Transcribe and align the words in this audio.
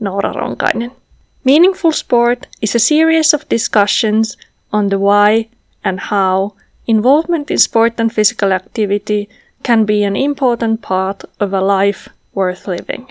Noora 0.00 0.32
Ronkainen. 0.32 0.90
Meaningful 1.44 1.92
Sport 1.92 2.46
is 2.60 2.74
a 2.74 2.78
series 2.78 3.34
of 3.34 3.48
discussions 3.48 4.36
on 4.72 4.88
the 4.88 4.98
why 4.98 5.48
and 5.84 6.00
how 6.00 6.54
involvement 6.86 7.50
in 7.50 7.58
sport 7.58 7.94
and 7.98 8.12
physical 8.12 8.52
activity 8.52 9.28
can 9.62 9.84
be 9.84 10.04
an 10.04 10.16
important 10.16 10.82
part 10.82 11.24
of 11.40 11.52
a 11.52 11.60
life 11.60 12.08
worth 12.34 12.66
living. 12.66 13.10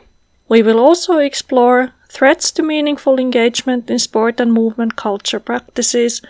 We 0.49 0.61
will 0.61 0.79
also 0.79 1.17
explore 1.17 1.93
threats 2.09 2.51
to 2.51 2.63
meaningful 2.63 3.19
engagement 3.19 3.89
in 3.89 3.99
sport 3.99 4.39
and 4.39 4.53
movement 4.53 4.95
culture 4.95 5.39
practices 5.39 6.21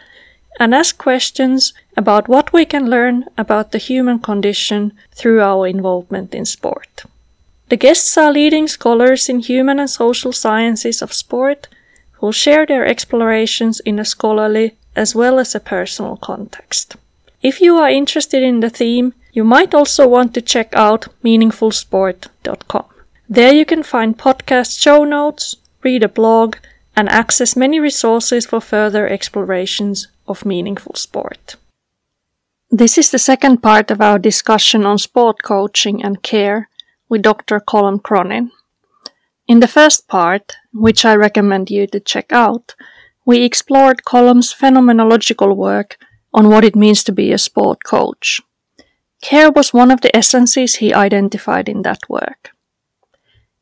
and 0.59 0.73
ask 0.73 0.97
questions 0.97 1.73
about 1.97 2.27
what 2.27 2.53
we 2.53 2.65
can 2.65 2.89
learn 2.89 3.25
about 3.37 3.71
the 3.71 3.77
human 3.77 4.19
condition 4.19 4.93
through 5.11 5.41
our 5.41 5.67
involvement 5.67 6.33
in 6.33 6.45
sport. 6.45 7.03
The 7.69 7.77
guests 7.77 8.17
are 8.17 8.31
leading 8.31 8.67
scholars 8.67 9.29
in 9.29 9.39
human 9.39 9.79
and 9.79 9.89
social 9.89 10.31
sciences 10.31 11.01
of 11.01 11.13
sport 11.13 11.67
who 12.13 12.31
share 12.31 12.65
their 12.65 12.85
explorations 12.85 13.79
in 13.81 13.99
a 13.99 14.05
scholarly 14.05 14.75
as 14.95 15.15
well 15.15 15.39
as 15.39 15.55
a 15.55 15.59
personal 15.59 16.17
context. 16.17 16.95
If 17.41 17.59
you 17.59 17.77
are 17.77 17.89
interested 17.89 18.43
in 18.43 18.59
the 18.59 18.69
theme, 18.69 19.13
you 19.33 19.43
might 19.43 19.73
also 19.73 20.07
want 20.07 20.33
to 20.33 20.41
check 20.41 20.69
out 20.73 21.07
meaningfulsport.com. 21.23 22.85
There 23.27 23.53
you 23.53 23.65
can 23.65 23.83
find 23.83 24.17
podcast 24.17 24.79
show 24.79 25.03
notes, 25.03 25.55
read 25.81 26.03
a 26.03 26.07
blog, 26.07 26.57
and 26.95 27.09
access 27.09 27.55
many 27.55 27.79
resources 27.79 28.45
for 28.45 28.61
further 28.61 29.07
explorations 29.07 30.07
of 30.27 30.45
meaningful 30.45 30.95
sport. 30.95 31.55
This 32.69 32.97
is 32.97 33.11
the 33.11 33.19
second 33.19 33.61
part 33.61 33.91
of 33.91 34.01
our 34.01 34.19
discussion 34.19 34.85
on 34.85 34.97
sport 34.97 35.43
coaching 35.43 36.03
and 36.03 36.21
care 36.23 36.69
with 37.13 37.21
Dr. 37.21 37.59
Colm 37.59 38.01
Cronin. 38.01 38.49
In 39.47 39.59
the 39.59 39.67
first 39.67 40.07
part, 40.07 40.57
which 40.73 41.05
I 41.05 41.13
recommend 41.13 41.69
you 41.69 41.85
to 41.85 41.99
check 41.99 42.33
out, 42.33 42.73
we 43.23 43.43
explored 43.43 44.01
Colm's 44.03 44.51
phenomenological 44.51 45.55
work 45.55 45.97
on 46.33 46.49
what 46.49 46.65
it 46.65 46.75
means 46.75 47.03
to 47.03 47.11
be 47.11 47.31
a 47.31 47.37
sport 47.37 47.83
coach. 47.83 48.41
Care 49.21 49.51
was 49.51 49.75
one 49.75 49.91
of 49.91 50.01
the 50.01 50.15
essences 50.15 50.75
he 50.75 50.91
identified 50.91 51.69
in 51.69 51.83
that 51.83 52.09
work. 52.09 52.49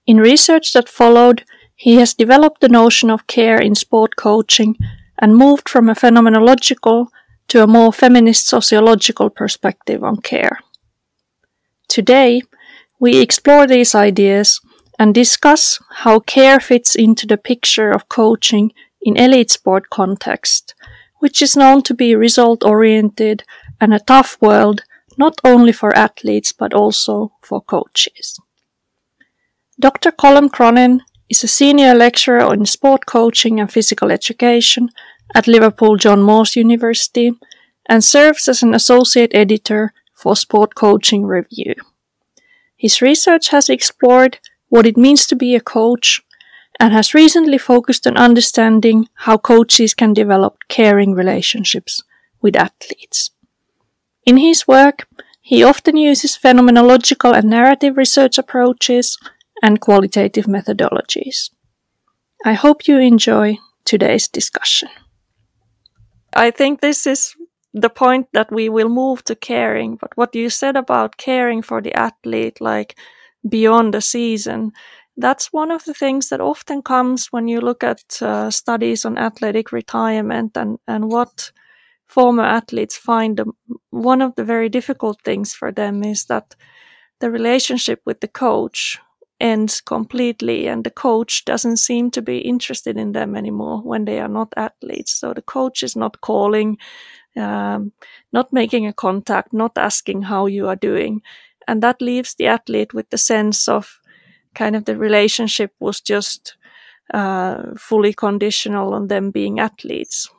In 0.08 0.16
research 0.32 0.72
that 0.72 0.88
followed, 0.88 1.44
he 1.76 1.96
has 1.96 2.14
developed 2.14 2.62
the 2.62 2.70
notion 2.70 3.10
of 3.10 3.28
care 3.28 3.60
in 3.60 3.76
sport 3.76 4.16
coaching 4.16 4.78
and 5.20 5.36
moved 5.36 5.68
from 5.68 5.90
a 5.90 5.96
phenomenological 5.96 7.08
to 7.50 7.62
a 7.62 7.68
more 7.68 7.92
feminist 7.92 8.48
sociological 8.48 9.30
perspective 9.30 10.06
on 10.06 10.22
care. 10.22 10.60
Today, 11.90 12.44
we 13.02 13.20
explore 13.20 13.66
these 13.66 13.96
ideas 13.96 14.62
and 15.00 15.16
discuss 15.16 15.80
how 16.04 16.20
care 16.20 16.60
fits 16.60 16.96
into 16.96 17.26
the 17.26 17.36
picture 17.36 17.90
of 17.90 18.08
coaching 18.08 18.72
in 19.02 19.18
elite 19.18 19.50
sport 19.50 19.90
context, 19.90 20.76
which 21.18 21.42
is 21.42 21.58
known 21.58 21.82
to 21.82 21.96
be 21.96 22.16
result 22.16 22.64
oriented 22.64 23.44
and 23.82 23.92
a 23.92 24.00
tough 24.00 24.38
world 24.40 24.84
not 25.18 25.42
only 25.44 25.72
for 25.72 25.98
athletes 25.98 26.54
but 26.54 26.76
also 26.76 27.32
for 27.42 27.60
coaches. 27.60 28.40
Dr. 29.80 30.12
Colm 30.12 30.52
Cronin 30.52 31.02
is 31.28 31.44
a 31.44 31.48
senior 31.48 31.96
lecturer 31.96 32.54
in 32.54 32.68
sport 32.68 33.08
coaching 33.08 33.60
and 33.60 33.72
physical 33.72 34.12
education 34.12 34.90
at 35.34 35.48
Liverpool 35.48 35.96
John 35.96 36.22
Moores 36.22 36.56
University 36.56 37.32
and 37.90 38.04
serves 38.04 38.48
as 38.48 38.62
an 38.62 38.76
associate 38.76 39.32
editor 39.34 39.92
for 40.14 40.36
Sport 40.36 40.76
Coaching 40.76 41.26
Review. 41.26 41.74
His 42.82 43.00
research 43.00 43.50
has 43.50 43.70
explored 43.70 44.40
what 44.70 44.88
it 44.88 44.98
means 44.98 45.28
to 45.28 45.36
be 45.36 45.54
a 45.54 45.60
coach 45.60 46.20
and 46.80 46.92
has 46.94 47.14
recently 47.14 47.60
focused 47.60 48.08
on 48.08 48.18
understanding 48.18 49.08
how 49.26 49.38
coaches 49.38 49.94
can 49.94 50.14
develop 50.14 50.58
caring 50.68 51.14
relationships 51.14 52.02
with 52.42 52.56
athletes. 52.56 53.30
In 54.26 54.38
his 54.38 54.68
work, 54.68 55.08
he 55.42 55.64
often 55.64 55.96
uses 55.96 56.36
phenomenological 56.36 57.38
and 57.38 57.52
narrative 57.52 57.98
research 57.98 58.40
approaches 58.40 59.16
and 59.62 59.80
qualitative 59.80 60.46
methodologies. 60.46 61.52
I 62.44 62.54
hope 62.54 62.88
you 62.88 62.98
enjoy 62.98 63.60
today's 63.86 64.28
discussion. 64.28 64.90
I 66.34 66.50
think 66.50 66.82
this 66.82 67.06
is 67.06 67.36
the 67.74 67.90
point 67.90 68.28
that 68.34 68.52
we 68.52 68.70
will 68.70 68.90
move 68.90 69.24
to 69.26 69.36
caring, 69.36 69.96
but 69.96 70.12
what 70.16 70.36
you 70.36 70.50
said 70.50 70.76
about 70.76 71.18
caring 71.18 71.62
for 71.62 71.82
the 71.82 71.94
athlete, 71.94 72.60
like 72.60 72.98
beyond 73.48 73.94
the 73.94 74.02
season, 74.02 74.72
that's 75.18 75.54
one 75.54 75.72
of 75.72 75.84
the 75.86 75.94
things 75.94 76.30
that 76.30 76.42
often 76.42 76.82
comes 76.82 77.28
when 77.28 77.48
you 77.48 77.62
look 77.62 77.84
at 77.84 78.22
uh, 78.22 78.50
studies 78.50 79.06
on 79.06 79.18
athletic 79.18 79.72
retirement 79.72 80.58
and, 80.58 80.80
and 80.88 81.10
what 81.12 81.52
former 82.08 82.44
athletes 82.44 82.98
find 82.98 83.38
the, 83.38 83.46
one 83.90 84.22
of 84.22 84.36
the 84.36 84.44
very 84.44 84.70
difficult 84.70 85.22
things 85.24 85.54
for 85.54 85.72
them 85.72 86.04
is 86.04 86.26
that 86.26 86.56
the 87.20 87.32
relationship 87.32 88.02
with 88.06 88.20
the 88.20 88.28
coach 88.28 89.00
ends 89.40 89.82
completely 89.82 90.68
and 90.68 90.84
the 90.84 90.92
coach 90.92 91.46
doesn't 91.46 91.78
seem 91.78 92.12
to 92.12 92.22
be 92.22 92.40
interested 92.40 92.98
in 92.98 93.12
them 93.14 93.36
anymore 93.36 93.82
when 93.82 94.06
they 94.06 94.20
are 94.20 94.28
not 94.28 94.54
athletes. 94.58 95.14
So 95.14 95.34
the 95.34 95.42
coach 95.42 95.84
is 95.84 95.96
not 95.96 96.22
calling 96.22 96.78
um, 97.38 97.92
not 98.32 98.52
making 98.52 98.88
a 98.88 98.94
contact 98.94 99.54
not 99.54 99.78
asking 99.78 100.24
how 100.24 100.46
you 100.48 100.68
are 100.68 100.76
doing. 100.76 101.22
And 101.68 101.82
that 101.84 102.02
leaves 102.02 102.36
the 102.36 102.48
athlete 102.48 102.94
with 102.94 103.10
the 103.10 103.18
sense 103.18 103.68
of 103.68 104.00
kind 104.56 104.76
of 104.76 104.86
the 104.86 104.98
relationship 104.98 105.74
was 105.80 106.02
just 106.02 106.56
uh, 107.14 107.76
fully 107.78 108.14
conditional 108.14 108.94
on 108.94 109.08
them 109.08 109.32
being 109.32 109.60
athletes. 109.60 110.30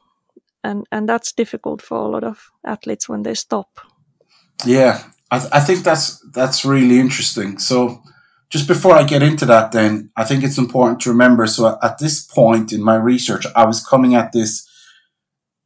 And 0.64 0.86
and 0.92 1.08
that's 1.08 1.32
difficult 1.32 1.82
for 1.82 1.98
a 1.98 2.08
lot 2.08 2.24
of 2.24 2.50
athletes 2.64 3.08
when 3.08 3.22
they 3.22 3.34
stop. 3.34 3.80
Yeah 4.64 5.02
I, 5.32 5.38
th- 5.38 5.50
I 5.50 5.60
think 5.60 5.82
that's 5.82 6.20
that's 6.30 6.64
really 6.64 7.00
interesting. 7.00 7.58
So 7.58 8.02
just 8.50 8.68
before 8.68 8.92
I 8.92 9.02
get 9.02 9.22
into 9.22 9.46
that, 9.46 9.72
then 9.72 10.10
I 10.14 10.24
think 10.24 10.44
it's 10.44 10.58
important 10.58 11.00
to 11.00 11.10
remember. 11.10 11.46
So 11.46 11.78
at 11.82 11.96
this 11.98 12.22
point 12.22 12.70
in 12.70 12.82
my 12.82 12.96
research, 12.96 13.46
I 13.56 13.64
was 13.64 13.84
coming 13.84 14.14
at 14.14 14.32
this 14.32 14.68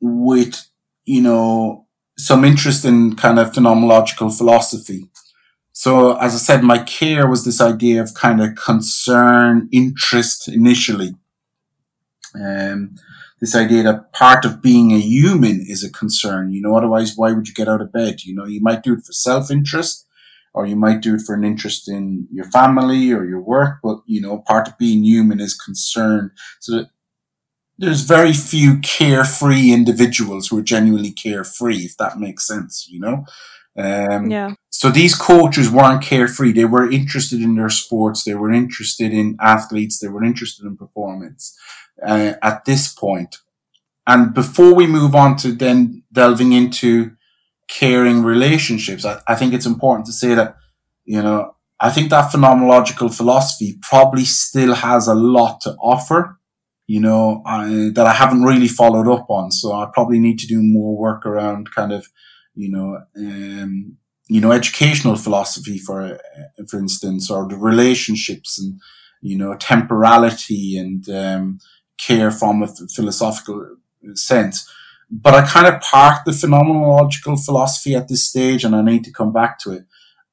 with, 0.01 0.69
you 1.07 1.23
know, 1.23 1.87
some 2.19 2.45
interest 2.45 2.85
in 2.85 3.17
kind 3.17 3.39
of 3.39 3.53
phenomenological 3.53 4.37
philosophy. 4.37 5.09
So 5.73 6.17
as 6.17 6.35
I 6.35 6.39
said, 6.39 6.63
my 6.63 6.79
care 6.79 7.27
was 7.27 7.45
this 7.45 7.61
idea 7.61 8.03
of 8.03 8.15
kind 8.15 8.43
of 8.43 8.55
concern, 8.55 9.69
interest 9.73 10.49
initially. 10.49 11.15
Um, 12.35 12.97
this 13.41 13.55
idea 13.55 13.83
that 13.83 14.13
part 14.13 14.45
of 14.45 14.63
being 14.63 14.93
a 14.93 14.99
human 14.99 15.61
is 15.61 15.85
a 15.85 15.93
concern, 15.93 16.53
you 16.53 16.63
know, 16.63 16.75
otherwise 16.77 17.15
why 17.17 17.33
would 17.33 17.49
you 17.49 17.55
get 17.55 17.69
out 17.69 17.83
of 17.83 17.93
bed? 17.93 18.25
You 18.25 18.35
know, 18.35 18.47
you 18.47 18.61
might 18.61 18.83
do 18.83 18.95
it 18.95 19.05
for 19.05 19.13
self-interest 19.13 20.07
or 20.55 20.67
you 20.67 20.77
might 20.77 21.03
do 21.03 21.15
it 21.15 21.21
for 21.21 21.35
an 21.35 21.45
interest 21.45 21.87
in 21.87 22.27
your 22.33 22.47
family 22.47 23.13
or 23.13 23.27
your 23.27 23.43
work, 23.43 23.81
but 23.83 23.99
you 24.07 24.23
know, 24.23 24.39
part 24.39 24.67
of 24.67 24.79
being 24.79 25.05
human 25.05 25.39
is 25.39 25.55
concern. 25.55 26.31
So 26.61 26.87
there's 27.79 28.03
very 28.03 28.33
few 28.33 28.79
carefree 28.81 29.73
individuals 29.73 30.49
who 30.49 30.59
are 30.59 30.63
genuinely 30.63 31.13
carefree, 31.13 31.85
if 31.85 31.97
that 31.99 32.19
makes 32.19 32.47
sense, 32.47 32.87
you 32.89 33.01
know? 33.01 33.25
Um, 33.79 34.31
yeah. 34.31 34.55
So 34.71 34.91
these 34.91 35.15
coaches 35.15 35.71
weren't 35.71 36.03
carefree. 36.03 36.53
They 36.53 36.65
were 36.65 36.91
interested 36.91 37.43
in 37.43 37.57
their 37.57 37.69
sports. 37.69 38.25
They 38.25 38.35
were 38.35 38.53
interested 38.53 39.13
in 39.13 39.37
athletes. 39.41 39.99
They 39.99 40.09
were 40.09 40.25
interested 40.25 40.65
in 40.65 40.77
performance 40.77 41.59
uh, 42.03 42.35
at 42.43 42.65
this 42.65 42.93
point. 42.93 43.37
And 44.07 44.33
before 44.33 44.75
we 44.75 44.87
move 44.87 45.15
on 45.15 45.37
to 45.39 45.53
then 45.53 46.05
delving 46.13 46.53
into 46.53 47.17
caring 47.69 48.23
relationships. 48.23 49.05
I, 49.05 49.21
I 49.27 49.35
think 49.35 49.53
it's 49.53 49.67
important 49.67 50.07
to 50.07 50.13
say 50.13 50.35
that, 50.35 50.57
you 51.05 51.23
know, 51.23 51.57
I 51.79 51.91
think 51.91 52.11
that 52.11 52.33
phenomenological 52.33 53.15
philosophy 53.15 53.79
probably 53.83 54.25
still 54.25 54.75
has 54.75 55.09
a 55.09 55.15
lot 55.15 55.61
to 55.63 55.73
offer, 55.81 56.39
you 56.87 57.01
know, 57.01 57.43
I, 57.45 57.91
that 57.95 58.07
I 58.07 58.13
haven't 58.13 58.45
really 58.45 58.69
followed 58.69 59.09
up 59.09 59.29
on. 59.29 59.51
So 59.51 59.73
I 59.73 59.89
probably 59.93 60.19
need 60.19 60.39
to 60.41 60.47
do 60.47 60.63
more 60.63 60.97
work 60.97 61.27
around 61.27 61.75
kind 61.75 61.93
of, 61.93 62.09
you 62.55 62.71
know, 62.71 63.03
um, 63.17 63.97
you 64.29 64.41
know, 64.41 64.53
educational 64.53 65.17
philosophy 65.17 65.79
for, 65.79 66.03
uh, 66.03 66.19
for 66.69 66.79
instance, 66.79 67.31
or 67.31 67.49
the 67.49 67.57
relationships 67.57 68.59
and, 68.59 68.81
you 69.21 69.37
know, 69.37 69.55
temporality 69.55 70.77
and 70.77 71.09
um, 71.09 71.59
care 71.99 72.31
from 72.31 72.63
a 72.63 72.69
philosophical 72.69 73.77
sense. 74.15 74.71
But 75.11 75.35
I 75.35 75.47
kind 75.47 75.67
of 75.67 75.81
parked 75.81 76.25
the 76.25 76.33
phenomenological 76.33 77.45
philosophy 77.45 77.95
at 77.95 78.09
this 78.09 78.29
stage 78.29 78.65
and 78.65 78.75
I 78.75 78.83
need 78.83 79.05
to 79.05 79.13
come 79.13 79.33
back 79.33 79.59
to 79.61 79.73
it. 79.73 79.87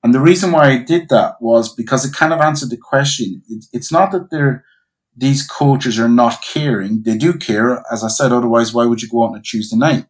And 0.03 0.13
the 0.13 0.19
reason 0.19 0.51
why 0.51 0.71
I 0.71 0.77
did 0.77 1.09
that 1.09 1.35
was 1.39 1.73
because 1.73 2.03
it 2.05 2.13
kind 2.13 2.33
of 2.33 2.41
answered 2.41 2.71
the 2.71 2.77
question. 2.77 3.41
It, 3.49 3.65
it's 3.71 3.91
not 3.91 4.11
that 4.11 4.29
they're, 4.29 4.65
these 5.15 5.45
coaches 5.45 5.99
are 5.99 6.09
not 6.09 6.41
caring. 6.41 7.03
They 7.03 7.17
do 7.17 7.33
care. 7.33 7.83
As 7.91 8.03
I 8.03 8.07
said, 8.07 8.31
otherwise, 8.31 8.73
why 8.73 8.85
would 8.85 9.01
you 9.01 9.09
go 9.09 9.23
on 9.23 9.37
a 9.37 9.41
Tuesday 9.41 9.77
night? 9.77 10.05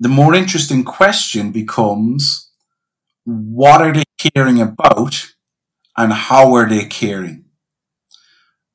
The 0.00 0.08
more 0.08 0.34
interesting 0.34 0.84
question 0.84 1.50
becomes, 1.50 2.50
what 3.24 3.82
are 3.82 3.92
they 3.92 4.04
caring 4.34 4.60
about 4.60 5.26
and 5.96 6.12
how 6.12 6.54
are 6.54 6.68
they 6.68 6.84
caring? 6.84 7.44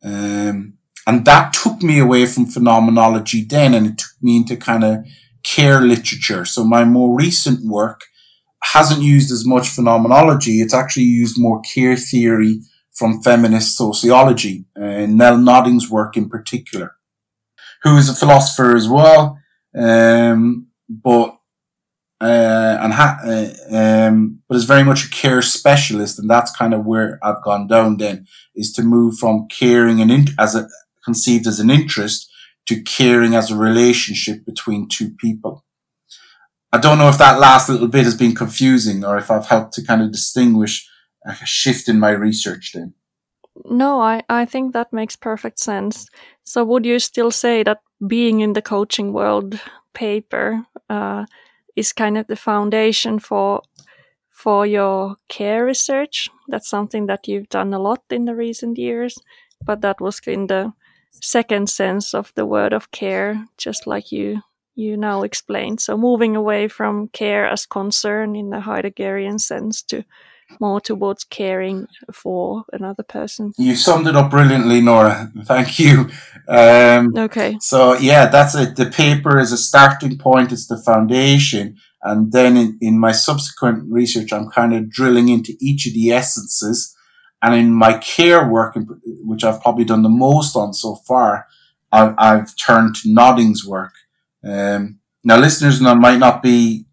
Um, 0.04 0.78
and 1.08 1.26
that 1.26 1.54
took 1.54 1.82
me 1.82 2.00
away 2.00 2.26
from 2.26 2.46
phenomenology 2.46 3.44
then 3.44 3.74
and 3.74 3.88
it 3.88 3.98
took 3.98 4.22
me 4.22 4.38
into 4.38 4.58
kind 4.58 4.84
of 4.84 5.06
care 5.44 5.82
literature. 5.82 6.46
So 6.46 6.64
my 6.64 6.84
more 6.86 7.16
recent 7.18 7.66
work 7.66 8.02
hasn't 8.64 9.02
used 9.02 9.32
as 9.32 9.46
much 9.46 9.70
phenomenology. 9.70 10.62
It's 10.62 10.74
actually 10.74 11.04
used 11.04 11.40
more 11.40 11.62
care 11.62 11.96
theory 11.96 12.62
from 12.94 13.22
feminist 13.22 13.76
sociology, 13.76 14.66
uh, 14.76 15.06
Nel 15.08 15.38
Noddings' 15.38 15.90
work 15.90 16.16
in 16.16 16.30
particular, 16.30 16.96
who 17.84 17.98
is 17.98 18.10
a 18.10 18.16
philosopher 18.16 18.76
as 18.76 18.88
well, 18.88 19.40
um, 19.76 20.68
but 20.90 21.38
uh, 22.22 22.78
and 22.82 22.94
ha- 22.94 23.20
uh, 23.26 23.76
um, 23.76 24.40
but 24.48 24.56
is 24.56 24.64
very 24.64 24.84
much 24.84 25.06
a 25.06 25.10
care 25.10 25.42
specialist, 25.42 26.18
and 26.18 26.30
that's 26.30 26.56
kind 26.56 26.74
of 26.74 26.86
where 26.86 27.20
I've 27.22 27.44
gone 27.44 27.68
down. 27.68 27.98
Then 27.98 28.28
is 28.56 28.72
to 28.74 28.84
move 28.84 29.18
from 29.18 29.48
caring 29.50 30.00
and 30.00 30.12
in- 30.12 30.28
as 30.40 30.56
a 30.56 30.70
conceived 31.04 31.48
as 31.48 31.60
an 31.60 31.70
interest 31.70 32.30
to 32.66 32.82
caring 32.82 33.36
as 33.36 33.52
a 33.52 33.58
relationship 33.58 34.46
between 34.46 34.88
two 34.88 35.10
people. 35.10 35.66
I 36.72 36.78
don't 36.78 36.98
know 36.98 37.10
if 37.10 37.18
that 37.18 37.40
last 37.40 37.68
little 37.70 37.90
bit 37.90 38.06
has 38.06 38.16
been 38.16 38.34
confusing 38.34 39.04
or 39.04 39.18
if 39.18 39.30
I've 39.30 39.48
helped 39.48 39.74
to 39.74 39.86
kind 39.86 40.02
of 40.02 40.12
distinguish 40.12 40.90
a 41.26 41.46
shift 41.46 41.90
in 41.90 42.00
my 42.00 42.12
research 42.12 42.74
then. 42.74 42.94
No, 43.66 44.02
I, 44.02 44.24
I 44.30 44.46
think 44.46 44.74
that 44.74 44.92
makes 44.92 45.16
perfect 45.16 45.60
sense. 45.60 46.10
So, 46.44 46.64
would 46.66 46.86
you 46.86 47.00
still 47.00 47.32
say 47.32 47.64
that 47.64 47.82
being 48.06 48.42
in 48.42 48.54
the 48.54 48.62
coaching 48.62 49.14
world 49.14 49.60
paper 49.94 50.66
uh, 50.90 51.26
is 51.76 51.94
kind 51.94 52.18
of 52.18 52.28
the 52.28 52.36
foundation 52.36 53.20
for 53.20 53.62
for 54.30 54.66
your 54.66 55.18
care 55.30 55.66
research? 55.66 56.30
That's 56.48 56.70
something 56.70 57.06
that 57.08 57.28
you've 57.28 57.50
done 57.50 57.74
a 57.74 57.80
lot 57.80 58.02
in 58.10 58.26
the 58.26 58.36
recent 58.36 58.78
years, 58.78 59.18
but 59.64 59.82
that 59.82 60.02
was 60.02 60.20
in 60.26 60.48
the 60.48 60.74
second 61.12 61.70
sense 61.70 62.14
of 62.14 62.34
the 62.36 62.46
word 62.46 62.74
of 62.74 62.92
care, 62.92 63.46
just 63.58 63.86
like 63.86 64.12
you 64.12 64.42
you 64.76 64.98
now 64.98 65.22
explained. 65.22 65.80
So 65.80 65.96
moving 65.96 66.36
away 66.36 66.68
from 66.68 67.10
care 67.10 67.48
as 67.48 67.68
concern 67.68 68.36
in 68.36 68.50
the 68.50 68.58
Heideggerian 68.58 69.40
sense 69.40 69.84
to 69.84 70.04
more 70.60 70.80
towards 70.80 71.24
caring 71.24 71.88
for 72.12 72.64
another 72.72 73.04
person. 73.04 73.54
You 73.58 73.76
summed 73.76 74.08
it 74.08 74.16
up 74.16 74.32
brilliantly, 74.32 74.82
Noora. 74.82 75.32
Thank 75.46 75.80
you. 75.80 76.10
Um, 76.48 77.14
okay. 77.18 77.58
So 77.60 77.94
yeah, 77.98 78.28
that's 78.28 78.56
it. 78.56 78.76
The 78.76 78.88
paper 78.88 79.40
is 79.40 79.52
a 79.52 79.58
starting 79.58 80.18
point. 80.18 80.52
It's 80.52 80.68
the 80.68 80.78
foundation. 80.78 81.78
And 82.02 82.32
then 82.34 82.58
in, 82.58 82.78
in 82.82 83.00
my 83.00 83.14
subsequent 83.14 83.86
research, 83.90 84.34
I'm 84.34 84.50
kind 84.50 84.74
of 84.74 84.90
drilling 84.90 85.30
into 85.30 85.54
each 85.62 85.88
of 85.88 85.94
the 85.94 86.12
essences 86.12 86.96
and 87.44 87.56
in 87.56 87.74
my 87.74 87.98
care 87.98 88.48
work, 88.48 88.78
which 89.06 89.44
I've 89.44 89.62
probably 89.62 89.84
done 89.84 90.02
the 90.02 90.10
most 90.10 90.56
on 90.56 90.74
so 90.74 90.96
far, 90.96 91.46
I've, 91.92 92.16
I've 92.18 92.56
turned 92.56 92.96
to 92.98 93.10
Noddings' 93.10 93.66
work. 93.66 93.94
Um, 94.44 95.00
now, 95.26 95.38
listeners 95.38 95.82
might 95.82 96.20
not 96.20 96.42
be 96.42 96.86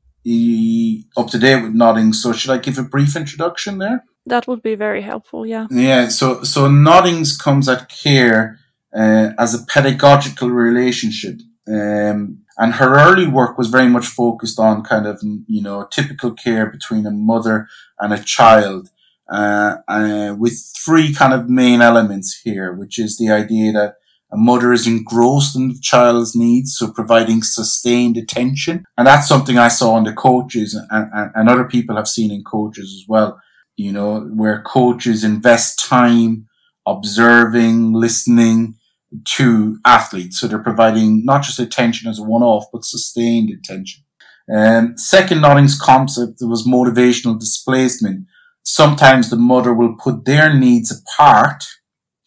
up 1.16 1.28
to 1.28 1.38
date 1.38 1.62
with 1.62 1.74
Noddings, 1.74 2.16
so 2.16 2.32
should 2.32 2.50
I 2.50 2.58
give 2.58 2.78
a 2.78 2.82
brief 2.82 3.16
introduction 3.16 3.78
there? 3.78 4.04
That 4.26 4.46
would 4.46 4.62
be 4.62 4.74
very 4.74 5.02
helpful. 5.02 5.46
Yeah. 5.46 5.66
Yeah. 5.70 6.08
So, 6.08 6.42
so 6.42 6.68
Noddings 6.68 7.38
comes 7.38 7.68
at 7.68 7.88
care 7.88 8.58
uh, 8.94 9.30
as 9.38 9.54
a 9.54 9.64
pedagogical 9.66 10.50
relationship. 10.50 11.40
Um, 11.68 12.42
and 12.58 12.74
her 12.74 12.98
early 12.98 13.26
work 13.26 13.56
was 13.56 13.68
very 13.68 13.88
much 13.88 14.06
focused 14.06 14.58
on 14.58 14.82
kind 14.82 15.06
of, 15.06 15.22
you 15.22 15.62
know, 15.62 15.86
typical 15.90 16.32
care 16.32 16.66
between 16.66 17.06
a 17.06 17.10
mother 17.10 17.68
and 17.98 18.12
a 18.12 18.22
child 18.22 18.90
uh, 19.30 19.76
uh, 19.88 20.34
with 20.38 20.60
three 20.84 21.14
kind 21.14 21.32
of 21.32 21.48
main 21.48 21.80
elements 21.80 22.40
here, 22.44 22.72
which 22.74 22.98
is 22.98 23.16
the 23.16 23.30
idea 23.30 23.72
that 23.72 23.94
a 24.32 24.36
mother 24.36 24.72
is 24.72 24.86
engrossed 24.86 25.56
in 25.56 25.68
the 25.68 25.78
child's 25.80 26.36
needs, 26.36 26.76
so 26.76 26.92
providing 26.92 27.42
sustained 27.42 28.16
attention. 28.16 28.84
And 28.96 29.06
that's 29.06 29.28
something 29.28 29.58
I 29.58 29.68
saw 29.68 29.96
in 29.98 30.04
the 30.04 30.12
coaches 30.12 30.74
and, 30.74 31.10
and, 31.12 31.30
and 31.34 31.48
other 31.48 31.64
people 31.64 31.96
have 31.96 32.08
seen 32.08 32.30
in 32.30 32.44
coaches 32.44 32.94
as 32.94 33.08
well, 33.08 33.40
you 33.76 33.92
know, 33.92 34.20
where 34.20 34.62
coaches 34.62 35.24
invest 35.24 35.84
time 35.84 36.46
observing, 36.86 37.92
listening 37.92 38.76
to 39.24 39.78
athletes. 39.84 40.38
So 40.38 40.46
they're 40.46 40.62
providing 40.62 41.24
not 41.24 41.42
just 41.42 41.58
attention 41.58 42.08
as 42.08 42.18
a 42.18 42.22
one-off, 42.22 42.66
but 42.72 42.84
sustained 42.84 43.50
attention. 43.50 44.04
Um, 44.52 44.96
second 44.96 45.38
Noddings' 45.38 45.78
concept 45.78 46.38
was 46.40 46.66
motivational 46.66 47.38
displacement, 47.38 48.26
sometimes 48.62 49.30
the 49.30 49.36
mother 49.36 49.72
will 49.72 49.96
put 49.96 50.24
their 50.24 50.52
needs 50.54 50.90
apart 50.90 51.64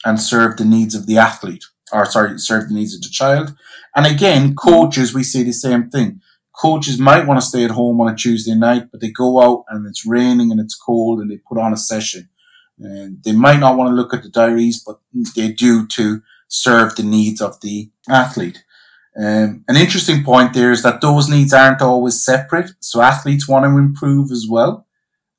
and 0.05 0.19
serve 0.19 0.57
the 0.57 0.65
needs 0.65 0.95
of 0.95 1.05
the 1.05 1.17
athlete, 1.17 1.63
or 1.91 2.05
sorry, 2.05 2.37
serve 2.39 2.69
the 2.69 2.75
needs 2.75 2.95
of 2.95 3.01
the 3.01 3.09
child. 3.09 3.55
And 3.95 4.05
again, 4.05 4.55
coaches, 4.55 5.13
we 5.13 5.23
say 5.23 5.43
the 5.43 5.53
same 5.53 5.89
thing. 5.89 6.21
Coaches 6.55 6.99
might 6.99 7.27
want 7.27 7.39
to 7.41 7.45
stay 7.45 7.63
at 7.63 7.71
home 7.71 7.99
on 7.99 8.11
a 8.11 8.15
Tuesday 8.15 8.55
night, 8.55 8.89
but 8.91 9.01
they 9.01 9.09
go 9.09 9.41
out 9.41 9.65
and 9.69 9.85
it's 9.87 10.05
raining 10.05 10.51
and 10.51 10.59
it's 10.59 10.75
cold 10.75 11.19
and 11.19 11.29
they 11.29 11.37
put 11.37 11.57
on 11.57 11.73
a 11.73 11.77
session. 11.77 12.29
And 12.79 13.23
they 13.23 13.31
might 13.31 13.59
not 13.59 13.77
want 13.77 13.89
to 13.89 13.95
look 13.95 14.13
at 14.13 14.23
the 14.23 14.29
diaries, 14.29 14.83
but 14.83 14.99
they 15.35 15.51
do 15.51 15.87
to 15.87 16.21
serve 16.47 16.95
the 16.95 17.03
needs 17.03 17.41
of 17.41 17.59
the 17.61 17.89
athlete. 18.09 18.63
Um, 19.17 19.63
an 19.67 19.75
interesting 19.75 20.23
point 20.23 20.53
there 20.53 20.71
is 20.71 20.81
that 20.83 21.01
those 21.01 21.29
needs 21.29 21.53
aren't 21.53 21.81
always 21.81 22.23
separate. 22.23 22.71
So 22.79 23.01
athletes 23.01 23.47
want 23.47 23.65
to 23.65 23.77
improve 23.77 24.31
as 24.31 24.47
well 24.49 24.87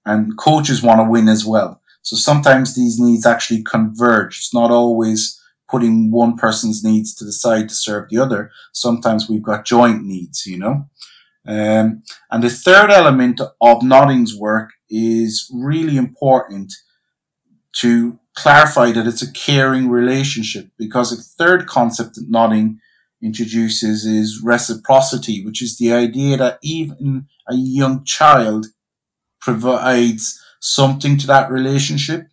and 0.07 0.37
coaches 0.37 0.83
want 0.83 1.01
to 1.01 1.11
win 1.11 1.29
as 1.29 1.45
well. 1.45 1.81
So 2.03 2.17
sometimes 2.17 2.75
these 2.75 3.01
needs 3.01 3.25
actually 3.25 3.63
converge. 3.63 4.39
It's 4.39 4.55
not 4.55 4.71
always 4.71 5.41
putting 5.75 6.13
one 6.13 6.37
person's 6.37 6.85
needs 6.85 7.13
to 7.13 7.25
the 7.25 7.33
side 7.33 7.69
to 7.69 7.75
serve 7.75 8.09
the 8.09 8.17
other. 8.17 8.53
Sometimes 8.73 9.29
we've 9.29 9.43
got 9.43 9.65
joint 9.65 10.05
needs, 10.05 10.47
you 10.47 10.57
know. 10.57 10.89
Um, 11.45 12.05
and 12.31 12.45
the 12.45 12.49
third 12.49 12.93
element 12.93 13.41
of 13.41 13.83
Noddings' 13.83 14.39
work 14.39 14.71
is 14.89 15.51
really 15.53 15.97
important 15.97 16.73
to 17.81 18.21
clarify 18.37 18.93
that 18.93 19.09
it's 19.09 19.23
a 19.23 19.33
caring 19.33 19.89
relationship 19.89 20.69
because 20.79 21.11
a 21.11 21.21
third 21.21 21.67
concept 21.67 22.15
that 22.15 22.31
Noddings 22.31 22.79
introduces 23.21 24.07
is 24.07 24.41
reciprocity, 24.41 25.45
which 25.45 25.61
is 25.61 25.77
the 25.77 25.93
idea 25.93 26.37
that 26.37 26.61
even 26.63 27.27
a 27.49 27.57
young 27.57 28.05
child 28.05 28.67
provides 29.41 30.41
something 30.61 31.19
to 31.19 31.27
that 31.27 31.51
relationship. 31.51 32.29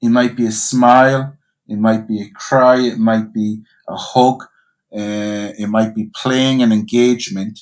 It 0.00 0.08
might 0.08 0.34
be 0.34 0.46
a 0.46 0.52
smile. 0.52 1.35
It 1.68 1.78
might 1.78 2.06
be 2.06 2.22
a 2.22 2.30
cry. 2.30 2.78
It 2.80 2.98
might 2.98 3.32
be 3.32 3.62
a 3.88 3.96
hug. 3.96 4.44
Uh, 4.92 5.52
it 5.58 5.68
might 5.68 5.94
be 5.94 6.10
playing 6.14 6.62
and 6.62 6.72
engagement. 6.72 7.60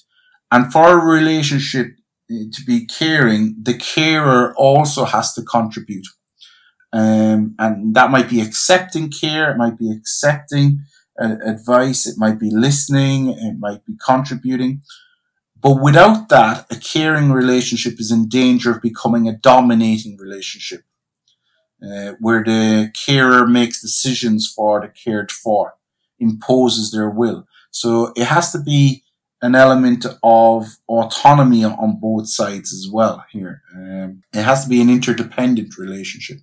And 0.51 0.73
for 0.73 0.89
a 0.89 1.05
relationship 1.05 1.89
uh, 2.31 2.35
to 2.53 2.65
be 2.67 2.87
caring, 2.87 3.57
the 3.61 3.75
carer 3.75 4.55
also 4.57 5.05
has 5.05 5.35
to 5.35 5.43
contribute. 5.43 6.07
Um, 6.93 7.57
and 7.59 7.95
that 7.97 8.11
might 8.11 8.31
be 8.31 8.41
accepting 8.41 9.11
care. 9.11 9.51
It 9.51 9.57
might 9.57 9.79
be 9.79 9.91
accepting 9.91 10.85
uh, 11.21 11.37
advice. 11.45 12.07
It 12.07 12.17
might 12.19 12.39
be 12.39 12.51
listening. 12.51 13.31
It 13.31 13.59
might 13.59 13.85
be 13.85 13.95
contributing. 14.05 14.83
But 15.61 15.83
without 15.83 16.29
that, 16.29 16.67
a 16.71 16.77
caring 16.77 17.33
relationship 17.33 17.99
is 17.99 18.13
in 18.13 18.29
danger 18.29 18.71
of 18.73 18.83
becoming 18.83 19.27
a 19.27 19.37
dominating 19.37 20.19
relationship, 20.19 20.83
uh, 21.83 22.13
where 22.21 22.43
the 22.43 22.93
carer 23.07 23.47
makes 23.47 23.81
decisions 23.81 24.53
for 24.55 24.81
the 24.81 24.89
cared 24.89 25.31
for, 25.31 25.75
imposes 26.19 26.91
their 26.91 27.11
will. 27.11 27.47
So 27.71 28.13
it 28.17 28.27
has 28.27 28.53
to 28.53 28.61
be 28.61 29.03
an 29.43 29.55
element 29.55 30.07
of 30.23 30.79
autonomy 30.89 31.65
on 31.65 31.99
both 32.01 32.29
sides 32.29 32.73
as 32.73 32.89
well 32.91 33.25
here. 33.31 33.63
Um, 33.75 34.23
it 34.33 34.43
has 34.43 34.65
to 34.65 34.71
be 34.71 34.81
an 34.81 34.89
interdependent 34.89 35.77
relationship. 35.77 36.39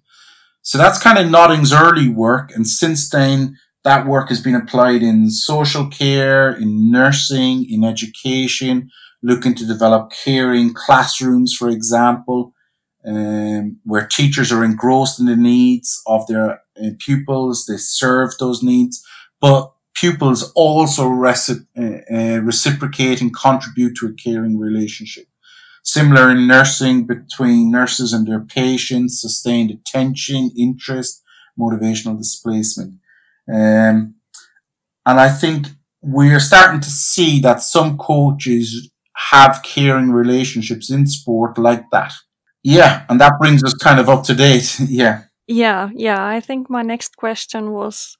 So 0.62 0.78
that's 0.78 1.02
kind 1.02 1.18
of 1.18 1.26
Noddings' 1.26 1.74
early 1.74 2.10
work. 2.10 2.52
And 2.54 2.68
since 2.68 3.10
then, 3.10 3.58
that 3.84 4.06
work 4.06 4.30
has 4.30 4.42
been 4.42 4.54
applied 4.54 5.02
in 5.02 5.32
social 5.32 5.88
care, 5.88 6.52
in 6.52 6.92
nursing, 6.92 7.68
in 7.68 7.84
education, 7.84 8.92
looking 9.24 9.56
to 9.56 9.66
develop 9.66 10.12
caring 10.24 10.74
classrooms, 10.74 11.56
for 11.58 11.70
example. 11.70 12.54
Um, 13.06 13.78
where 13.84 14.08
teachers 14.08 14.52
are 14.52 14.64
engrossed 14.64 15.20
in 15.20 15.26
the 15.26 15.36
needs 15.36 16.02
of 16.08 16.28
their 16.28 16.62
uh, 16.82 16.90
pupils. 17.00 17.66
They 17.66 17.78
serve 17.78 18.32
those 18.40 18.62
needs, 18.64 19.04
but 19.40 19.72
pupils 19.96 20.52
also 20.54 21.08
uh, 21.24 21.34
uh, 21.78 22.40
reciprocate 22.42 23.22
and 23.22 23.36
contribute 23.36 23.96
to 23.98 24.08
a 24.08 24.14
caring 24.14 24.58
relationship. 24.58 25.26
Similar 25.84 26.32
in 26.32 26.48
nursing 26.48 27.08
between 27.08 27.72
nurses 27.72 28.14
and 28.14 28.28
their 28.28 28.40
patients, 28.40 29.20
sustained 29.20 29.72
attention, 29.72 30.52
interest, 30.58 31.24
motivational 31.60 32.18
displacement. 32.18 33.00
Um, 33.52 34.16
and 35.06 35.20
I 35.20 35.30
think 35.30 35.68
we're 36.02 36.40
starting 36.40 36.82
to 36.82 36.90
see 36.90 37.40
that 37.42 37.62
some 37.62 37.98
coaches 37.98 38.92
have 39.32 39.62
caring 39.64 40.12
relationships 40.12 40.90
in 40.92 41.08
sport 41.08 41.58
like 41.58 41.90
that. 41.92 42.14
Yeah, 42.64 43.06
and 43.10 43.20
that 43.20 43.40
brings 43.40 43.64
us 43.64 43.74
kind 43.74 44.00
of 44.00 44.10
up 44.10 44.24
to 44.26 44.34
date. 44.34 44.80
yeah. 44.88 45.24
Yeah, 45.48 45.90
yeah. 45.94 46.26
I 46.26 46.40
think 46.40 46.70
my 46.70 46.82
next 46.82 47.18
question 47.18 47.72
was 47.72 48.18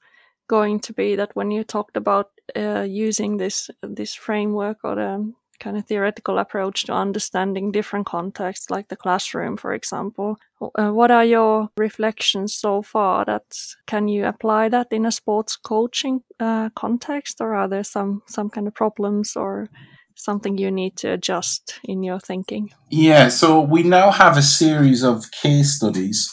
going 0.48 0.80
to 0.80 0.92
be 0.92 1.16
that 1.16 1.34
when 1.34 1.50
you 1.50 1.64
talked 1.64 1.96
about 1.96 2.30
uh, 2.56 2.86
using 2.88 3.38
this 3.38 3.70
this 3.82 4.14
framework 4.14 4.78
or 4.84 4.96
the 4.96 5.32
kind 5.62 5.76
of 5.76 5.86
theoretical 5.86 6.38
approach 6.38 6.84
to 6.84 6.92
understanding 6.92 7.70
different 7.70 8.04
contexts, 8.04 8.68
like 8.68 8.88
the 8.88 8.96
classroom, 8.96 9.56
for 9.56 9.72
example. 9.72 10.36
Uh, 10.74 10.90
what 10.90 11.10
are 11.10 11.24
your 11.24 11.68
reflections 11.76 12.52
so 12.52 12.82
far? 12.82 13.24
That 13.24 13.44
can 13.86 14.08
you 14.08 14.26
apply 14.26 14.68
that 14.70 14.88
in 14.90 15.06
a 15.06 15.12
sports 15.12 15.56
coaching 15.56 16.22
uh, 16.40 16.70
context, 16.74 17.40
or 17.40 17.54
are 17.54 17.68
there 17.68 17.84
some 17.84 18.22
some 18.26 18.50
kind 18.50 18.66
of 18.66 18.74
problems 18.74 19.36
or 19.36 19.68
something 20.16 20.58
you 20.58 20.70
need 20.70 20.96
to 20.98 21.12
adjust 21.12 21.80
in 21.84 22.02
your 22.02 22.20
thinking? 22.20 22.70
Yeah, 22.90 23.28
so 23.28 23.60
we 23.60 23.82
now 23.82 24.10
have 24.10 24.36
a 24.36 24.42
series 24.42 25.02
of 25.02 25.30
case 25.30 25.76
studies 25.76 26.32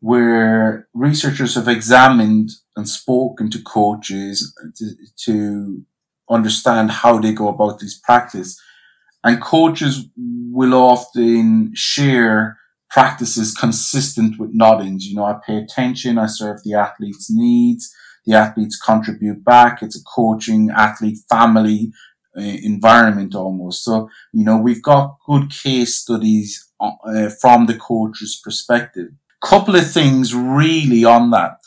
where 0.00 0.88
researchers 0.94 1.54
have 1.56 1.68
examined 1.68 2.50
and 2.76 2.88
spoken 2.88 3.50
to 3.50 3.62
coaches 3.62 4.54
to, 4.76 4.94
to 5.24 5.84
understand 6.30 6.90
how 6.90 7.18
they 7.18 7.32
go 7.32 7.48
about 7.48 7.80
this 7.80 7.98
practice. 7.98 8.60
And 9.24 9.42
coaches 9.42 10.06
will 10.16 10.74
often 10.74 11.72
share 11.74 12.58
practices 12.90 13.54
consistent 13.54 14.38
with 14.38 14.56
Noddings. 14.56 15.02
You 15.02 15.16
know, 15.16 15.24
I 15.24 15.36
pay 15.44 15.56
attention, 15.56 16.18
I 16.18 16.26
serve 16.26 16.62
the 16.64 16.74
athlete's 16.74 17.28
needs, 17.30 17.92
the 18.24 18.34
athletes 18.34 18.78
contribute 18.78 19.44
back. 19.44 19.82
It's 19.82 19.98
a 19.98 20.04
coaching 20.04 20.70
athlete 20.70 21.18
family 21.28 21.92
environment 22.38 23.34
almost. 23.34 23.84
So, 23.84 24.08
you 24.32 24.44
know, 24.44 24.56
we've 24.56 24.82
got 24.82 25.16
good 25.26 25.50
case 25.50 25.96
studies 25.96 26.68
uh, 26.80 27.30
from 27.40 27.66
the 27.66 27.76
coach's 27.76 28.40
perspective. 28.42 29.08
Couple 29.42 29.76
of 29.76 29.90
things 29.90 30.34
really 30.34 31.04
on 31.04 31.30
that. 31.30 31.58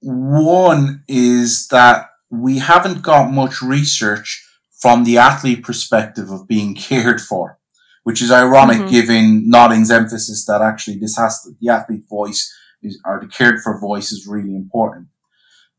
One 0.00 1.04
is 1.08 1.68
that 1.68 2.06
we 2.30 2.58
haven't 2.58 3.02
got 3.02 3.32
much 3.32 3.62
research 3.62 4.44
from 4.70 5.04
the 5.04 5.18
athlete 5.18 5.62
perspective 5.62 6.30
of 6.30 6.46
being 6.46 6.74
cared 6.88 7.20
for, 7.20 7.58
which 8.04 8.22
is 8.22 8.30
ironic 8.30 8.78
mm-hmm. 8.78 8.90
given 8.90 9.50
Noddings' 9.50 9.90
emphasis 9.90 10.44
that 10.46 10.62
actually 10.62 10.98
this 10.98 11.16
has 11.16 11.42
to, 11.42 11.50
the 11.60 11.70
athlete 11.70 12.04
voice 12.08 12.54
is, 12.82 13.00
or 13.04 13.20
the 13.20 13.26
cared 13.26 13.60
for 13.60 13.80
voice 13.80 14.12
is 14.12 14.26
really 14.26 14.54
important. 14.54 15.08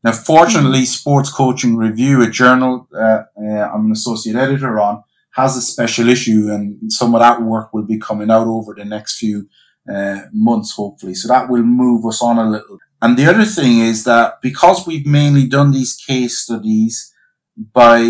Now, 0.02 0.12
fortunately. 0.12 0.84
Sports 0.84 1.30
Coaching 1.30 1.76
Review, 1.76 2.22
a 2.22 2.30
journal 2.30 2.88
uh, 2.94 3.22
uh, 3.36 3.70
I'm 3.72 3.86
an 3.86 3.92
associate 3.92 4.36
editor 4.36 4.80
on, 4.80 5.02
has 5.32 5.56
a 5.56 5.62
special 5.62 6.08
issue, 6.08 6.48
and 6.50 6.92
some 6.92 7.14
of 7.14 7.20
that 7.20 7.42
work 7.42 7.72
will 7.72 7.84
be 7.84 7.98
coming 7.98 8.30
out 8.30 8.46
over 8.46 8.74
the 8.74 8.84
next 8.84 9.18
few 9.18 9.48
uh, 9.92 10.22
months, 10.32 10.74
hopefully. 10.74 11.14
So 11.14 11.28
that 11.28 11.48
will 11.48 11.62
move 11.62 12.04
us 12.06 12.22
on 12.22 12.38
a 12.38 12.48
little. 12.48 12.78
And 13.02 13.16
the 13.16 13.26
other 13.26 13.44
thing 13.44 13.78
is 13.80 14.04
that 14.04 14.40
because 14.42 14.86
we've 14.86 15.06
mainly 15.06 15.46
done 15.46 15.70
these 15.70 15.96
case 15.96 16.38
studies 16.38 17.14
by 17.56 18.00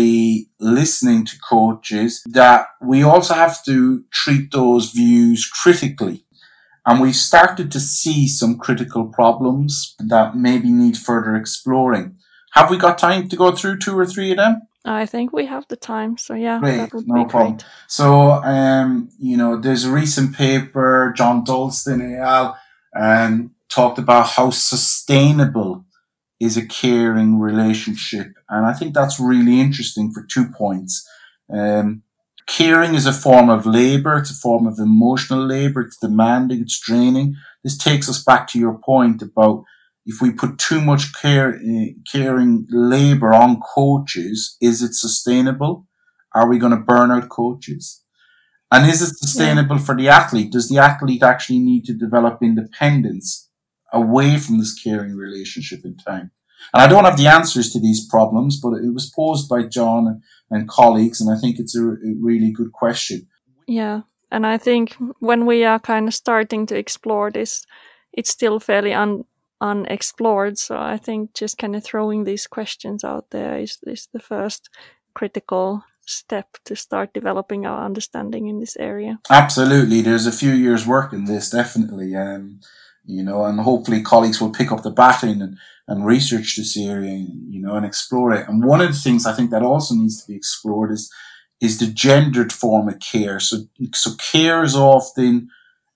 listening 0.59 1.25
to 1.25 1.37
coaches, 1.39 2.21
that 2.25 2.67
we 2.81 3.03
also 3.03 3.33
have 3.33 3.63
to 3.65 4.03
treat 4.11 4.51
those 4.51 4.91
views 4.91 5.47
critically. 5.47 6.25
And 6.85 6.99
we've 6.99 7.15
started 7.15 7.71
to 7.71 7.79
see 7.79 8.27
some 8.27 8.57
critical 8.57 9.05
problems 9.05 9.95
that 9.99 10.35
maybe 10.35 10.69
need 10.71 10.97
further 10.97 11.35
exploring. 11.35 12.17
Have 12.53 12.69
we 12.69 12.77
got 12.77 12.97
time 12.97 13.29
to 13.29 13.35
go 13.35 13.51
through 13.51 13.79
two 13.79 13.97
or 13.97 14.05
three 14.05 14.31
of 14.31 14.37
them? 14.37 14.61
I 14.83 15.05
think 15.05 15.31
we 15.31 15.45
have 15.45 15.67
the 15.67 15.75
time, 15.75 16.17
so 16.17 16.33
yeah, 16.33 16.59
great, 16.59 16.91
no 17.05 17.23
be 17.23 17.29
problem. 17.29 17.57
Great. 17.57 17.65
So, 17.87 18.31
um, 18.31 19.09
you 19.19 19.37
know, 19.37 19.59
there's 19.59 19.85
a 19.85 19.91
recent 19.91 20.35
paper, 20.35 21.13
John 21.15 21.43
Dalston 21.43 22.01
et 22.01 22.19
al., 22.19 22.57
um, 22.99 23.51
talked 23.69 23.99
about 23.99 24.29
how 24.29 24.49
sustainable 24.49 25.85
is 26.39 26.57
a 26.57 26.65
caring 26.65 27.39
relationship, 27.39 28.33
and 28.49 28.65
I 28.65 28.73
think 28.73 28.95
that's 28.95 29.19
really 29.19 29.59
interesting 29.61 30.11
for 30.11 30.25
two 30.25 30.47
points. 30.47 31.07
Um, 31.53 32.01
caring 32.57 32.95
is 32.95 33.05
a 33.05 33.13
form 33.13 33.49
of 33.49 33.65
labor; 33.65 34.17
it's 34.17 34.31
a 34.31 34.35
form 34.35 34.67
of 34.67 34.77
emotional 34.79 35.45
labor. 35.45 35.81
It's 35.81 35.97
demanding, 35.97 36.61
it's 36.61 36.79
draining. 36.79 37.35
This 37.63 37.77
takes 37.77 38.09
us 38.09 38.23
back 38.23 38.47
to 38.49 38.59
your 38.59 38.77
point 38.77 39.21
about 39.21 39.63
if 40.05 40.21
we 40.21 40.31
put 40.31 40.57
too 40.57 40.81
much 40.81 41.13
care, 41.13 41.55
uh, 41.55 41.85
caring 42.11 42.65
labor 42.69 43.33
on 43.33 43.61
coaches, 43.61 44.57
is 44.61 44.81
it 44.81 44.93
sustainable? 44.93 45.87
Are 46.33 46.49
we 46.49 46.57
going 46.57 46.75
to 46.75 46.77
burn 46.77 47.11
out 47.11 47.29
coaches? 47.29 48.03
And 48.71 48.89
is 48.89 49.01
it 49.01 49.17
sustainable 49.17 49.77
yeah. 49.77 49.83
for 49.83 49.95
the 49.95 50.09
athlete? 50.09 50.51
Does 50.51 50.69
the 50.69 50.79
athlete 50.79 51.23
actually 51.23 51.59
need 51.59 51.85
to 51.85 51.93
develop 51.93 52.39
independence 52.41 53.49
away 53.93 54.37
from 54.37 54.57
this 54.57 54.73
caring 54.81 55.15
relationship 55.15 55.81
in 55.83 55.97
time? 55.97 56.31
And 56.73 56.81
I 56.81 56.87
don't 56.87 57.05
have 57.05 57.17
the 57.17 57.27
answers 57.27 57.71
to 57.71 57.79
these 57.79 58.07
problems, 58.07 58.59
but 58.59 58.73
it 58.73 58.93
was 58.93 59.09
posed 59.09 59.49
by 59.49 59.63
John 59.63 60.21
and 60.49 60.67
colleagues, 60.67 61.21
and 61.21 61.35
I 61.35 61.39
think 61.39 61.59
it's 61.59 61.75
a, 61.75 61.83
a 61.83 62.13
really 62.19 62.51
good 62.51 62.71
question. 62.71 63.27
Yeah. 63.67 64.01
And 64.31 64.45
I 64.45 64.57
think 64.57 64.95
when 65.19 65.45
we 65.45 65.65
are 65.65 65.79
kind 65.79 66.07
of 66.07 66.13
starting 66.13 66.65
to 66.67 66.77
explore 66.77 67.31
this, 67.31 67.65
it's 68.13 68.29
still 68.29 68.59
fairly 68.59 68.93
un- 68.93 69.25
unexplored. 69.59 70.57
So 70.57 70.77
I 70.77 70.97
think 70.97 71.33
just 71.33 71.57
kind 71.57 71.75
of 71.75 71.83
throwing 71.83 72.23
these 72.23 72.47
questions 72.47 73.03
out 73.03 73.29
there 73.31 73.57
is, 73.57 73.77
is 73.85 74.07
the 74.13 74.19
first 74.19 74.69
critical 75.13 75.83
step 76.05 76.47
to 76.65 76.75
start 76.75 77.13
developing 77.13 77.65
our 77.65 77.85
understanding 77.85 78.47
in 78.47 78.59
this 78.59 78.77
area. 78.77 79.19
Absolutely. 79.29 80.01
There's 80.01 80.27
a 80.27 80.31
few 80.31 80.51
years 80.51 80.87
work 80.87 81.13
in 81.13 81.25
this, 81.25 81.49
definitely. 81.49 82.15
Um, 82.15 82.61
you 83.11 83.23
know, 83.23 83.43
and 83.45 83.59
hopefully 83.59 84.01
colleagues 84.01 84.39
will 84.39 84.51
pick 84.51 84.71
up 84.71 84.83
the 84.83 84.89
baton 84.89 85.41
and, 85.41 85.57
and 85.87 86.05
research 86.05 86.55
this 86.55 86.77
area, 86.77 87.25
you 87.49 87.61
know, 87.61 87.75
and 87.75 87.85
explore 87.85 88.31
it. 88.31 88.47
And 88.47 88.63
one 88.63 88.81
of 88.81 88.87
the 88.87 88.99
things 88.99 89.25
I 89.25 89.33
think 89.33 89.51
that 89.51 89.63
also 89.63 89.95
needs 89.95 90.21
to 90.21 90.31
be 90.31 90.37
explored 90.37 90.91
is, 90.91 91.11
is 91.59 91.77
the 91.77 91.87
gendered 91.87 92.53
form 92.53 92.87
of 92.87 92.99
care. 92.99 93.39
So, 93.39 93.65
so 93.93 94.11
care 94.31 94.63
is 94.63 94.75
often, 94.75 95.49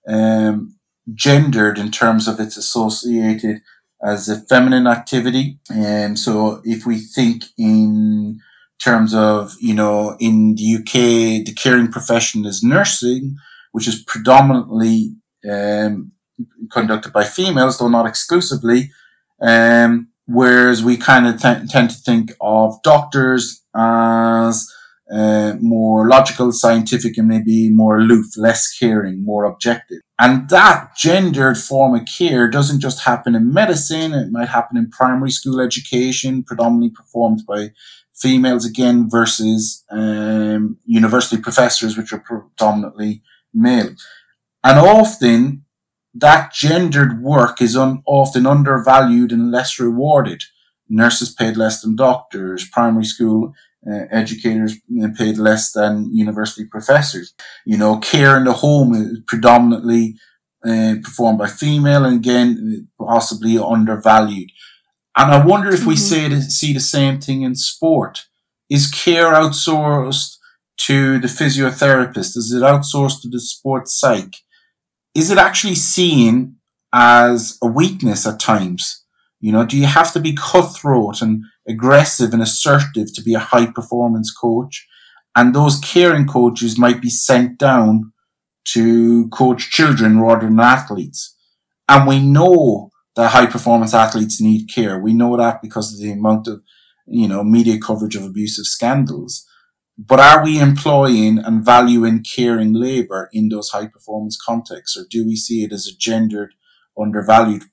um, 0.07 0.75
gendered 1.13 1.77
in 1.77 1.91
terms 1.91 2.27
of 2.27 2.39
it's 2.39 2.57
associated 2.57 3.62
as 4.03 4.27
a 4.27 4.41
feminine 4.41 4.88
activity. 4.88 5.60
And 5.74 6.19
so 6.19 6.62
if 6.63 6.86
we 6.86 6.98
think 7.00 7.45
in 7.57 8.41
terms 8.84 9.13
of, 9.13 9.55
you 9.62 9.74
know, 9.74 10.17
in 10.19 10.55
the 10.55 10.75
UK, 10.75 11.45
the 11.45 11.53
caring 11.55 11.91
profession 11.91 12.45
is 12.45 12.62
nursing, 12.62 13.38
which 13.72 13.88
is 13.88 14.03
predominantly 14.03 15.15
um, 15.50 16.12
conducted 16.72 17.13
by 17.13 17.24
females, 17.24 17.77
though 17.77 17.88
not 17.88 18.06
exclusively. 18.06 18.92
Um, 19.42 20.10
whereas 20.25 20.84
we 20.84 20.98
kind 20.98 21.27
of 21.27 21.42
t- 21.42 21.68
tend 21.68 21.89
to 21.92 21.98
think 21.98 22.34
of 22.42 22.82
doctors 22.84 23.63
as 23.75 24.68
uh, 25.12 25.54
more 25.62 26.08
logical, 26.08 26.51
scientific, 26.51 27.18
and 27.18 27.27
maybe 27.27 27.70
more 27.70 28.00
aloof, 28.00 28.38
less 28.38 28.75
caring, 28.75 29.24
more 29.24 29.44
objective. 29.44 30.00
And 30.18 30.50
that 30.50 30.96
gendered 30.98 31.58
form 31.58 31.94
of 31.94 32.08
care 32.08 32.48
doesn't 32.50 32.80
just 32.80 33.04
happen 33.04 33.36
in 33.36 33.54
medicine. 33.54 34.13
It 34.13 34.32
might 34.32 34.50
happen 34.50 34.77
in 34.77 34.89
primary 34.89 35.32
school 35.32 35.60
education, 35.60 36.44
predominantly 36.44 36.89
performed 36.89 37.42
by 37.48 37.72
females 38.15 38.65
again 38.65 39.10
versus 39.10 39.84
um, 39.92 40.77
university 40.86 41.39
professors, 41.39 41.98
which 41.98 42.13
are 42.13 42.20
predominantly 42.20 43.22
male. 43.54 43.94
And 44.63 44.80
often 44.80 45.64
that 46.15 46.53
gendered 46.53 47.22
work 47.22 47.62
is 47.62 47.75
un- 47.75 48.01
often 48.05 48.45
undervalued 48.45 49.31
and 49.31 49.51
less 49.51 49.79
rewarded. 49.79 50.43
Nurses 50.88 51.34
paid 51.34 51.57
less 51.57 51.81
than 51.81 51.95
doctors, 51.95 52.67
primary 52.69 53.05
school 53.05 53.53
uh, 53.89 54.05
educators 54.12 54.77
paid 55.17 55.38
less 55.38 55.72
than 55.72 56.10
university 56.13 56.65
professors. 56.65 57.34
You 57.65 57.77
know, 57.77 57.98
care 57.98 58.38
in 58.38 58.45
the 58.45 58.53
home 58.53 58.93
is 58.95 59.19
predominantly 59.27 60.15
uh, 60.65 60.95
performed 61.03 61.38
by 61.38 61.48
female 61.48 62.05
and 62.05 62.15
again, 62.15 62.88
possibly 63.00 63.57
undervalued. 63.57 64.50
And 65.17 65.31
I 65.31 65.45
wonder 65.45 65.69
if 65.69 65.86
we 65.86 65.95
mm-hmm. 65.95 66.39
say 66.39 66.41
see 66.41 66.74
the 66.74 66.79
same 66.79 67.19
thing 67.19 67.43
in 67.43 67.55
sport. 67.55 68.25
Is 68.69 68.89
care 68.89 69.34
outsourced 69.34 70.38
to 70.77 71.19
the 71.19 71.27
physiotherapist? 71.27 72.36
Is 72.36 72.51
it 72.51 72.63
outsourced 72.63 73.22
to 73.22 73.29
the 73.29 73.39
sports 73.39 73.98
psych? 74.00 74.36
Is 75.15 75.31
it 75.31 75.38
actually 75.38 75.75
seen 75.75 76.57
as 76.93 77.57
a 77.63 77.67
weakness 77.67 78.27
at 78.27 78.39
times? 78.39 79.03
You 79.39 79.51
know, 79.51 79.65
do 79.65 79.77
you 79.77 79.86
have 79.86 80.12
to 80.13 80.19
be 80.19 80.34
cutthroat 80.34 81.22
and 81.22 81.43
aggressive 81.67 82.34
and 82.34 82.41
assertive 82.41 83.13
to 83.13 83.24
be 83.24 83.34
a 83.34 83.39
high 83.39 83.67
performance 83.67 84.31
coach? 84.31 84.86
And 85.36 85.53
those 85.53 85.79
caring 85.79 86.27
coaches 86.27 86.77
might 86.77 87.01
be 87.01 87.10
sent 87.10 87.57
down 87.57 88.13
to 88.65 89.27
coach 89.29 89.69
children 89.69 90.19
rather 90.19 90.48
than 90.48 90.60
athletes. 90.60 91.36
And 91.88 92.07
we 92.07 92.19
know 92.19 92.89
that 93.15 93.31
high 93.31 93.45
performance 93.45 93.93
athletes 93.93 94.41
need 94.41 94.67
care. 94.67 95.00
We 95.00 95.13
know 95.13 95.38
that 95.38 95.62
because 95.62 95.93
of 95.93 96.00
the 96.00 96.12
amount 96.12 96.48
of, 96.48 96.62
you 97.05 97.27
know, 97.27 97.43
media 97.43 97.79
coverage 97.79 98.15
of 98.15 98.24
abusive 98.24 98.65
scandals. 98.65 99.45
But 99.97 100.19
are 100.19 100.43
we 100.43 100.59
employing 100.59 101.39
and 101.39 101.63
valuing 101.63 102.23
caring 102.23 102.73
labor 102.73 103.29
in 103.31 103.49
those 103.49 103.69
high 103.69 103.87
performance 103.87 104.37
contexts, 104.37 104.97
or 104.97 105.05
do 105.09 105.25
we 105.25 105.35
see 105.35 105.63
it 105.63 105.71
as 105.71 105.87
a 105.87 105.95
gendered, 105.97 106.53
undervalued 106.99 107.63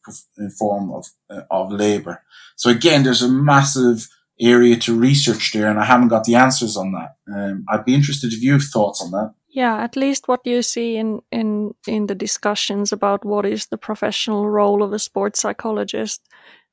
form 0.58 0.92
of 0.92 1.06
uh, 1.28 1.42
of 1.50 1.72
labor? 1.72 2.22
So 2.56 2.70
again, 2.70 3.02
there's 3.02 3.22
a 3.22 3.28
massive 3.28 4.08
area 4.40 4.76
to 4.76 4.98
research 4.98 5.52
there, 5.52 5.68
and 5.68 5.80
I 5.80 5.84
haven't 5.84 6.08
got 6.08 6.24
the 6.24 6.36
answers 6.36 6.76
on 6.76 6.92
that. 6.92 7.16
Um, 7.32 7.64
I'd 7.68 7.84
be 7.84 7.94
interested 7.94 8.32
if 8.32 8.42
you 8.42 8.52
have 8.52 8.64
thoughts 8.64 9.02
on 9.02 9.10
that. 9.10 9.34
Yeah, 9.48 9.82
at 9.82 9.96
least 9.96 10.28
what 10.28 10.46
you 10.46 10.62
see 10.62 10.96
in 10.96 11.22
in 11.30 11.74
in 11.86 12.06
the 12.06 12.14
discussions 12.14 12.92
about 12.92 13.24
what 13.24 13.44
is 13.44 13.66
the 13.66 13.78
professional 13.78 14.48
role 14.48 14.82
of 14.82 14.92
a 14.92 14.98
sports 14.98 15.40
psychologist, 15.40 16.22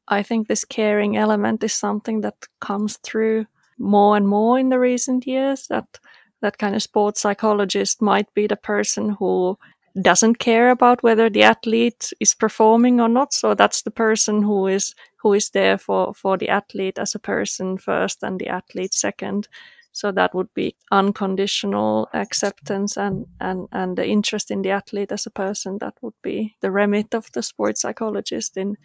I 0.08 0.24
think 0.24 0.48
this 0.48 0.64
caring 0.64 1.18
element 1.18 1.64
is 1.64 1.74
something 1.74 2.22
that 2.22 2.48
comes 2.62 2.98
through 2.98 3.48
more 3.80 4.18
and 4.18 4.28
more 4.28 4.60
in 4.60 4.70
the 4.70 4.80
recent 4.80 5.26
years 5.26 5.68
that 5.68 6.00
that 6.42 6.58
kind 6.58 6.76
of 6.76 6.84
sports 6.84 7.22
psychologist 7.22 8.02
might 8.02 8.34
be 8.34 8.48
the 8.48 8.56
person 8.56 9.10
who 9.10 9.58
doesn't 10.02 10.36
care 10.40 10.70
about 10.70 11.04
whether 11.04 11.30
the 11.30 11.44
athlete 11.44 12.14
is 12.20 12.34
performing 12.34 13.02
or 13.02 13.10
not. 13.10 13.34
So 13.34 13.54
that's 13.54 13.82
the 13.82 13.92
person 13.92 14.44
who 14.44 14.68
is 14.68 14.96
who 15.18 15.34
is 15.34 15.50
there 15.50 15.78
for 15.78 16.14
for 16.14 16.38
the 16.38 16.50
athlete 16.50 17.00
as 17.00 17.16
a 17.16 17.20
person 17.20 17.78
first 17.78 18.24
and 18.24 18.40
the 18.40 18.48
athlete 18.48 18.94
second. 18.94 19.48
So 19.92 20.12
that 20.12 20.34
would 20.36 20.54
be 20.54 20.76
unconditional 20.92 22.08
acceptance 22.14 22.98
and 22.98 23.26
and 23.40 23.68
and 23.72 23.98
the 23.98 24.06
interest 24.08 24.52
in 24.52 24.62
the 24.62 24.72
athlete 24.72 25.12
as 25.12 25.26
a 25.26 25.32
person 25.32 25.80
that 25.80 25.96
would 26.02 26.16
be 26.22 26.56
the 26.62 26.72
remit 26.72 27.14
of 27.16 27.32
the 27.34 27.42
sports 27.42 27.82
psychologist 27.82 28.58
in 28.58 28.78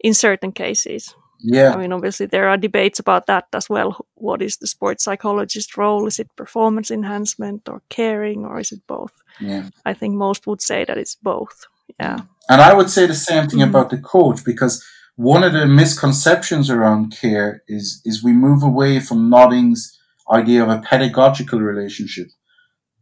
in 0.00 0.14
certain 0.14 0.52
cases 0.52 1.14
yeah. 1.42 1.72
I 1.72 1.76
mean, 1.76 1.92
obviously, 1.92 2.26
there 2.26 2.48
are 2.48 2.56
debates 2.56 2.98
about 2.98 3.26
that 3.26 3.46
as 3.52 3.68
well. 3.68 4.06
What 4.14 4.42
is 4.42 4.56
the 4.56 4.66
sports 4.66 5.04
psychologist 5.04 5.76
role? 5.76 6.06
Is 6.06 6.18
it 6.18 6.28
performance 6.36 6.90
enhancement 6.90 7.68
or 7.68 7.82
caring, 7.88 8.44
or 8.44 8.58
is 8.60 8.72
it 8.72 8.80
both? 8.86 9.12
Yeah. 9.40 9.70
I 9.84 9.94
think 9.94 10.14
most 10.14 10.46
would 10.46 10.62
say 10.62 10.84
that 10.84 10.98
it's 10.98 11.14
both. 11.14 11.66
Yeah. 11.98 12.20
And 12.48 12.60
I 12.60 12.74
would 12.74 12.90
say 12.90 13.06
the 13.06 13.14
same 13.14 13.48
thing 13.48 13.60
mm-hmm. 13.60 13.70
about 13.70 13.90
the 13.90 13.98
coach 13.98 14.44
because 14.44 14.84
one 15.16 15.42
of 15.42 15.52
the 15.52 15.66
misconceptions 15.66 16.70
around 16.70 17.16
care 17.16 17.62
is 17.68 18.00
is 18.04 18.24
we 18.24 18.32
move 18.32 18.62
away 18.62 19.00
from 19.00 19.30
Noddings' 19.30 19.96
idea 20.32 20.62
of 20.62 20.68
a 20.68 20.80
pedagogical 20.80 21.60
relationship. 21.60 22.28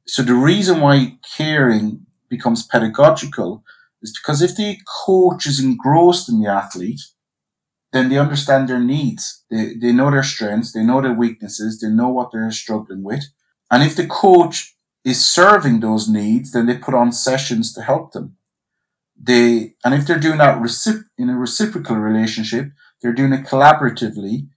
So 0.06 0.22
the 0.22 0.34
reason 0.34 0.80
why 0.80 1.18
caring 1.36 2.06
becomes 2.28 2.66
pedagogical 2.66 3.62
is 4.02 4.18
because 4.18 4.42
if 4.42 4.56
the 4.56 4.78
coach 5.06 5.46
is 5.46 5.60
engrossed 5.60 6.28
in 6.28 6.40
the 6.40 6.50
athlete, 6.50 7.00
then 7.92 8.08
they 8.08 8.18
understand 8.18 8.68
their 8.68 8.80
needs. 8.80 9.44
They, 9.50 9.74
they 9.74 9.92
know 9.92 10.10
their 10.10 10.22
strengths, 10.22 10.72
they 10.72 10.82
know 10.82 11.00
their 11.00 11.14
weaknesses, 11.14 11.80
they 11.80 11.88
know 11.88 12.08
what 12.08 12.30
they're 12.32 12.50
struggling 12.50 13.02
with. 13.02 13.24
And 13.70 13.82
if 13.82 13.96
the 13.96 14.06
coach 14.06 14.76
is 15.04 15.26
serving 15.26 15.80
those 15.80 16.08
needs, 16.08 16.52
then 16.52 16.66
they 16.66 16.76
put 16.76 16.94
on 16.94 17.12
sessions 17.12 17.72
to 17.74 17.82
help 17.82 18.12
them. 18.12 18.36
They, 19.20 19.74
and 19.84 19.94
if 19.94 20.06
they're 20.06 20.18
doing 20.18 20.38
that 20.38 20.58
in 21.18 21.30
a 21.30 21.36
reciprocal 21.36 21.96
relationship, 21.96 22.70
they're 23.00 23.12
doing 23.12 23.32
it 23.32 23.46
collaboratively 23.46 24.48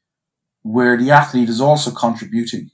where 0.63 0.97
the 0.97 1.09
athlete 1.11 1.49
is 1.49 1.61
also 1.61 1.91
contributing. 1.91 2.71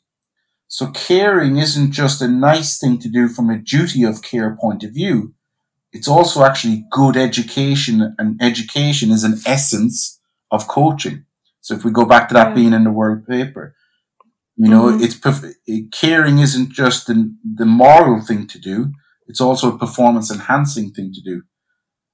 So 0.68 0.88
caring 0.88 1.58
isn't 1.58 1.91
just 1.91 2.22
a 2.22 2.28
nice 2.28 2.78
thing 2.78 3.00
to 3.00 3.10
do 3.10 3.30
from 3.30 3.50
a 3.50 3.58
duty 3.58 4.04
of 4.04 4.22
care 4.22 4.58
point 4.60 4.84
of 4.84 4.91
view. 4.91 5.34
It's 5.93 6.08
also 6.08 6.43
actually 6.43 6.86
good 6.91 7.15
education 7.15 8.15
and 8.20 8.41
education 8.41 9.12
is 9.12 9.24
an 9.24 9.39
essence 9.46 10.16
of 10.52 10.68
coaching. 10.68 11.26
So 11.62 11.76
if 11.76 11.84
we 11.84 11.92
go 11.92 12.06
back 12.06 12.28
to 12.30 12.34
that 12.34 12.50
yeah. 12.50 12.54
being 12.54 12.74
in 12.74 12.84
the 12.84 12.92
world 12.92 13.28
paper, 13.28 13.76
you 14.56 14.70
know, 14.70 14.86
mm-hmm. 14.86 15.04
it's 15.04 15.90
caring 15.92 16.40
isn't 16.40 16.72
just 16.72 17.08
the, 17.08 17.36
the 17.44 17.66
moral 17.66 18.22
thing 18.22 18.48
to 18.48 18.60
do. 18.60 18.92
It's 19.28 19.42
also 19.42 19.74
a 19.74 19.78
performance 19.78 20.32
enhancing 20.32 20.92
thing 20.92 21.14
to 21.14 21.22
do. 21.22 21.44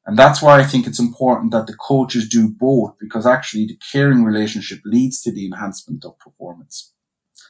And 0.05 0.17
that's 0.17 0.41
why 0.41 0.59
I 0.59 0.63
think 0.63 0.85
it's 0.85 0.99
important 0.99 1.51
that 1.51 1.67
the 1.67 1.75
coaches 1.75 2.27
do 2.27 2.49
both 2.49 2.95
because 2.99 3.25
actually 3.25 3.67
the 3.67 3.79
caring 3.91 4.25
relationship 4.25 4.79
leads 4.83 5.21
to 5.21 5.31
the 5.31 5.45
enhancement 5.45 6.03
of 6.03 6.19
performance. 6.19 6.93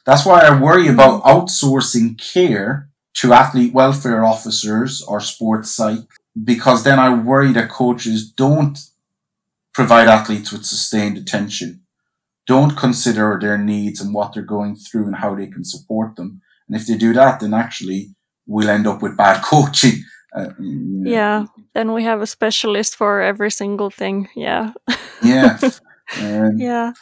That's 0.06 0.24
why 0.24 0.40
I 0.40 0.60
worry 0.60 0.84
mm-hmm. 0.84 0.94
about 0.94 1.24
outsourcing 1.24 2.20
care 2.20 2.90
to 3.14 3.32
athlete 3.32 3.72
welfare 3.72 4.24
officers 4.24 5.02
or 5.02 5.20
sports 5.20 5.74
psych 5.74 6.06
because 6.42 6.84
then 6.84 6.98
I 6.98 7.14
worry 7.14 7.52
that 7.52 7.70
coaches 7.70 8.30
don't 8.30 8.78
provide 9.74 10.08
athletes 10.08 10.52
with 10.52 10.64
sustained 10.64 11.18
attention. 11.18 11.82
Don't 12.46 12.76
consider 12.76 13.38
their 13.40 13.58
needs 13.58 14.00
and 14.00 14.14
what 14.14 14.32
they're 14.32 14.42
going 14.42 14.76
through 14.76 15.06
and 15.06 15.16
how 15.16 15.34
they 15.34 15.46
can 15.46 15.64
support 15.64 16.16
them. 16.16 16.40
And 16.68 16.76
if 16.76 16.86
they 16.86 16.96
do 16.96 17.12
that, 17.14 17.40
then 17.40 17.54
actually 17.54 18.14
we'll 18.46 18.70
end 18.70 18.86
up 18.86 19.02
with 19.02 19.16
bad 19.16 19.42
coaching. 19.44 20.02
Uh, 20.36 20.50
Yeah. 20.58 21.46
Then 21.74 21.92
we 21.92 22.04
have 22.04 22.20
a 22.20 22.26
specialist 22.26 22.96
for 22.96 23.20
every 23.20 23.50
single 23.50 23.90
thing. 23.90 24.28
Yeah. 24.36 24.72
yeah. 25.22 25.58
Um, 26.20 26.58
yeah. 26.58 26.92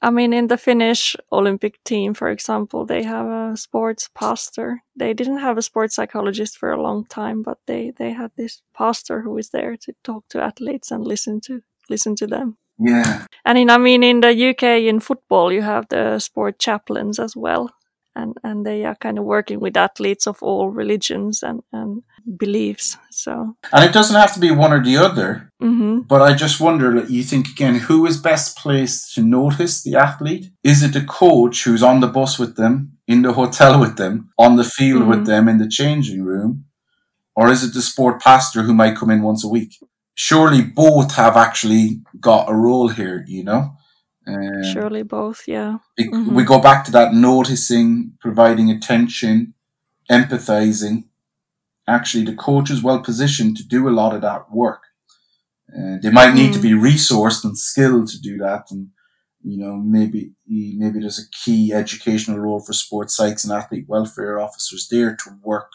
I 0.00 0.10
mean, 0.10 0.34
in 0.34 0.48
the 0.48 0.58
Finnish 0.58 1.16
Olympic 1.32 1.82
team, 1.84 2.12
for 2.14 2.28
example, 2.28 2.84
they 2.84 3.02
have 3.02 3.26
a 3.26 3.56
sports 3.56 4.10
pastor. 4.14 4.82
They 4.94 5.14
didn't 5.14 5.38
have 5.38 5.56
a 5.56 5.62
sports 5.62 5.94
psychologist 5.94 6.58
for 6.58 6.72
a 6.72 6.82
long 6.82 7.06
time, 7.06 7.42
but 7.42 7.58
they, 7.66 7.92
they 7.96 8.12
had 8.12 8.30
this 8.36 8.60
pastor 8.76 9.22
who 9.22 9.38
is 9.38 9.50
there 9.50 9.76
to 9.78 9.94
talk 10.02 10.28
to 10.28 10.42
athletes 10.42 10.90
and 10.90 11.04
listen 11.06 11.40
to 11.42 11.62
listen 11.88 12.14
to 12.16 12.26
them. 12.26 12.56
Yeah. 12.78 13.26
And 13.44 13.58
in, 13.58 13.70
I 13.70 13.78
mean, 13.78 14.02
in 14.02 14.20
the 14.20 14.50
UK 14.50 14.82
in 14.88 15.00
football, 15.00 15.52
you 15.52 15.62
have 15.62 15.88
the 15.88 16.18
sport 16.18 16.58
chaplains 16.58 17.18
as 17.18 17.36
well. 17.36 17.70
And, 18.16 18.36
and 18.44 18.64
they 18.64 18.84
are 18.84 18.94
kind 18.94 19.18
of 19.18 19.24
working 19.24 19.58
with 19.58 19.76
athletes 19.76 20.28
of 20.28 20.40
all 20.40 20.70
religions 20.70 21.42
and, 21.42 21.62
and 21.72 22.04
beliefs. 22.38 22.96
So, 23.10 23.56
and 23.72 23.84
it 23.84 23.92
doesn't 23.92 24.14
have 24.14 24.32
to 24.34 24.40
be 24.40 24.52
one 24.52 24.72
or 24.72 24.82
the 24.82 24.96
other. 24.96 25.50
Mm-hmm. 25.60 26.00
But 26.02 26.22
I 26.22 26.34
just 26.34 26.60
wonder, 26.60 27.04
you 27.08 27.24
think 27.24 27.48
again, 27.48 27.74
who 27.74 28.06
is 28.06 28.16
best 28.16 28.56
placed 28.56 29.14
to 29.14 29.22
notice 29.22 29.82
the 29.82 29.96
athlete? 29.96 30.50
Is 30.62 30.84
it 30.84 30.92
the 30.92 31.04
coach 31.04 31.64
who's 31.64 31.82
on 31.82 31.98
the 31.98 32.06
bus 32.06 32.38
with 32.38 32.56
them, 32.56 32.92
in 33.08 33.22
the 33.22 33.32
hotel 33.32 33.80
with 33.80 33.96
them, 33.96 34.30
on 34.38 34.54
the 34.54 34.64
field 34.64 35.02
mm-hmm. 35.02 35.10
with 35.10 35.26
them, 35.26 35.48
in 35.48 35.58
the 35.58 35.68
changing 35.68 36.22
room? 36.22 36.66
Or 37.34 37.50
is 37.50 37.64
it 37.64 37.74
the 37.74 37.82
sport 37.82 38.22
pastor 38.22 38.62
who 38.62 38.74
might 38.74 38.96
come 38.96 39.10
in 39.10 39.22
once 39.22 39.44
a 39.44 39.48
week? 39.48 39.76
Surely 40.14 40.62
both 40.62 41.14
have 41.16 41.36
actually 41.36 42.00
got 42.20 42.50
a 42.50 42.54
role 42.54 42.88
here, 42.88 43.24
you 43.26 43.44
know? 43.44 43.76
Um, 44.26 44.62
surely 44.72 45.02
both, 45.02 45.42
yeah. 45.46 45.78
It, 45.96 46.10
mm-hmm. 46.10 46.34
We 46.34 46.44
go 46.44 46.58
back 46.58 46.84
to 46.86 46.92
that 46.92 47.12
noticing, 47.12 48.12
providing 48.20 48.70
attention, 48.70 49.54
empathizing. 50.10 51.04
Actually, 51.86 52.24
the 52.24 52.34
coach 52.34 52.70
is 52.70 52.82
well 52.82 53.00
positioned 53.00 53.56
to 53.58 53.64
do 53.66 53.88
a 53.88 53.90
lot 53.90 54.14
of 54.14 54.22
that 54.22 54.50
work. 54.50 54.84
Uh, 55.76 55.96
they 56.02 56.10
might 56.10 56.34
need 56.34 56.50
mm. 56.50 56.54
to 56.54 56.60
be 56.60 56.70
resourced 56.70 57.44
and 57.44 57.58
skilled 57.58 58.08
to 58.08 58.20
do 58.20 58.38
that. 58.38 58.70
And, 58.70 58.88
you 59.42 59.58
know, 59.58 59.76
maybe, 59.76 60.32
maybe 60.46 61.00
there's 61.00 61.18
a 61.18 61.30
key 61.44 61.72
educational 61.74 62.38
role 62.38 62.60
for 62.60 62.72
sports 62.72 63.18
psychs 63.18 63.44
and 63.44 63.52
athlete 63.52 63.86
welfare 63.88 64.38
officers 64.38 64.88
there 64.90 65.16
to 65.16 65.30
work 65.42 65.70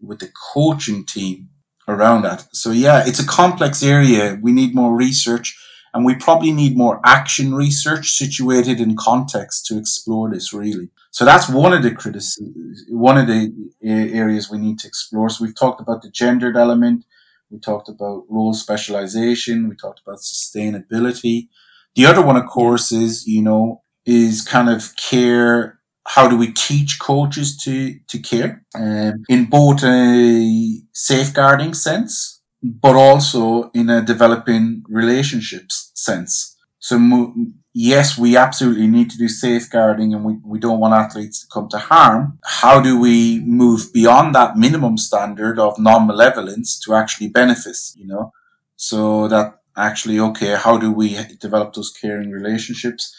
with 0.00 0.18
the 0.18 0.30
coaching 0.52 1.06
team 1.06 1.48
around 1.88 2.22
that. 2.22 2.46
So 2.52 2.70
yeah, 2.70 3.04
it's 3.06 3.18
a 3.18 3.26
complex 3.26 3.82
area. 3.82 4.38
We 4.40 4.52
need 4.52 4.74
more 4.74 4.94
research 4.94 5.58
and 5.94 6.04
we 6.04 6.14
probably 6.14 6.52
need 6.52 6.76
more 6.76 7.00
action 7.04 7.54
research 7.54 8.10
situated 8.12 8.80
in 8.80 8.96
context 8.96 9.66
to 9.66 9.78
explore 9.78 10.30
this 10.30 10.52
really. 10.52 10.90
So 11.10 11.24
that's 11.24 11.48
one 11.48 11.72
of 11.72 11.82
the 11.82 11.90
criticisms, 11.90 12.84
one 12.88 13.18
of 13.18 13.26
the 13.26 13.52
areas 13.82 14.50
we 14.50 14.58
need 14.58 14.78
to 14.80 14.86
explore. 14.86 15.28
So 15.30 15.44
we've 15.44 15.56
talked 15.56 15.80
about 15.80 16.02
the 16.02 16.10
gendered 16.10 16.56
element. 16.56 17.04
We 17.50 17.58
talked 17.58 17.88
about 17.88 18.24
role 18.28 18.52
specialization. 18.52 19.68
We 19.68 19.74
talked 19.74 20.00
about 20.06 20.18
sustainability. 20.18 21.48
The 21.94 22.06
other 22.06 22.22
one, 22.22 22.36
of 22.36 22.46
course, 22.46 22.92
is, 22.92 23.26
you 23.26 23.42
know, 23.42 23.82
is 24.04 24.42
kind 24.42 24.68
of 24.68 24.94
care 24.96 25.80
how 26.06 26.28
do 26.28 26.36
we 26.36 26.52
teach 26.52 26.98
coaches 26.98 27.56
to, 27.56 27.98
to 28.08 28.18
care 28.18 28.64
um, 28.74 29.24
in 29.28 29.46
both 29.46 29.82
a 29.82 30.80
safeguarding 30.98 31.74
sense, 31.74 32.42
but 32.60 32.96
also 32.96 33.70
in 33.70 33.88
a 33.88 34.02
developing 34.02 34.82
relationships 34.88 35.92
sense. 35.94 36.56
So 36.80 37.34
yes, 37.72 38.18
we 38.18 38.36
absolutely 38.36 38.88
need 38.88 39.08
to 39.10 39.18
do 39.18 39.28
safeguarding 39.28 40.12
and 40.12 40.24
we, 40.24 40.38
we 40.44 40.58
don't 40.58 40.80
want 40.80 40.94
athletes 40.94 41.40
to 41.40 41.46
come 41.52 41.68
to 41.68 41.78
harm. 41.78 42.40
How 42.44 42.80
do 42.80 42.98
we 42.98 43.40
move 43.44 43.92
beyond 43.92 44.34
that 44.34 44.56
minimum 44.56 44.98
standard 44.98 45.60
of 45.60 45.78
non-malevolence 45.78 46.80
to 46.80 46.94
actually 46.94 47.28
benefits, 47.28 47.94
you 47.96 48.06
know? 48.06 48.32
So 48.74 49.28
that 49.28 49.60
actually, 49.76 50.18
okay, 50.18 50.56
how 50.56 50.78
do 50.78 50.90
we 50.90 51.16
develop 51.40 51.74
those 51.74 51.92
caring 51.92 52.30
relationships? 52.32 53.14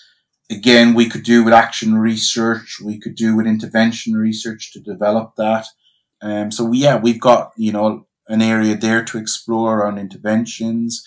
Again, 0.51 0.95
we 0.95 1.07
could 1.07 1.23
do 1.23 1.45
with 1.45 1.53
action 1.53 1.97
research. 1.97 2.81
We 2.83 2.99
could 2.99 3.15
do 3.15 3.37
with 3.37 3.47
intervention 3.47 4.15
research 4.15 4.73
to 4.73 4.81
develop 4.81 5.35
that. 5.37 5.65
Um, 6.21 6.51
so 6.51 6.71
yeah, 6.71 6.97
we've 6.97 7.19
got, 7.19 7.51
you 7.55 7.71
know, 7.71 8.07
an 8.27 8.41
area 8.41 8.75
there 8.75 9.03
to 9.05 9.17
explore 9.17 9.85
on 9.85 9.97
interventions 9.97 11.03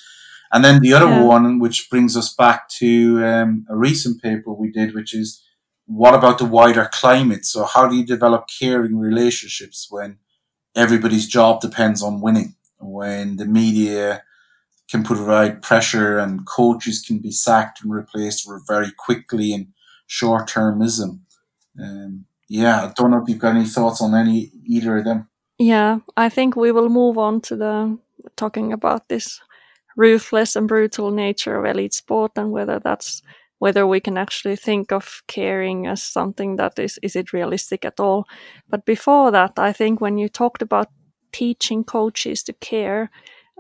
and 0.52 0.62
then 0.62 0.80
the 0.80 0.92
other 0.92 1.06
yeah. 1.06 1.22
one, 1.22 1.58
which 1.58 1.88
brings 1.88 2.14
us 2.14 2.32
back 2.34 2.68
to 2.80 3.24
um, 3.24 3.66
a 3.70 3.76
recent 3.76 4.22
paper 4.22 4.52
we 4.52 4.70
did, 4.70 4.94
which 4.94 5.14
is 5.14 5.42
what 5.86 6.14
about 6.14 6.38
the 6.38 6.44
wider 6.44 6.88
climate? 6.92 7.46
So 7.46 7.64
how 7.64 7.88
do 7.88 7.96
you 7.96 8.04
develop 8.04 8.46
caring 8.60 8.98
relationships 8.98 9.86
when 9.88 10.18
everybody's 10.76 11.26
job 11.26 11.62
depends 11.62 12.02
on 12.02 12.20
winning? 12.20 12.56
When 12.78 13.36
the 13.36 13.46
media 13.46 14.24
can 14.90 15.02
provide 15.02 15.62
pressure 15.62 16.18
and 16.18 16.46
coaches 16.46 17.02
can 17.06 17.18
be 17.18 17.30
sacked 17.30 17.82
and 17.82 17.90
replaced 17.90 18.46
very 18.68 18.90
quickly 18.90 19.54
and 19.54 19.68
short 20.06 20.50
termism. 20.50 21.20
Um, 21.82 22.26
yeah, 22.52 22.84
I 22.84 22.92
don't 22.94 23.10
know 23.10 23.22
if 23.22 23.28
you've 23.28 23.38
got 23.38 23.56
any 23.56 23.64
thoughts 23.64 24.02
on 24.02 24.14
any 24.14 24.52
either 24.66 24.98
of 24.98 25.04
them. 25.04 25.26
Yeah, 25.58 26.00
I 26.18 26.28
think 26.28 26.54
we 26.54 26.70
will 26.70 26.90
move 26.90 27.16
on 27.16 27.40
to 27.42 27.56
the 27.56 27.98
talking 28.36 28.74
about 28.74 29.08
this 29.08 29.40
ruthless 29.96 30.54
and 30.54 30.68
brutal 30.68 31.10
nature 31.10 31.56
of 31.56 31.64
elite 31.64 31.94
sport 31.94 32.32
and 32.36 32.52
whether 32.52 32.78
that's 32.78 33.22
whether 33.58 33.86
we 33.86 34.00
can 34.00 34.18
actually 34.18 34.56
think 34.56 34.92
of 34.92 35.22
caring 35.28 35.86
as 35.86 36.02
something 36.02 36.56
that 36.56 36.78
is 36.78 36.98
is 37.02 37.16
it 37.16 37.32
realistic 37.32 37.84
at 37.84 38.00
all 38.00 38.26
but 38.70 38.86
before 38.86 39.30
that 39.30 39.52
i 39.58 39.72
think 39.72 40.00
when 40.00 40.16
you 40.16 40.28
talked 40.28 40.62
about 40.62 40.88
teaching 41.32 41.84
coaches 41.84 42.42
to 42.42 42.52
care 42.54 43.10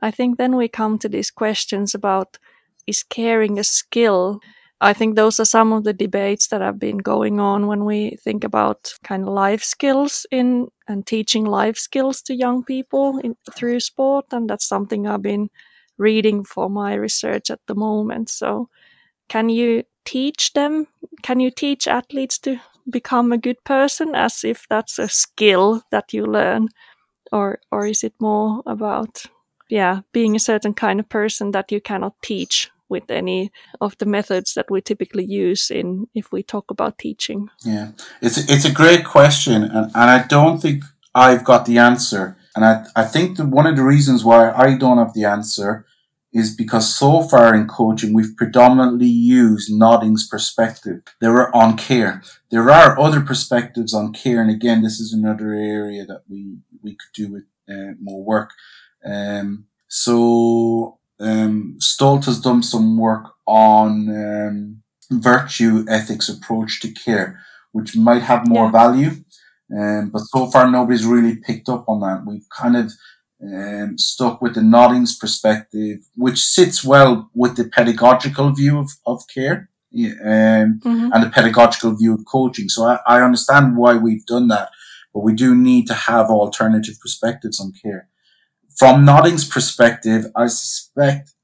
i 0.02 0.10
think 0.10 0.38
then 0.38 0.56
we 0.56 0.68
come 0.68 0.98
to 0.98 1.08
these 1.08 1.30
questions 1.30 1.94
about 1.94 2.38
is 2.86 3.02
caring 3.02 3.58
a 3.58 3.64
skill 3.64 4.40
i 4.82 4.92
think 4.92 5.16
those 5.16 5.40
are 5.40 5.46
some 5.46 5.72
of 5.72 5.84
the 5.84 5.92
debates 5.94 6.48
that 6.48 6.60
have 6.60 6.78
been 6.78 6.98
going 6.98 7.40
on 7.40 7.66
when 7.66 7.84
we 7.84 8.16
think 8.24 8.44
about 8.44 8.92
kind 9.04 9.22
of 9.22 9.30
life 9.30 9.62
skills 9.64 10.26
in 10.30 10.68
and 10.88 11.06
teaching 11.06 11.44
life 11.46 11.78
skills 11.78 12.22
to 12.22 12.34
young 12.34 12.64
people 12.64 13.18
in, 13.24 13.36
through 13.56 13.80
sport 13.80 14.26
and 14.32 14.50
that's 14.50 14.66
something 14.68 15.06
i've 15.06 15.22
been 15.22 15.48
reading 15.98 16.44
for 16.44 16.68
my 16.70 16.94
research 16.94 17.50
at 17.50 17.60
the 17.66 17.74
moment. 17.74 18.28
So, 18.30 18.68
can 19.28 19.48
you 19.48 19.84
teach 20.04 20.52
them? 20.54 20.86
Can 21.22 21.40
you 21.40 21.50
teach 21.50 21.88
athletes 21.88 22.38
to 22.40 22.60
become 22.90 23.32
a 23.32 23.38
good 23.38 23.62
person 23.64 24.14
as 24.14 24.44
if 24.44 24.66
that's 24.68 24.98
a 24.98 25.08
skill 25.08 25.82
that 25.90 26.12
you 26.12 26.26
learn? 26.26 26.68
Or, 27.32 27.60
or 27.72 27.86
is 27.86 28.04
it 28.04 28.14
more 28.20 28.62
about, 28.66 29.24
yeah, 29.70 30.00
being 30.12 30.36
a 30.36 30.40
certain 30.40 30.74
kind 30.74 31.00
of 31.00 31.08
person 31.08 31.52
that 31.52 31.72
you 31.72 31.80
cannot 31.80 32.14
teach 32.22 32.70
with 32.92 33.10
any 33.10 33.50
of 33.80 33.96
the 33.98 34.06
methods 34.06 34.54
that 34.54 34.70
we 34.70 34.80
typically 34.80 35.24
use 35.24 35.70
in 35.70 36.06
if 36.14 36.30
we 36.30 36.42
talk 36.42 36.70
about 36.70 36.98
teaching? 36.98 37.48
Yeah, 37.64 37.88
it's 38.20 38.38
it's 38.52 38.64
a 38.64 38.78
great 38.82 39.04
question, 39.04 39.64
and, 39.64 39.90
and 40.00 40.08
I 40.16 40.24
don't 40.28 40.58
think 40.62 40.84
I've 41.14 41.44
got 41.44 41.66
the 41.66 41.78
answer. 41.78 42.36
And 42.54 42.64
I, 42.64 42.84
I 42.94 43.04
think 43.04 43.36
that 43.36 43.46
one 43.46 43.66
of 43.66 43.76
the 43.76 43.82
reasons 43.94 44.24
why 44.24 44.52
I 44.52 44.76
don't 44.76 44.98
have 44.98 45.14
the 45.14 45.24
answer 45.24 45.86
is 46.32 46.54
because 46.56 46.94
so 46.94 47.22
far 47.22 47.54
in 47.54 47.68
coaching, 47.68 48.14
we've 48.14 48.36
predominantly 48.36 49.06
used 49.06 49.70
Noddings' 49.70 50.28
perspective. 50.30 51.02
There 51.20 51.36
are 51.40 51.54
on 51.54 51.76
care. 51.76 52.22
There 52.50 52.70
are 52.70 52.98
other 52.98 53.20
perspectives 53.20 53.92
on 53.92 54.12
care. 54.12 54.40
And 54.40 54.50
again, 54.50 54.82
this 54.82 54.98
is 54.98 55.12
another 55.12 55.52
area 55.52 56.06
that 56.06 56.22
we, 56.28 56.58
we 56.82 56.92
could 56.92 57.12
do 57.14 57.32
with 57.32 57.44
uh, 57.68 57.94
more 58.00 58.24
work. 58.24 58.50
Um, 59.04 59.66
so, 59.88 60.98
um, 61.20 61.76
Stolt 61.78 62.24
has 62.26 62.40
done 62.40 62.62
some 62.62 62.98
work 62.98 63.32
on, 63.46 64.08
um, 64.08 64.82
virtue 65.20 65.84
ethics 65.88 66.28
approach 66.28 66.80
to 66.80 66.90
care, 66.90 67.40
which 67.72 67.96
might 67.96 68.22
have 68.22 68.48
more 68.48 68.66
yeah. 68.66 68.72
value. 68.72 69.10
Um, 69.74 70.10
but 70.12 70.20
so 70.20 70.50
far 70.50 70.70
nobody's 70.70 71.06
really 71.06 71.36
picked 71.36 71.68
up 71.68 71.88
on 71.88 72.00
that. 72.00 72.24
We've 72.26 72.48
kind 72.54 72.76
of 72.76 72.92
um, 73.42 73.96
stuck 73.98 74.42
with 74.42 74.54
the 74.54 74.60
Noddings 74.60 75.18
perspective, 75.18 76.00
which 76.14 76.38
sits 76.38 76.84
well 76.84 77.30
with 77.34 77.56
the 77.56 77.64
pedagogical 77.64 78.52
view 78.52 78.78
of, 78.78 78.90
of 79.06 79.22
care 79.32 79.70
um, 79.94 80.80
mm-hmm. 80.84 81.08
and 81.12 81.22
the 81.22 81.30
pedagogical 81.30 81.96
view 81.96 82.14
of 82.14 82.24
coaching. 82.30 82.68
So 82.68 82.84
I, 82.84 82.98
I 83.06 83.22
understand 83.22 83.76
why 83.76 83.96
we've 83.96 84.26
done 84.26 84.48
that, 84.48 84.70
but 85.14 85.20
we 85.20 85.32
do 85.32 85.54
need 85.54 85.86
to 85.86 85.94
have 85.94 86.26
alternative 86.26 86.96
perspectives 87.00 87.58
on 87.60 87.72
care. 87.82 88.08
From 88.78 89.04
Noddings 89.04 89.50
perspective, 89.50 90.26
I 90.34 90.46
suspect, 90.46 91.34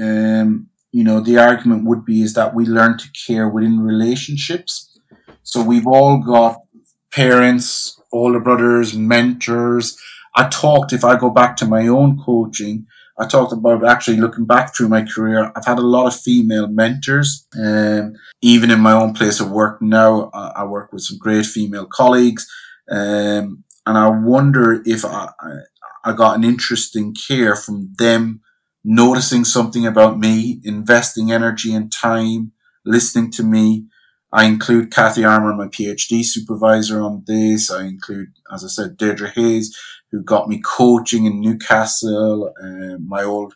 um, 0.00 0.68
you 0.92 1.04
know, 1.04 1.20
the 1.20 1.38
argument 1.38 1.84
would 1.84 2.04
be 2.04 2.22
is 2.22 2.34
that 2.34 2.54
we 2.54 2.64
learn 2.64 2.98
to 2.98 3.08
care 3.26 3.48
within 3.48 3.80
relationships. 3.80 4.98
So 5.42 5.62
we've 5.62 5.86
all 5.86 6.18
got 6.18 6.62
parents, 7.10 8.00
older 8.12 8.40
brothers, 8.40 8.94
mentors, 8.94 9.96
I 10.36 10.48
talked, 10.48 10.92
if 10.92 11.02
I 11.02 11.18
go 11.18 11.30
back 11.30 11.56
to 11.56 11.66
my 11.66 11.88
own 11.88 12.18
coaching, 12.22 12.86
I 13.18 13.26
talked 13.26 13.54
about 13.54 13.86
actually 13.86 14.18
looking 14.18 14.44
back 14.44 14.76
through 14.76 14.88
my 14.88 15.02
career. 15.02 15.50
I've 15.56 15.64
had 15.64 15.78
a 15.78 15.82
lot 15.82 16.06
of 16.06 16.20
female 16.20 16.68
mentors. 16.68 17.46
Um, 17.58 18.12
even 18.42 18.70
in 18.70 18.80
my 18.80 18.92
own 18.92 19.14
place 19.14 19.40
of 19.40 19.50
work 19.50 19.80
now, 19.80 20.30
I, 20.34 20.52
I 20.56 20.64
work 20.64 20.92
with 20.92 21.02
some 21.02 21.16
great 21.16 21.46
female 21.46 21.86
colleagues. 21.86 22.46
Um, 22.90 23.64
and 23.86 23.96
I 23.96 24.08
wonder 24.08 24.82
if 24.84 25.06
I, 25.06 25.30
I 26.06 26.12
got 26.12 26.36
an 26.36 26.44
interesting 26.44 27.14
care 27.14 27.56
from 27.56 27.92
them 27.98 28.40
noticing 28.84 29.44
something 29.44 29.84
about 29.84 30.20
me, 30.20 30.60
investing 30.62 31.32
energy 31.32 31.74
and 31.74 31.90
time, 31.90 32.52
listening 32.84 33.32
to 33.32 33.42
me. 33.42 33.86
I 34.32 34.44
include 34.44 34.92
Kathy 34.92 35.24
Armour, 35.24 35.56
my 35.56 35.66
PhD 35.66 36.24
supervisor 36.24 37.02
on 37.02 37.24
this. 37.26 37.72
I 37.72 37.86
include, 37.86 38.28
as 38.54 38.64
I 38.64 38.68
said, 38.68 38.96
Deirdre 38.96 39.30
Hayes, 39.30 39.76
who 40.12 40.22
got 40.22 40.48
me 40.48 40.60
coaching 40.64 41.26
in 41.26 41.40
Newcastle, 41.40 42.54
uh, 42.62 42.98
my 43.04 43.24
old 43.24 43.54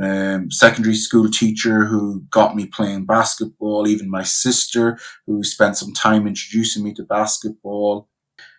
um, 0.00 0.52
secondary 0.52 0.94
school 0.94 1.28
teacher 1.28 1.86
who 1.86 2.22
got 2.30 2.54
me 2.54 2.66
playing 2.66 3.06
basketball, 3.06 3.88
even 3.88 4.08
my 4.08 4.22
sister 4.22 4.96
who 5.26 5.42
spent 5.42 5.76
some 5.76 5.92
time 5.92 6.28
introducing 6.28 6.84
me 6.84 6.94
to 6.94 7.02
basketball, 7.02 8.08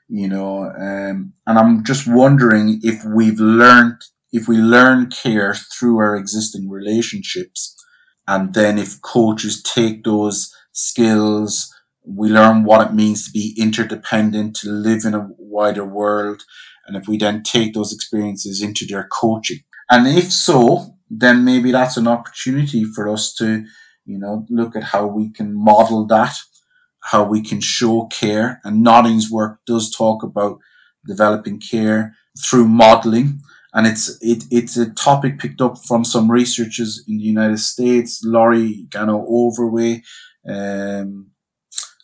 you 0.09 0.27
know, 0.27 0.63
um, 0.63 1.33
and 1.45 1.59
I'm 1.59 1.83
just 1.83 2.07
wondering 2.07 2.79
if 2.83 3.03
we've 3.05 3.39
learned, 3.39 4.01
if 4.31 4.47
we 4.47 4.57
learn 4.57 5.09
care 5.09 5.53
through 5.53 5.99
our 5.99 6.15
existing 6.15 6.69
relationships, 6.69 7.75
and 8.27 8.53
then 8.53 8.77
if 8.77 9.01
coaches 9.01 9.61
take 9.61 10.03
those 10.03 10.53
skills, 10.71 11.73
we 12.03 12.29
learn 12.29 12.63
what 12.63 12.87
it 12.87 12.93
means 12.93 13.25
to 13.25 13.31
be 13.31 13.55
interdependent, 13.57 14.55
to 14.57 14.69
live 14.69 15.05
in 15.05 15.13
a 15.13 15.29
wider 15.37 15.85
world, 15.85 16.43
and 16.87 16.97
if 16.97 17.07
we 17.07 17.17
then 17.17 17.43
take 17.43 17.73
those 17.73 17.93
experiences 17.93 18.63
into 18.63 18.85
their 18.85 19.07
coaching. 19.11 19.59
And 19.91 20.07
if 20.07 20.31
so, 20.31 20.97
then 21.09 21.45
maybe 21.45 21.71
that's 21.71 21.97
an 21.97 22.07
opportunity 22.07 22.83
for 22.83 23.09
us 23.09 23.33
to, 23.35 23.65
you 24.05 24.17
know, 24.17 24.45
look 24.49 24.75
at 24.75 24.85
how 24.85 25.05
we 25.05 25.31
can 25.31 25.53
model 25.53 26.05
that, 26.07 26.35
how 27.01 27.23
we 27.23 27.41
can 27.41 27.61
show 27.61 28.05
care. 28.07 28.59
And 28.63 28.85
Noddings' 28.85 29.31
work 29.31 29.59
does 29.65 29.89
talk 29.89 30.23
about 30.23 30.59
developing 31.05 31.59
care 31.59 32.15
through 32.43 32.67
modeling. 32.67 33.41
And 33.73 33.85
it's, 33.85 34.17
it, 34.21 34.45
it's 34.49 34.77
a 34.77 34.89
topic 34.91 35.39
picked 35.39 35.61
up 35.61 35.77
from 35.77 36.03
some 36.03 36.31
researchers 36.31 37.03
in 37.07 37.17
the 37.17 37.23
United 37.23 37.59
States. 37.59 38.21
Lori 38.23 38.87
Gano-Overway, 38.89 40.03
um, 40.49 41.31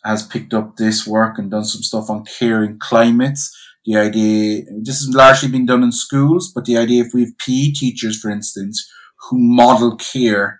has 0.04 0.24
picked 0.24 0.54
up 0.54 0.76
this 0.76 1.04
work 1.04 1.36
and 1.36 1.50
done 1.50 1.64
some 1.64 1.82
stuff 1.82 2.08
on 2.08 2.24
care 2.24 2.60
caring 2.60 2.78
climates 2.78 3.52
the 3.86 3.96
idea, 3.96 4.64
this 4.82 4.98
has 4.98 5.14
largely 5.14 5.48
been 5.48 5.64
done 5.64 5.84
in 5.84 5.92
schools, 5.92 6.50
but 6.52 6.64
the 6.64 6.76
idea 6.76 7.04
if 7.04 7.14
we 7.14 7.20
have 7.20 7.38
PE 7.38 7.70
teachers, 7.70 8.20
for 8.20 8.30
instance, 8.30 8.90
who 9.28 9.38
model 9.38 9.96
care 9.96 10.58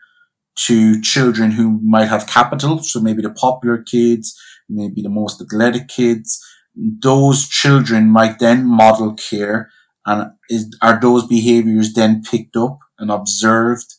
to 0.57 1.01
children 1.03 1.53
who 1.53 1.81
might 1.83 2.07
have 2.07 2.27
capital, 2.27 2.79
so 2.83 3.01
maybe 3.01 3.23
the 3.23 3.31
popular 3.31 3.83
kids, 3.83 4.38
maybe 4.69 5.03
the 5.03 5.09
most 5.09 5.40
athletic 5.40 5.88
kids, 5.88 6.42
those 6.75 7.49
children 7.49 8.11
might 8.11 8.38
then 8.38 8.66
model 8.66 9.14
care 9.14 9.71
and 10.07 10.31
is, 10.49 10.75
are 10.81 10.99
those 11.01 11.27
behaviors 11.27 11.92
then 11.92 12.23
picked 12.23 12.57
up 12.57 12.79
and 12.99 13.11
observed? 13.11 13.95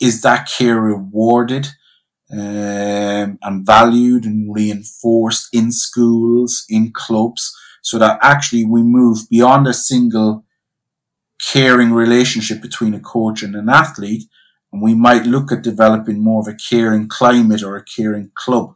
Is 0.00 0.22
that 0.22 0.48
care 0.48 0.80
rewarded? 0.80 1.68
Um, 2.32 3.38
and 3.42 3.66
valued 3.66 4.24
and 4.24 4.54
reinforced 4.54 5.48
in 5.52 5.70
schools, 5.70 6.64
in 6.70 6.90
clubs 6.90 7.54
so 7.82 7.98
that 7.98 8.18
actually 8.22 8.64
we 8.64 8.82
move 8.82 9.28
beyond 9.28 9.66
a 9.66 9.74
single 9.74 10.44
caring 11.42 11.92
relationship 11.92 12.62
between 12.62 12.94
a 12.94 13.00
coach 13.00 13.42
and 13.42 13.54
an 13.54 13.68
athlete 13.68 14.22
And 14.72 14.82
we 14.82 14.94
might 14.94 15.26
look 15.26 15.52
at 15.52 15.62
developing 15.62 16.20
more 16.20 16.40
of 16.40 16.48
a 16.48 16.56
caring 16.56 17.08
climate 17.08 17.62
or 17.62 17.76
a 17.76 17.84
caring 17.84 18.30
club 18.34 18.74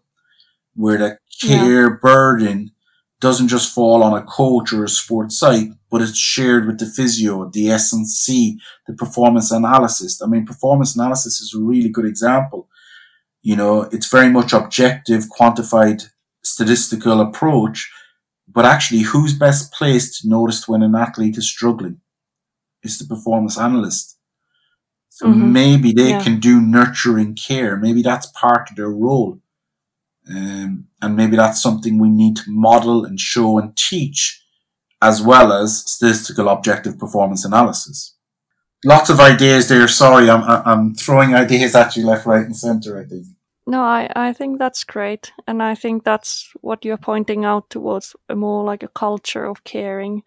where 0.75 0.99
the 0.99 1.19
care 1.41 1.91
yeah. 1.91 1.97
burden 2.01 2.73
doesn't 3.21 3.49
just 3.49 3.75
fall 3.75 4.03
on 4.03 4.13
a 4.13 4.25
coach 4.25 4.73
or 4.73 4.85
a 4.85 4.89
sports 4.89 5.39
psych, 5.39 5.69
but 5.91 6.03
it's 6.03 6.19
shared 6.19 6.67
with 6.67 6.79
the 6.79 6.87
physio, 6.87 7.49
the 7.51 7.71
S&C, 7.71 8.61
the 8.87 8.93
performance 8.93 9.51
analysis. 9.51 10.21
I 10.21 10.27
mean, 10.27 10.45
performance 10.45 10.95
analysis 10.95 11.41
is 11.41 11.55
a 11.55 11.61
really 11.61 11.89
good 11.89 12.05
example. 12.05 12.69
You 13.43 13.57
know, 13.57 13.83
it's 13.85 14.09
very 14.09 14.29
much 14.29 14.53
objective, 14.53 15.25
quantified, 15.31 16.11
statistical 16.45 17.21
approach, 17.21 17.91
but 18.47 18.67
actually 18.67 19.01
who's 19.01 19.33
best 19.33 19.73
placed 19.73 20.21
to 20.21 20.29
notice 20.29 20.69
when 20.69 20.83
an 20.83 20.95
athlete 20.95 21.39
is 21.39 21.49
struggling? 21.49 22.01
Is 22.83 22.99
the 22.99 23.07
performance 23.07 23.59
analyst. 23.59 24.16
So 25.17 25.29
mm-hmm. 25.29 25.51
maybe 25.51 25.93
they 25.93 26.11
yeah. 26.11 26.23
can 26.23 26.41
do 26.41 26.61
nurturing 26.61 27.37
care. 27.37 27.79
Maybe 27.79 28.03
that's 28.03 28.27
part 28.39 28.69
of 28.69 28.77
their 28.77 28.91
role. 28.91 29.41
Um, 30.29 30.89
and 31.01 31.17
maybe 31.17 31.37
that's 31.37 31.63
something 31.63 31.99
we 31.99 32.11
need 32.11 32.37
to 32.37 32.43
model 32.49 33.03
and 33.03 33.19
show 33.19 33.59
and 33.59 33.75
teach 33.75 34.45
as 35.01 35.23
well 35.23 35.55
as 35.55 35.91
statistical 35.91 36.51
objective 36.51 36.99
performance 36.99 37.47
analysis. 37.47 38.15
Lots 38.85 39.09
of 39.09 39.19
ideas 39.19 39.71
there. 39.71 39.89
Sorry, 39.89 40.29
I'm, 40.29 40.43
I'm 40.45 40.95
throwing 40.95 41.35
ideas 41.35 41.75
at 41.75 41.97
you 41.97 42.05
left, 42.05 42.27
right 42.27 42.45
and 42.45 42.55
center, 42.55 43.01
I 43.01 43.07
think. 43.07 43.25
No, 43.67 43.81
I, 43.81 44.13
I 44.15 44.35
think 44.35 44.59
that's 44.59 44.85
great. 44.85 45.33
And 45.47 45.63
I 45.63 45.75
think 45.75 46.05
that's 46.05 46.53
what 46.61 46.85
you're 46.85 46.99
pointing 46.99 47.47
out 47.47 47.71
towards 47.71 48.15
a 48.29 48.37
more 48.37 48.65
like 48.65 48.83
a 48.83 48.89
culture 48.89 49.47
of 49.47 49.65
caring 49.65 50.25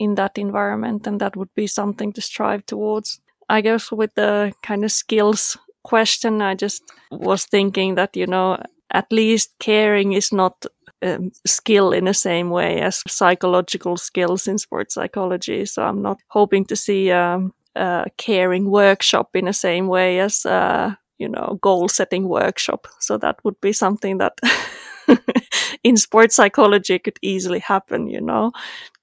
in 0.00 0.16
that 0.16 0.36
environment. 0.36 1.06
And 1.06 1.20
that 1.20 1.36
would 1.36 1.54
be 1.54 1.68
something 1.68 2.12
to 2.14 2.20
strive 2.20 2.66
towards. 2.66 3.20
I 3.48 3.60
guess 3.60 3.92
with 3.92 4.14
the 4.14 4.52
kind 4.62 4.84
of 4.84 4.92
skills 4.92 5.56
question, 5.84 6.42
I 6.42 6.54
just 6.54 6.82
was 7.10 7.44
thinking 7.46 7.94
that, 7.94 8.16
you 8.16 8.26
know, 8.26 8.58
at 8.90 9.06
least 9.12 9.54
caring 9.58 10.12
is 10.12 10.32
not 10.32 10.66
a 11.02 11.18
skill 11.46 11.92
in 11.92 12.04
the 12.06 12.14
same 12.14 12.50
way 12.50 12.80
as 12.80 13.02
psychological 13.06 13.96
skills 13.96 14.48
in 14.48 14.58
sports 14.58 14.94
psychology. 14.94 15.66
So 15.66 15.82
I'm 15.82 16.02
not 16.02 16.18
hoping 16.28 16.64
to 16.66 16.76
see 16.76 17.10
um, 17.10 17.52
a 17.76 18.06
caring 18.16 18.70
workshop 18.70 19.30
in 19.34 19.44
the 19.44 19.52
same 19.52 19.86
way 19.86 20.20
as 20.20 20.44
a, 20.44 20.98
you 21.18 21.28
know, 21.28 21.58
goal 21.60 21.88
setting 21.88 22.28
workshop. 22.28 22.86
So 23.00 23.16
that 23.18 23.36
would 23.44 23.60
be 23.60 23.72
something 23.72 24.18
that 24.18 24.38
in 25.84 25.96
sports 25.96 26.36
psychology 26.36 26.98
could 26.98 27.18
easily 27.22 27.58
happen, 27.58 28.08
you 28.08 28.20
know. 28.20 28.52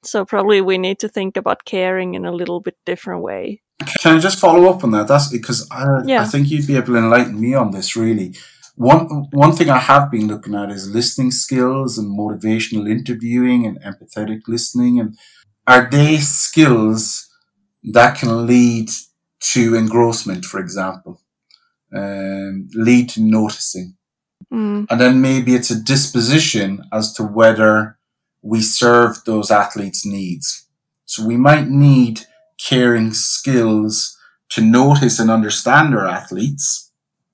So 0.03 0.25
probably 0.25 0.61
we 0.61 0.77
need 0.77 0.99
to 0.99 1.09
think 1.09 1.37
about 1.37 1.65
caring 1.65 2.13
in 2.13 2.25
a 2.25 2.31
little 2.31 2.59
bit 2.59 2.77
different 2.85 3.23
way. 3.23 3.61
Can 4.01 4.17
I 4.17 4.19
just 4.19 4.39
follow 4.39 4.69
up 4.69 4.83
on 4.83 4.91
that? 4.91 5.07
That's 5.07 5.29
because 5.29 5.67
I, 5.71 6.01
yeah. 6.05 6.21
I 6.21 6.25
think 6.25 6.49
you'd 6.49 6.67
be 6.67 6.75
able 6.75 6.87
to 6.87 6.97
enlighten 6.97 7.39
me 7.39 7.53
on 7.53 7.71
this 7.71 7.95
really. 7.95 8.35
One 8.75 9.27
one 9.31 9.51
thing 9.51 9.69
I 9.69 9.77
have 9.77 10.09
been 10.09 10.27
looking 10.27 10.55
at 10.55 10.71
is 10.71 10.89
listening 10.89 11.31
skills 11.31 11.97
and 11.97 12.17
motivational 12.17 12.89
interviewing 12.89 13.65
and 13.65 13.79
empathetic 13.81 14.41
listening 14.47 14.99
and 14.99 15.17
are 15.67 15.87
they 15.89 16.17
skills 16.17 17.29
that 17.83 18.17
can 18.17 18.47
lead 18.47 18.89
to 19.39 19.75
engrossment, 19.75 20.45
for 20.45 20.59
example, 20.59 21.21
um, 21.95 22.69
lead 22.73 23.09
to 23.09 23.21
noticing. 23.21 23.95
Mm. 24.51 24.87
And 24.89 25.01
then 25.01 25.21
maybe 25.21 25.55
it's 25.55 25.71
a 25.71 25.81
disposition 25.81 26.83
as 26.91 27.13
to 27.13 27.23
whether 27.23 27.97
we 28.41 28.61
serve 28.61 29.23
those 29.25 29.51
athletes' 29.51 30.05
needs. 30.05 30.67
So 31.05 31.25
we 31.25 31.37
might 31.37 31.67
need 31.67 32.21
caring 32.59 33.13
skills 33.13 34.17
to 34.49 34.61
notice 34.61 35.19
and 35.19 35.31
understand 35.31 35.95
our 35.95 36.07
athletes 36.07 36.91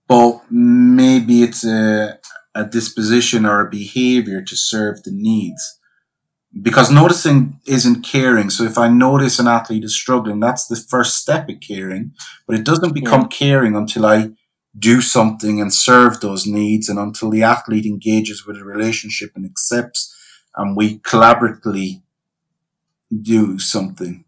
but 0.09 0.41
maybe 0.49 1.43
it's 1.43 1.63
a, 1.63 2.19
a 2.55 2.65
disposition 2.65 3.45
or 3.45 3.61
a 3.61 3.69
behavior 3.69 4.41
to 4.41 4.57
serve 4.57 5.03
the 5.03 5.11
needs. 5.11 5.79
Because 6.63 6.91
noticing 6.91 7.59
isn't 7.67 8.01
caring. 8.01 8.49
So 8.49 8.63
if 8.63 8.79
I 8.79 8.87
notice 8.87 9.37
an 9.37 9.47
athlete 9.47 9.83
is 9.83 9.95
struggling, 9.95 10.39
that's 10.39 10.65
the 10.65 10.75
first 10.75 11.17
step 11.17 11.47
of 11.47 11.59
caring, 11.59 12.13
but 12.47 12.55
it 12.55 12.65
doesn't 12.65 12.95
become 12.95 13.21
yeah. 13.21 13.27
caring 13.27 13.75
until 13.75 14.07
I 14.07 14.31
do 14.77 15.01
something 15.01 15.59
and 15.59 15.73
serve 15.73 16.21
those 16.21 16.45
needs 16.45 16.89
and 16.89 16.99
until 16.99 17.29
the 17.29 17.43
athlete 17.43 17.85
engages 17.85 18.45
with 18.45 18.57
a 18.57 18.63
relationship 18.63 19.31
and 19.35 19.45
accepts 19.45 20.15
and 20.55 20.77
we 20.77 20.99
collaboratively 20.99 22.01
do 23.21 23.57
something. 23.57 24.25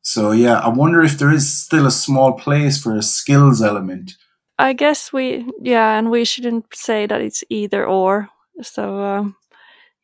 So 0.00 0.32
yeah, 0.32 0.58
I 0.58 0.68
wonder 0.68 1.02
if 1.02 1.18
there 1.18 1.32
is 1.32 1.50
still 1.50 1.86
a 1.86 1.90
small 1.90 2.32
place 2.32 2.82
for 2.82 2.96
a 2.96 3.02
skills 3.02 3.60
element 3.62 4.14
I 4.62 4.74
guess 4.74 5.12
we, 5.12 5.44
yeah, 5.60 5.98
and 5.98 6.08
we 6.08 6.24
shouldn't 6.24 6.74
say 6.74 7.06
that 7.06 7.20
it's 7.20 7.42
either 7.48 7.84
or. 7.84 8.28
So, 8.60 9.02
um, 9.02 9.36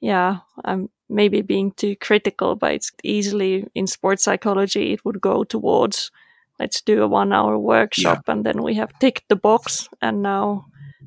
yeah, 0.00 0.38
I'm 0.64 0.88
maybe 1.08 1.42
being 1.42 1.70
too 1.72 1.94
critical, 1.94 2.56
but 2.56 2.72
it's 2.74 2.90
easily 3.04 3.66
in 3.76 3.86
sports 3.86 4.24
psychology, 4.24 4.94
it 4.94 5.04
would 5.04 5.20
go 5.20 5.44
towards 5.44 6.10
let's 6.58 6.80
do 6.82 7.02
a 7.02 7.08
one 7.08 7.32
hour 7.32 7.58
workshop 7.58 8.24
yeah. 8.26 8.32
and 8.32 8.44
then 8.44 8.62
we 8.62 8.74
have 8.74 8.98
ticked 8.98 9.28
the 9.28 9.36
box 9.36 9.88
and 10.00 10.22
now 10.22 10.66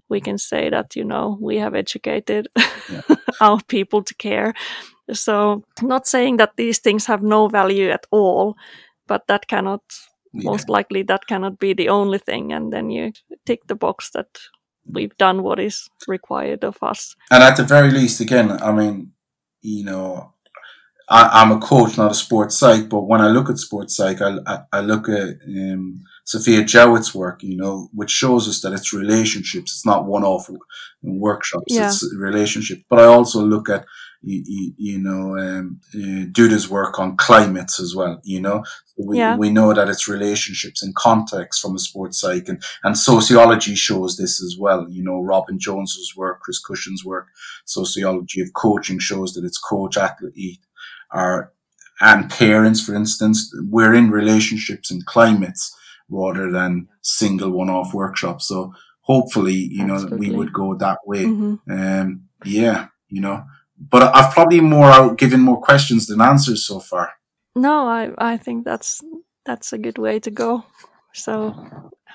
we 0.09 0.19
can 0.19 0.37
say 0.37 0.69
that, 0.69 0.95
you 0.95 1.05
know, 1.05 1.37
we 1.41 1.57
have 1.57 1.73
educated 1.73 2.47
yeah. 2.91 3.01
our 3.41 3.61
people 3.67 4.03
to 4.03 4.13
care. 4.15 4.53
So, 5.13 5.63
not 5.81 6.05
saying 6.05 6.37
that 6.37 6.57
these 6.57 6.79
things 6.79 7.05
have 7.05 7.23
no 7.23 7.47
value 7.47 7.89
at 7.89 8.05
all, 8.11 8.55
but 9.07 9.27
that 9.27 9.47
cannot 9.47 9.81
yeah. 10.33 10.49
most 10.49 10.69
likely 10.69 11.03
that 11.03 11.27
cannot 11.27 11.59
be 11.59 11.73
the 11.73 11.89
only 11.89 12.17
thing 12.17 12.53
and 12.53 12.71
then 12.71 12.89
you 12.89 13.11
tick 13.45 13.61
the 13.67 13.75
box 13.75 14.11
that 14.11 14.27
we've 14.87 15.17
done 15.17 15.43
what 15.43 15.59
is 15.59 15.89
required 16.07 16.63
of 16.63 16.77
us 16.81 17.15
and 17.29 17.43
at 17.43 17.55
the 17.57 17.63
very 17.63 17.91
least 17.91 18.19
again 18.19 18.51
i 18.51 18.71
mean 18.71 19.11
you 19.61 19.83
know 19.83 20.33
I, 21.11 21.41
am 21.41 21.51
a 21.51 21.59
coach 21.59 21.97
not 21.97 22.11
a 22.11 22.15
sports 22.15 22.57
psych 22.57 22.89
but 22.89 23.01
when 23.01 23.21
i 23.21 23.27
look 23.27 23.49
at 23.49 23.57
sports 23.57 23.95
psych 23.95 24.21
i, 24.21 24.37
I, 24.47 24.59
I 24.71 24.79
look 24.81 25.09
at 25.09 25.37
um, 25.45 26.03
sophia 26.23 26.63
jowett's 26.63 27.13
work 27.13 27.43
you 27.43 27.57
know 27.57 27.89
which 27.93 28.11
shows 28.11 28.47
us 28.47 28.61
that 28.61 28.73
it's 28.73 28.93
relationships 28.93 29.73
it's 29.73 29.85
not 29.85 30.05
one-off 30.05 30.49
workshops 31.01 31.65
yeah. 31.67 31.87
it's 31.87 32.03
relationships. 32.17 32.83
but 32.89 32.99
i 32.99 33.05
also 33.05 33.41
look 33.41 33.69
at 33.69 33.85
you, 34.23 34.43
you, 34.45 34.73
you 34.77 34.99
know, 34.99 35.37
um, 35.37 35.81
uh, 35.95 36.25
Duda's 36.31 36.69
work 36.69 36.99
on 36.99 37.17
climates 37.17 37.79
as 37.79 37.95
well, 37.95 38.21
you 38.23 38.39
know. 38.39 38.63
We, 38.97 39.17
yeah. 39.17 39.35
we 39.35 39.49
know 39.49 39.73
that 39.73 39.89
it's 39.89 40.07
relationships 40.07 40.83
and 40.83 40.93
context 40.93 41.59
from 41.59 41.75
a 41.75 41.79
sports 41.79 42.19
psych 42.19 42.47
and, 42.47 42.61
and 42.83 42.95
sociology 42.95 43.73
shows 43.73 44.17
this 44.17 44.41
as 44.41 44.57
well. 44.59 44.87
You 44.87 45.03
know, 45.03 45.21
Robyn 45.21 45.57
Jones's 45.57 46.13
work, 46.15 46.41
Chris 46.41 46.61
Cushion's 46.61 47.03
work, 47.03 47.29
sociology 47.65 48.41
of 48.41 48.53
coaching 48.53 48.99
shows 48.99 49.33
that 49.33 49.43
it's 49.43 49.57
coach, 49.57 49.97
athlete, 49.97 50.59
and 51.13 52.29
parents, 52.29 52.81
for 52.83 52.95
instance, 52.95 53.53
we're 53.69 53.93
in 53.93 54.09
relationships 54.09 54.89
and 54.91 55.05
climates 55.05 55.75
rather 56.09 56.51
than 56.51 56.87
single 57.01 57.51
one-off 57.51 57.93
workshops. 57.93 58.47
So 58.47 58.73
hopefully, 59.01 59.53
you 59.53 59.83
Absolutely. 59.83 60.27
know, 60.27 60.33
we 60.33 60.37
would 60.37 60.53
go 60.53 60.75
that 60.75 60.99
way. 61.05 61.25
Mm-hmm. 61.25 61.71
Um, 61.71 62.23
yeah, 62.43 62.87
you 63.09 63.21
know, 63.21 63.43
but 63.77 64.15
I've 64.15 64.33
probably 64.33 64.61
more 64.61 64.89
out 64.89 65.17
given 65.17 65.41
more 65.41 65.61
questions 65.61 66.07
than 66.07 66.21
answers 66.21 66.65
so 66.65 66.79
far. 66.79 67.13
No, 67.55 67.87
I 67.87 68.11
I 68.17 68.37
think 68.37 68.65
that's 68.65 69.01
that's 69.45 69.73
a 69.73 69.77
good 69.77 69.97
way 69.97 70.19
to 70.19 70.31
go. 70.31 70.65
So 71.13 71.53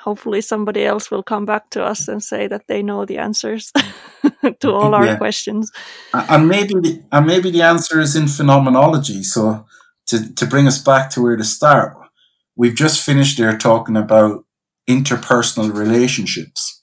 hopefully 0.06 0.40
somebody 0.40 0.84
else 0.84 1.10
will 1.10 1.22
come 1.22 1.44
back 1.44 1.68
to 1.70 1.84
us 1.84 2.08
and 2.08 2.22
say 2.22 2.46
that 2.46 2.66
they 2.68 2.82
know 2.82 3.04
the 3.04 3.18
answers 3.18 3.72
to 4.60 4.72
all 4.72 4.94
our 4.94 5.06
yeah. 5.06 5.16
questions. 5.16 5.70
And 6.14 6.48
maybe 6.48 6.74
the, 6.74 7.02
and 7.12 7.26
maybe 7.26 7.50
the 7.50 7.62
answer 7.62 8.00
is 8.00 8.16
in 8.16 8.28
phenomenology. 8.28 9.22
So 9.22 9.66
to 10.06 10.34
to 10.34 10.46
bring 10.46 10.66
us 10.66 10.78
back 10.78 11.10
to 11.10 11.22
where 11.22 11.36
to 11.36 11.44
start, 11.44 11.96
we've 12.56 12.74
just 12.74 13.04
finished 13.04 13.36
there 13.36 13.58
talking 13.58 13.96
about 13.96 14.44
interpersonal 14.88 15.74
relationships 15.74 16.80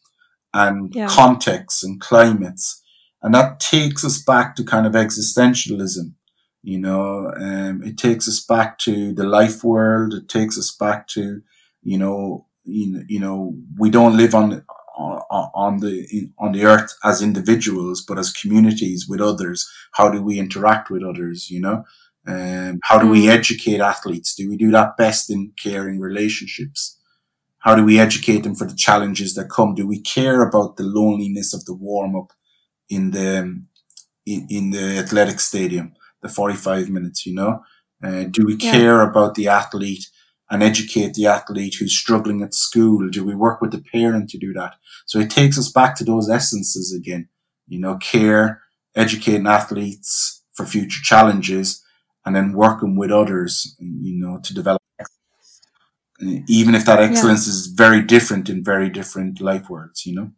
and 0.54 0.94
yeah. 0.94 1.08
contexts 1.08 1.84
and 1.84 2.00
climates 2.00 2.84
and 3.24 3.34
that 3.34 3.62
takes 3.62 4.04
us 4.04 4.22
back 4.22 4.56
to 4.58 4.66
kind 4.66 4.86
of 4.86 4.94
existentialism. 4.94 6.14
You 6.62 6.80
know, 6.80 7.32
um, 7.36 7.82
it 7.84 7.98
takes 7.98 8.28
us 8.28 8.46
back 8.46 8.78
to 8.80 9.14
the 9.14 9.24
life 9.24 9.64
world. 9.64 10.14
It 10.14 10.28
takes 10.28 10.58
us 10.58 10.76
back 10.78 11.08
to, 11.10 11.42
you 11.82 11.98
know, 11.98 12.46
you, 12.63 13.04
you 13.08 13.19
know, 13.19 13.56
we 13.78 13.89
don't 13.89 14.17
live 14.17 14.36
on, 14.36 14.63
on 14.97 15.80
the, 15.80 16.30
on 16.38 16.52
the 16.52 16.65
earth 16.65 16.93
as 17.04 17.21
individuals, 17.21 18.04
but 18.08 18.19
as 18.19 18.32
communities 18.32 19.08
with 19.08 19.21
others. 19.21 19.69
How 19.93 20.10
do 20.10 20.21
we 20.21 20.39
interact 20.39 20.89
with 20.89 21.04
others? 21.04 21.49
You 21.49 21.62
know, 21.62 21.84
um, 22.28 22.80
how 22.84 22.99
do 22.99 23.08
we 23.08 23.26
mm. 23.26 23.30
educate 23.30 23.80
athletes? 23.80 24.36
Do 24.36 24.49
we 24.49 24.58
do 24.58 24.71
that 24.71 24.97
best 24.97 25.30
in 25.30 25.52
caring 25.62 25.99
relationships? 25.99 26.99
How 27.60 27.76
do 27.76 27.86
we 27.86 27.99
educate 27.99 28.43
them 28.43 28.56
for 28.56 28.65
the 28.65 28.76
challenges 28.76 29.36
that 29.36 29.49
come? 29.49 29.73
Do 29.73 29.88
we 29.88 30.02
care 30.02 30.41
about 30.41 30.76
the 30.76 30.84
loneliness 30.84 31.54
of 31.54 31.63
the 31.65 31.73
warm 31.73 32.15
up? 32.15 32.34
in 32.89 33.12
the 33.12 33.62
in, 34.26 34.47
in 34.49 34.69
the 34.71 34.97
athletic 34.99 35.39
stadium, 35.39 35.93
the 36.21 36.30
45 36.30 36.89
minutes, 36.89 37.26
you 37.26 37.36
know? 37.36 37.62
Uh, 38.02 38.23
do 38.23 38.45
we 38.45 38.56
care 38.56 38.97
yeah. 38.97 39.10
about 39.10 39.36
the 39.36 39.47
athlete 39.49 40.08
and 40.49 40.62
educate 40.62 41.13
the 41.13 41.25
athlete 41.27 41.75
who's 41.79 41.97
struggling 41.97 42.41
at 42.41 42.53
school? 42.53 43.10
Do 43.10 43.23
we 43.23 43.36
work 43.36 43.62
with 43.62 43.71
the 43.71 43.82
parent 43.82 44.29
to 44.32 44.38
do 44.38 44.53
that? 44.53 44.75
So 45.06 45.19
it 45.19 45.29
takes 45.29 45.58
us 45.58 45.71
back 45.71 45.95
to 45.97 46.03
those 46.03 46.29
essences 46.29 46.93
again, 46.93 47.29
you 47.67 47.79
know, 47.79 47.97
care, 47.97 48.62
educating 48.95 49.47
athletes 49.47 50.43
for 50.53 50.65
future 50.65 51.01
challenges, 51.01 51.84
and 52.25 52.36
then 52.36 52.53
working 52.53 52.95
with 52.95 53.12
others, 53.12 53.75
you 53.79 54.15
know, 54.15 54.39
to 54.43 54.53
develop 54.53 54.79
even 56.47 56.75
if 56.75 56.86
that 56.86 56.99
excellence 56.99 57.47
yeah. 57.47 57.51
is 57.51 57.67
very 57.67 58.01
different 58.01 58.49
in 58.49 58.63
very 58.63 58.89
different 58.89 59.41
life 59.41 59.69
worlds, 59.69 60.06
you 60.06 60.15
know? 60.15 60.32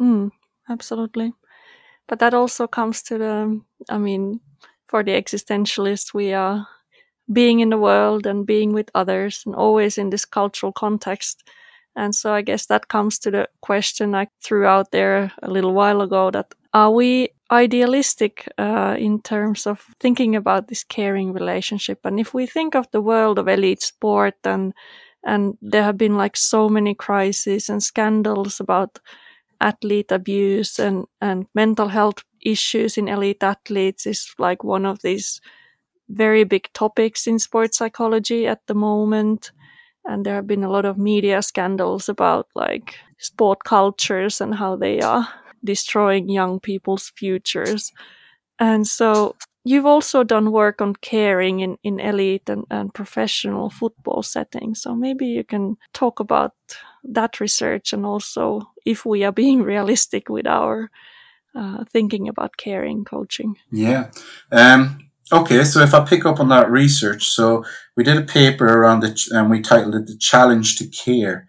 Mm, 0.00 0.30
absolutely. 0.68 1.32
But 2.06 2.18
that 2.18 2.34
also 2.34 2.66
comes 2.66 3.02
to 3.04 3.18
the, 3.18 3.60
I 3.88 3.98
mean, 3.98 4.40
for 4.86 5.02
the 5.02 5.12
existentialist, 5.12 6.14
we 6.14 6.32
are 6.32 6.66
being 7.32 7.60
in 7.60 7.70
the 7.70 7.78
world 7.78 8.26
and 8.26 8.46
being 8.46 8.72
with 8.72 8.90
others 8.94 9.42
and 9.46 9.54
always 9.54 9.98
in 9.98 10.10
this 10.10 10.24
cultural 10.24 10.72
context. 10.72 11.42
And 11.94 12.14
so 12.14 12.32
I 12.32 12.42
guess 12.42 12.66
that 12.66 12.88
comes 12.88 13.18
to 13.20 13.30
the 13.30 13.48
question 13.60 14.14
I 14.14 14.28
threw 14.42 14.66
out 14.66 14.92
there 14.92 15.32
a 15.42 15.50
little 15.50 15.74
while 15.74 16.00
ago 16.00 16.30
that 16.30 16.54
are 16.74 16.90
we 16.90 17.28
idealistic 17.50 18.48
uh, 18.56 18.96
in 18.98 19.20
terms 19.20 19.66
of 19.66 19.84
thinking 20.00 20.34
about 20.34 20.68
this 20.68 20.84
caring 20.84 21.32
relationship? 21.32 22.00
And 22.04 22.18
if 22.18 22.32
we 22.32 22.46
think 22.46 22.74
of 22.74 22.90
the 22.92 23.02
world 23.02 23.38
of 23.38 23.48
elite 23.48 23.82
sport 23.82 24.34
and 24.44 24.72
and 25.24 25.56
there 25.62 25.84
have 25.84 25.96
been 25.96 26.16
like 26.16 26.36
so 26.36 26.68
many 26.68 26.94
crises 26.94 27.68
and 27.68 27.80
scandals 27.82 28.58
about 28.58 28.98
athlete 29.60 30.10
abuse 30.10 30.80
and, 30.80 31.06
and 31.20 31.46
mental 31.54 31.88
health 31.88 32.24
issues 32.40 32.98
in 32.98 33.06
elite 33.08 33.42
athletes 33.42 34.06
is 34.06 34.34
like 34.38 34.64
one 34.64 34.84
of 34.84 35.00
these 35.02 35.40
very 36.12 36.44
big 36.44 36.68
topics 36.74 37.26
in 37.26 37.38
sports 37.38 37.78
psychology 37.78 38.46
at 38.46 38.60
the 38.66 38.74
moment. 38.74 39.52
And 40.04 40.24
there 40.26 40.34
have 40.34 40.46
been 40.46 40.64
a 40.64 40.70
lot 40.70 40.84
of 40.84 40.98
media 40.98 41.42
scandals 41.42 42.08
about 42.08 42.48
like 42.54 42.96
sport 43.18 43.64
cultures 43.64 44.40
and 44.40 44.54
how 44.54 44.76
they 44.76 45.00
are 45.00 45.28
destroying 45.64 46.28
young 46.28 46.60
people's 46.60 47.12
futures. 47.16 47.92
And 48.58 48.86
so 48.86 49.36
you've 49.64 49.86
also 49.86 50.24
done 50.24 50.50
work 50.50 50.82
on 50.82 50.96
caring 50.96 51.60
in, 51.60 51.78
in 51.82 52.00
elite 52.00 52.48
and, 52.48 52.64
and 52.70 52.92
professional 52.92 53.70
football 53.70 54.22
settings. 54.22 54.82
So 54.82 54.94
maybe 54.94 55.26
you 55.26 55.44
can 55.44 55.76
talk 55.92 56.20
about 56.20 56.52
that 57.04 57.40
research 57.40 57.92
and 57.92 58.04
also 58.04 58.62
if 58.84 59.06
we 59.06 59.24
are 59.24 59.32
being 59.32 59.62
realistic 59.72 60.28
with 60.28 60.46
our 60.46 60.90
uh, 61.54 61.84
thinking 61.84 62.28
about 62.28 62.56
caring 62.56 63.04
coaching. 63.04 63.56
Yeah. 63.70 64.10
Um, 64.50 65.11
okay. 65.30 65.62
So 65.64 65.80
if 65.80 65.94
I 65.94 66.04
pick 66.04 66.24
up 66.24 66.40
on 66.40 66.48
that 66.48 66.70
research, 66.70 67.28
so 67.28 67.64
we 67.96 68.04
did 68.04 68.16
a 68.16 68.22
paper 68.22 68.66
around 68.66 69.04
it 69.04 69.20
and 69.30 69.50
we 69.50 69.60
titled 69.60 69.94
it 69.94 70.06
The 70.06 70.16
Challenge 70.18 70.76
to 70.76 70.86
Care. 70.88 71.46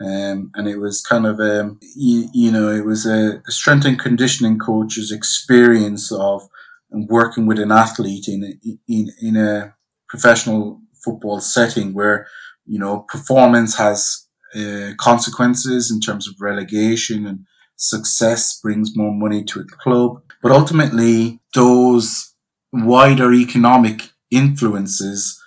Um, 0.00 0.52
and 0.54 0.68
it 0.68 0.78
was 0.78 1.00
kind 1.00 1.26
of 1.26 1.40
a, 1.40 1.62
um, 1.62 1.80
you, 1.96 2.28
you 2.32 2.52
know, 2.52 2.70
it 2.70 2.84
was 2.84 3.04
a, 3.04 3.42
a 3.48 3.50
strength 3.50 3.84
and 3.84 3.98
conditioning 3.98 4.58
coach's 4.58 5.10
experience 5.10 6.12
of 6.12 6.48
working 6.90 7.46
with 7.46 7.58
an 7.58 7.72
athlete 7.72 8.28
in 8.28 8.58
in 8.88 9.12
in 9.20 9.36
a 9.36 9.74
professional 10.08 10.80
football 11.04 11.40
setting 11.40 11.92
where 11.92 12.26
you 12.66 12.78
know 12.78 13.00
performance 13.00 13.76
has 13.76 14.26
uh, 14.54 14.92
consequences 14.98 15.90
in 15.90 16.00
terms 16.00 16.26
of 16.26 16.34
relegation 16.40 17.26
and 17.26 17.40
success 17.76 18.58
brings 18.60 18.96
more 18.96 19.14
money 19.14 19.44
to 19.44 19.60
a 19.60 19.64
club 19.64 20.20
but 20.42 20.50
ultimately 20.50 21.40
those 21.54 22.34
wider 22.72 23.32
economic 23.32 24.10
influences 24.30 25.42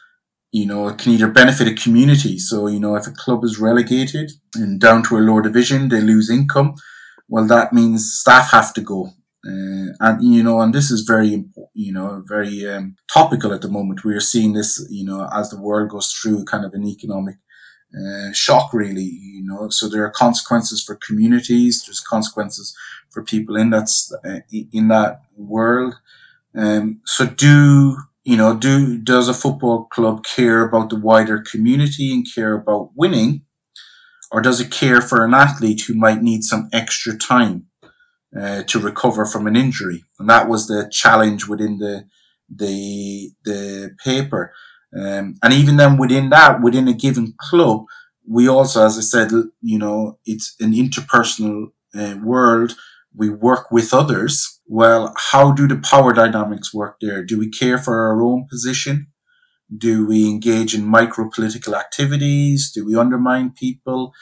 you 0.51 0.65
know 0.65 0.91
can 0.93 1.13
either 1.13 1.27
benefit 1.27 1.67
a 1.67 1.73
community 1.73 2.37
so 2.37 2.67
you 2.67 2.79
know 2.79 2.95
if 2.95 3.07
a 3.07 3.11
club 3.11 3.43
is 3.43 3.59
relegated 3.59 4.31
and 4.55 4.79
down 4.79 5.03
to 5.03 5.17
a 5.17 5.19
lower 5.19 5.41
division 5.41 5.89
they 5.89 6.01
lose 6.01 6.29
income 6.29 6.73
well 7.29 7.45
that 7.45 7.71
means 7.71 8.11
staff 8.11 8.51
have 8.51 8.73
to 8.73 8.81
go 8.81 9.11
uh, 9.45 9.89
and 9.99 10.23
you 10.23 10.43
know, 10.43 10.61
and 10.61 10.73
this 10.73 10.91
is 10.91 11.01
very, 11.01 11.45
you 11.73 11.91
know, 11.91 12.23
very 12.27 12.67
um, 12.67 12.95
topical 13.11 13.53
at 13.53 13.61
the 13.61 13.67
moment. 13.67 14.03
We 14.03 14.13
are 14.13 14.19
seeing 14.19 14.53
this, 14.53 14.85
you 14.89 15.03
know, 15.03 15.27
as 15.33 15.49
the 15.49 15.59
world 15.59 15.89
goes 15.89 16.11
through 16.11 16.45
kind 16.45 16.63
of 16.63 16.73
an 16.73 16.85
economic 16.85 17.37
uh, 17.95 18.31
shock, 18.33 18.71
really. 18.71 19.01
You 19.01 19.43
know, 19.43 19.69
so 19.69 19.89
there 19.89 20.05
are 20.05 20.11
consequences 20.11 20.83
for 20.83 20.95
communities. 20.95 21.83
There's 21.83 21.99
consequences 21.99 22.77
for 23.09 23.23
people 23.23 23.55
in 23.55 23.71
that 23.71 23.89
uh, 24.23 24.41
in 24.71 24.89
that 24.89 25.21
world. 25.35 25.95
Um, 26.55 27.01
so 27.05 27.25
do 27.25 27.97
you 28.23 28.37
know? 28.37 28.55
Do 28.55 28.97
does 28.97 29.29
a 29.29 29.33
football 29.33 29.85
club 29.85 30.23
care 30.23 30.63
about 30.63 30.89
the 30.89 30.99
wider 30.99 31.39
community 31.41 32.13
and 32.13 32.27
care 32.35 32.53
about 32.53 32.91
winning, 32.95 33.43
or 34.31 34.41
does 34.41 34.59
it 34.59 34.71
care 34.71 35.01
for 35.01 35.23
an 35.23 35.33
athlete 35.33 35.81
who 35.87 35.93
might 35.93 36.21
need 36.21 36.43
some 36.43 36.69
extra 36.73 37.17
time? 37.17 37.67
uh, 38.37 38.63
to 38.63 38.79
recover 38.79 39.25
from 39.25 39.47
an 39.47 39.55
injury, 39.55 40.03
and 40.19 40.29
that 40.29 40.47
was 40.47 40.67
the 40.67 40.89
challenge 40.91 41.47
within 41.47 41.77
the 41.77 42.05
the 42.53 43.31
the 43.43 43.95
paper. 44.03 44.53
Um, 44.97 45.35
and 45.43 45.53
even 45.53 45.77
then, 45.77 45.97
within 45.97 46.29
that, 46.29 46.61
within 46.61 46.87
a 46.87 46.93
given 46.93 47.33
club, 47.39 47.85
we 48.27 48.47
also, 48.47 48.85
as 48.85 48.97
I 48.97 49.01
said, 49.01 49.31
you 49.61 49.77
know, 49.77 50.17
it's 50.25 50.55
an 50.59 50.73
interpersonal 50.73 51.67
uh, 51.97 52.15
world. 52.23 52.75
We 53.15 53.29
work 53.29 53.71
with 53.71 53.93
others. 53.93 54.59
Well, 54.67 55.13
how 55.31 55.51
do 55.51 55.67
the 55.67 55.77
power 55.77 56.13
dynamics 56.13 56.73
work 56.73 56.97
there? 57.01 57.23
Do 57.23 57.37
we 57.37 57.49
care 57.49 57.77
for 57.77 58.07
our 58.07 58.21
own 58.21 58.47
position? 58.49 59.07
Do 59.75 60.05
we 60.07 60.29
engage 60.29 60.73
in 60.75 60.85
micro 60.85 61.29
political 61.29 61.75
activities? 61.75 62.71
Do 62.73 62.85
we 62.85 62.95
undermine 62.95 63.51
people? 63.51 64.13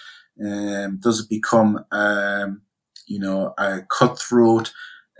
Um, 0.43 0.99
does 1.02 1.19
it 1.21 1.30
become 1.30 1.86
um, 1.91 2.62
you 3.10 3.19
know, 3.19 3.54
a 3.58 3.82
cutthroat, 3.89 4.71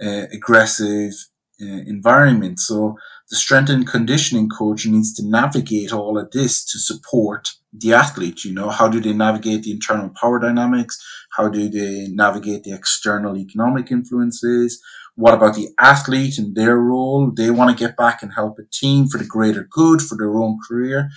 uh, 0.02 0.28
aggressive 0.32 1.14
environment. 1.60 2.60
So 2.60 2.98
the 3.30 3.36
strength 3.36 3.70
and 3.70 3.88
conditioning 3.88 4.50
coach 4.50 4.86
needs 4.86 5.14
to 5.16 5.28
navigate 5.28 5.92
all 5.94 6.18
of 6.18 6.32
this 6.32 6.66
to 6.66 6.80
support 6.80 7.50
the 7.72 7.94
athlete. 7.94 8.44
You 8.44 8.54
know, 8.54 8.70
how 8.70 8.88
do 8.88 9.00
they 9.00 9.14
navigate 9.14 9.64
the 9.64 9.72
internal 9.72 10.10
power 10.10 10.40
dynamics? 10.40 10.98
How 11.38 11.50
do 11.50 11.70
they 11.70 12.08
navigate 12.10 12.64
the 12.64 12.74
external 12.74 13.38
economic 13.38 13.92
influences? 13.92 14.82
What 15.16 15.34
about 15.34 15.56
the 15.56 15.70
athlete 15.80 16.38
and 16.38 16.56
their 16.56 16.78
role? 16.78 17.32
They 17.36 17.52
want 17.52 17.78
to 17.78 17.86
get 17.86 17.98
back 17.98 18.24
and 18.24 18.34
help 18.34 18.58
a 18.58 18.64
team 18.72 19.08
for 19.08 19.18
the 19.18 19.26
greater 19.26 19.68
good, 19.70 20.02
for 20.02 20.18
their 20.18 20.36
own 20.36 20.60
career. 20.68 21.10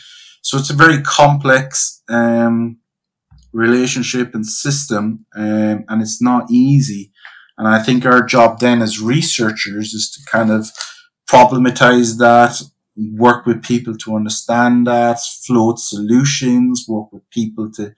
So 0.43 0.59
it's 0.59 0.71
a 0.71 0.75
very 0.75 1.01
complex, 1.03 2.03
um, 2.09 2.79
relationship 3.53 4.35
and 4.35 4.47
system, 4.47 5.27
um, 5.37 5.85
and 5.89 6.03
it's 6.03 6.23
not 6.23 6.51
easy. 6.51 7.13
And 7.59 7.69
I 7.69 7.83
think 7.83 8.05
our 8.05 8.23
job 8.23 8.61
then 8.61 8.83
as 8.83 9.01
researchers 9.01 9.95
is 9.95 10.11
to 10.11 10.31
kind 10.31 10.51
of 10.51 10.71
problematize 11.29 12.19
that, 12.19 12.63
work 12.97 13.47
with 13.47 13.63
people 13.63 13.97
to 13.97 14.17
understand 14.17 14.87
that, 14.87 15.19
float 15.47 15.79
solutions, 15.79 16.85
work 16.89 17.13
with 17.13 17.29
people 17.31 17.71
to 17.73 17.95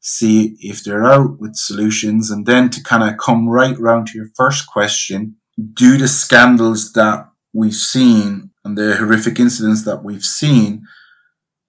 see 0.00 0.56
if 0.60 0.84
they're 0.84 1.04
out 1.04 1.38
with 1.38 1.56
solutions, 1.56 2.30
and 2.30 2.46
then 2.46 2.70
to 2.70 2.82
kind 2.82 3.02
of 3.02 3.18
come 3.18 3.48
right 3.48 3.78
round 3.78 4.06
to 4.06 4.18
your 4.18 4.28
first 4.36 4.66
question. 4.66 5.36
Do 5.74 5.98
the 5.98 6.08
scandals 6.08 6.92
that 6.92 7.28
we've 7.52 7.74
seen 7.74 8.50
and 8.64 8.78
the 8.78 8.96
horrific 8.96 9.40
incidents 9.40 9.84
that 9.84 10.04
we've 10.04 10.24
seen, 10.24 10.86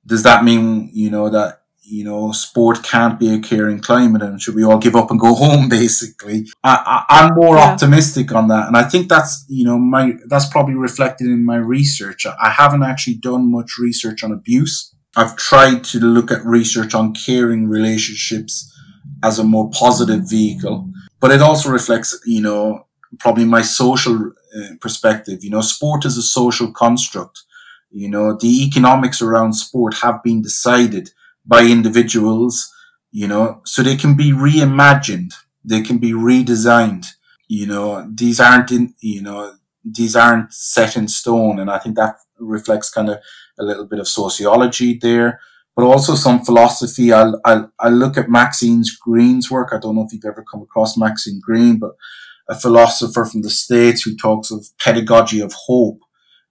does 0.06 0.24
that 0.24 0.44
mean, 0.44 0.90
you 0.94 1.10
know, 1.10 1.30
that 1.30 1.59
you 1.90 2.04
know, 2.04 2.32
sport 2.32 2.84
can't 2.84 3.20
be 3.20 3.34
a 3.34 3.40
caring 3.40 3.80
climate 3.80 4.22
and 4.22 4.42
should 4.42 4.56
we 4.56 4.64
all 4.64 4.78
give 4.78 4.96
up 4.96 5.10
and 5.10 5.20
go 5.20 5.34
home, 5.44 5.68
basically. 5.68 6.48
I, 6.64 7.06
am 7.10 7.36
more 7.36 7.56
yeah. 7.56 7.72
optimistic 7.72 8.34
on 8.34 8.48
that. 8.50 8.68
And 8.68 8.78
I 8.78 8.84
think 8.84 9.10
that's, 9.10 9.46
you 9.48 9.66
know, 9.66 9.78
my, 9.78 10.14
that's 10.28 10.48
probably 10.48 10.76
reflected 10.76 11.28
in 11.28 11.44
my 11.44 11.58
research. 11.58 12.26
I 12.26 12.50
haven't 12.50 12.84
actually 12.84 13.16
done 13.16 13.52
much 13.52 13.78
research 13.80 14.24
on 14.24 14.32
abuse. 14.32 14.94
I've 15.16 15.36
tried 15.36 15.84
to 15.86 16.00
look 16.00 16.32
at 16.32 16.46
research 16.46 16.94
on 16.94 17.14
caring 17.14 17.68
relationships 17.68 18.72
as 19.24 19.40
a 19.40 19.44
more 19.44 19.70
positive 19.72 20.30
vehicle, 20.30 20.90
but 21.20 21.32
it 21.32 21.42
also 21.42 21.70
reflects, 21.70 22.18
you 22.26 22.42
know, 22.42 22.86
probably 23.20 23.46
my 23.46 23.64
social 23.64 24.32
uh, 24.56 24.76
perspective. 24.80 25.44
You 25.44 25.50
know, 25.50 25.62
sport 25.62 26.06
is 26.06 26.18
a 26.18 26.22
social 26.22 26.72
construct. 26.72 27.42
You 27.92 28.08
know, 28.08 28.38
the 28.38 28.64
economics 28.64 29.20
around 29.20 29.54
sport 29.54 29.96
have 29.96 30.22
been 30.22 30.44
decided 30.44 31.10
by 31.50 31.64
individuals, 31.64 32.72
you 33.12 33.28
know, 33.28 33.62
so 33.66 33.82
they 33.82 33.96
can 33.96 34.16
be 34.16 34.32
reimagined. 34.32 35.34
They 35.66 35.82
can 35.82 35.98
be 35.98 36.12
redesigned. 36.12 37.08
You 37.48 37.66
know, 37.66 38.08
these 38.14 38.40
aren't 38.40 38.72
in, 38.72 38.94
you 39.02 39.24
know, 39.24 39.56
these 39.84 40.16
aren't 40.16 40.54
set 40.54 40.96
in 40.96 41.08
stone. 41.08 41.60
And 41.60 41.72
I 41.72 41.80
think 41.80 41.96
that 41.96 42.18
reflects 42.38 42.92
kind 42.92 43.10
of 43.10 43.18
a 43.60 43.64
little 43.64 43.86
bit 43.86 44.00
of 44.00 44.08
sociology 44.08 45.00
there, 45.02 45.40
but 45.76 45.84
also 45.84 46.14
some 46.14 46.46
philosophy. 46.46 47.12
I'll, 47.12 47.42
I'll, 47.44 47.72
I'll 47.80 47.92
look 47.92 48.16
at 48.18 48.30
Maxine 48.30 48.84
Greene's 49.02 49.50
work. 49.50 49.70
I 49.74 49.80
don't 49.80 49.96
know 49.96 50.06
if 50.06 50.14
you've 50.14 50.26
ever 50.26 50.46
come 50.50 50.62
across 50.62 50.96
Maxine 50.96 51.42
Greene, 51.44 51.80
but 51.80 51.96
a 52.48 52.56
philosopher 52.56 53.26
from 53.26 53.42
the 53.42 53.50
States 53.50 54.04
who 54.04 54.16
talks 54.16 54.52
of 54.52 54.68
pedagogy 54.80 55.40
of 55.42 55.54
hope, 55.68 56.02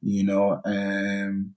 you 0.02 0.24
know, 0.24 0.60
um, 0.64 1.54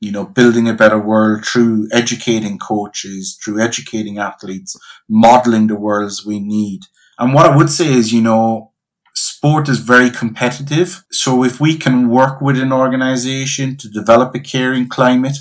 you 0.00 0.12
know, 0.12 0.24
building 0.24 0.68
a 0.68 0.74
better 0.74 0.98
world 0.98 1.44
through 1.44 1.88
educating 1.92 2.58
coaches, 2.58 3.38
through 3.42 3.60
educating 3.60 4.18
athletes, 4.18 4.78
modeling 5.08 5.66
the 5.66 5.76
worlds 5.76 6.24
we 6.24 6.38
need. 6.38 6.82
And 7.18 7.34
what 7.34 7.46
I 7.46 7.56
would 7.56 7.70
say 7.70 7.92
is, 7.92 8.12
you 8.12 8.22
know, 8.22 8.72
sport 9.14 9.68
is 9.68 9.80
very 9.80 10.10
competitive. 10.10 11.04
So 11.10 11.42
if 11.42 11.60
we 11.60 11.76
can 11.76 12.08
work 12.08 12.40
with 12.40 12.58
an 12.58 12.72
organization 12.72 13.76
to 13.78 13.88
develop 13.88 14.34
a 14.34 14.40
caring 14.40 14.88
climate, 14.88 15.36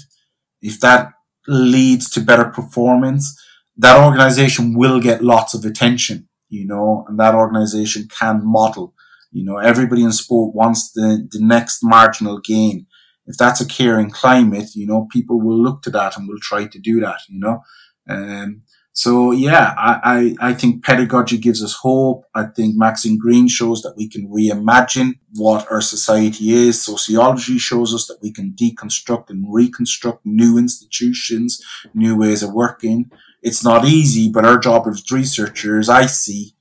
if 0.62 0.80
that 0.80 1.14
leads 1.48 2.10
to 2.12 2.22
better 2.22 2.46
performance, 2.46 3.40
that 3.78 4.04
organization 4.04 4.76
will 4.76 5.00
get 5.00 5.24
lots 5.24 5.54
of 5.54 5.64
attention, 5.64 6.28
you 6.50 6.66
know, 6.66 7.06
and 7.08 7.20
that 7.20 7.36
organization 7.36 8.08
can 8.08 8.42
model. 8.44 8.96
You 9.32 9.46
know, 9.46 9.58
everybody 9.58 10.04
in 10.04 10.12
sport 10.12 10.56
wants 10.56 10.92
the, 10.92 11.28
the 11.32 11.40
next 11.40 11.84
marginal 11.84 12.40
gain. 12.40 12.87
If 13.28 13.38
that's 13.38 13.62
a 13.62 13.68
caring 13.68 14.10
climate, 14.10 14.76
you 14.76 14.88
know, 14.88 15.08
people 15.12 15.40
will 15.40 15.62
look 15.62 15.82
to 15.84 15.90
that 15.92 16.18
and 16.18 16.28
will 16.28 16.40
try 16.40 16.66
to 16.66 16.80
do 16.80 17.00
that, 17.02 17.20
you 17.28 17.40
know. 17.40 17.62
Um, 18.10 18.64
so 18.94 19.32
yeah, 19.32 19.76
I, 19.78 20.36
I, 20.42 20.50
I, 20.50 20.54
think 20.56 20.84
pedagogy 20.84 21.38
gives 21.38 21.62
us 21.64 21.76
hope. 21.76 22.24
I 22.34 22.46
think 22.46 22.76
Maxine 22.76 23.20
Greene 23.20 23.48
shows 23.48 23.84
that 23.84 23.96
we 23.96 24.10
can 24.10 24.28
reimagine 24.28 25.20
what 25.36 25.72
our 25.72 25.82
society 25.82 26.52
is. 26.52 26.84
Sociology 26.84 27.60
shows 27.60 27.94
us 27.94 28.08
that 28.08 28.18
we 28.24 28.32
can 28.32 28.54
deconstruct 28.54 29.30
and 29.30 29.46
reconstruct 29.54 30.26
new 30.26 30.58
institutions, 30.58 31.64
new 31.94 32.18
ways 32.18 32.42
of 32.42 32.54
working. 32.54 33.12
It's 33.44 33.64
not 33.64 33.86
easy, 33.86 34.32
but 34.32 34.46
our 34.46 34.58
job 34.58 34.88
as 34.88 35.12
researchers, 35.12 35.90
I 35.90 36.08
see, 36.08 36.56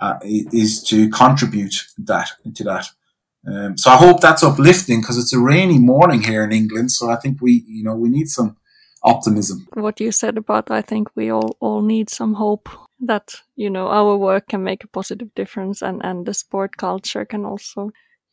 uh, 0.00 0.14
is 0.22 0.82
to 0.84 1.10
contribute 1.10 1.74
that 1.98 2.30
to 2.54 2.64
that. 2.64 2.86
Um, 3.46 3.76
so 3.76 3.90
I 3.90 3.96
hope 3.96 4.20
that's 4.20 4.42
uplifting 4.42 5.00
because 5.00 5.18
it's 5.18 5.34
a 5.34 5.38
rainy 5.38 5.78
morning 5.78 6.22
here 6.22 6.44
in 6.44 6.52
England. 6.52 6.90
So 6.90 7.10
I 7.10 7.16
think 7.16 7.40
we, 7.40 7.64
you 7.66 7.84
know, 7.84 7.94
we 7.94 8.08
need 8.08 8.28
some 8.28 8.56
optimism. 9.02 9.68
What 9.74 10.00
you 10.00 10.12
said 10.12 10.38
about, 10.38 10.70
I 10.70 10.80
think 10.80 11.08
we 11.14 11.30
all 11.30 11.56
all 11.60 11.82
need 11.82 12.10
some 12.10 12.34
hope 12.34 12.68
that 13.00 13.34
you 13.54 13.68
know 13.68 13.88
our 13.88 14.16
work 14.16 14.48
can 14.48 14.64
make 14.64 14.84
a 14.84 14.88
positive 14.88 15.34
difference, 15.34 15.82
and 15.82 16.00
and 16.04 16.26
the 16.26 16.34
sport 16.34 16.76
culture 16.76 17.24
can 17.24 17.44
also 17.44 17.90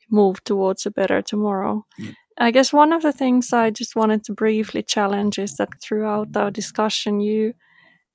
move 0.09 0.43
towards 0.43 0.85
a 0.85 0.91
better 0.91 1.21
tomorrow. 1.21 1.85
Yeah. 1.97 2.11
I 2.37 2.51
guess 2.51 2.73
one 2.73 2.93
of 2.93 3.01
the 3.01 3.11
things 3.13 3.53
I 3.53 3.69
just 3.69 3.95
wanted 3.95 4.23
to 4.23 4.33
briefly 4.33 4.83
challenge 4.83 5.37
is 5.37 5.55
that 5.57 5.81
throughout 5.81 6.35
our 6.35 6.51
discussion, 6.51 7.19
you 7.19 7.53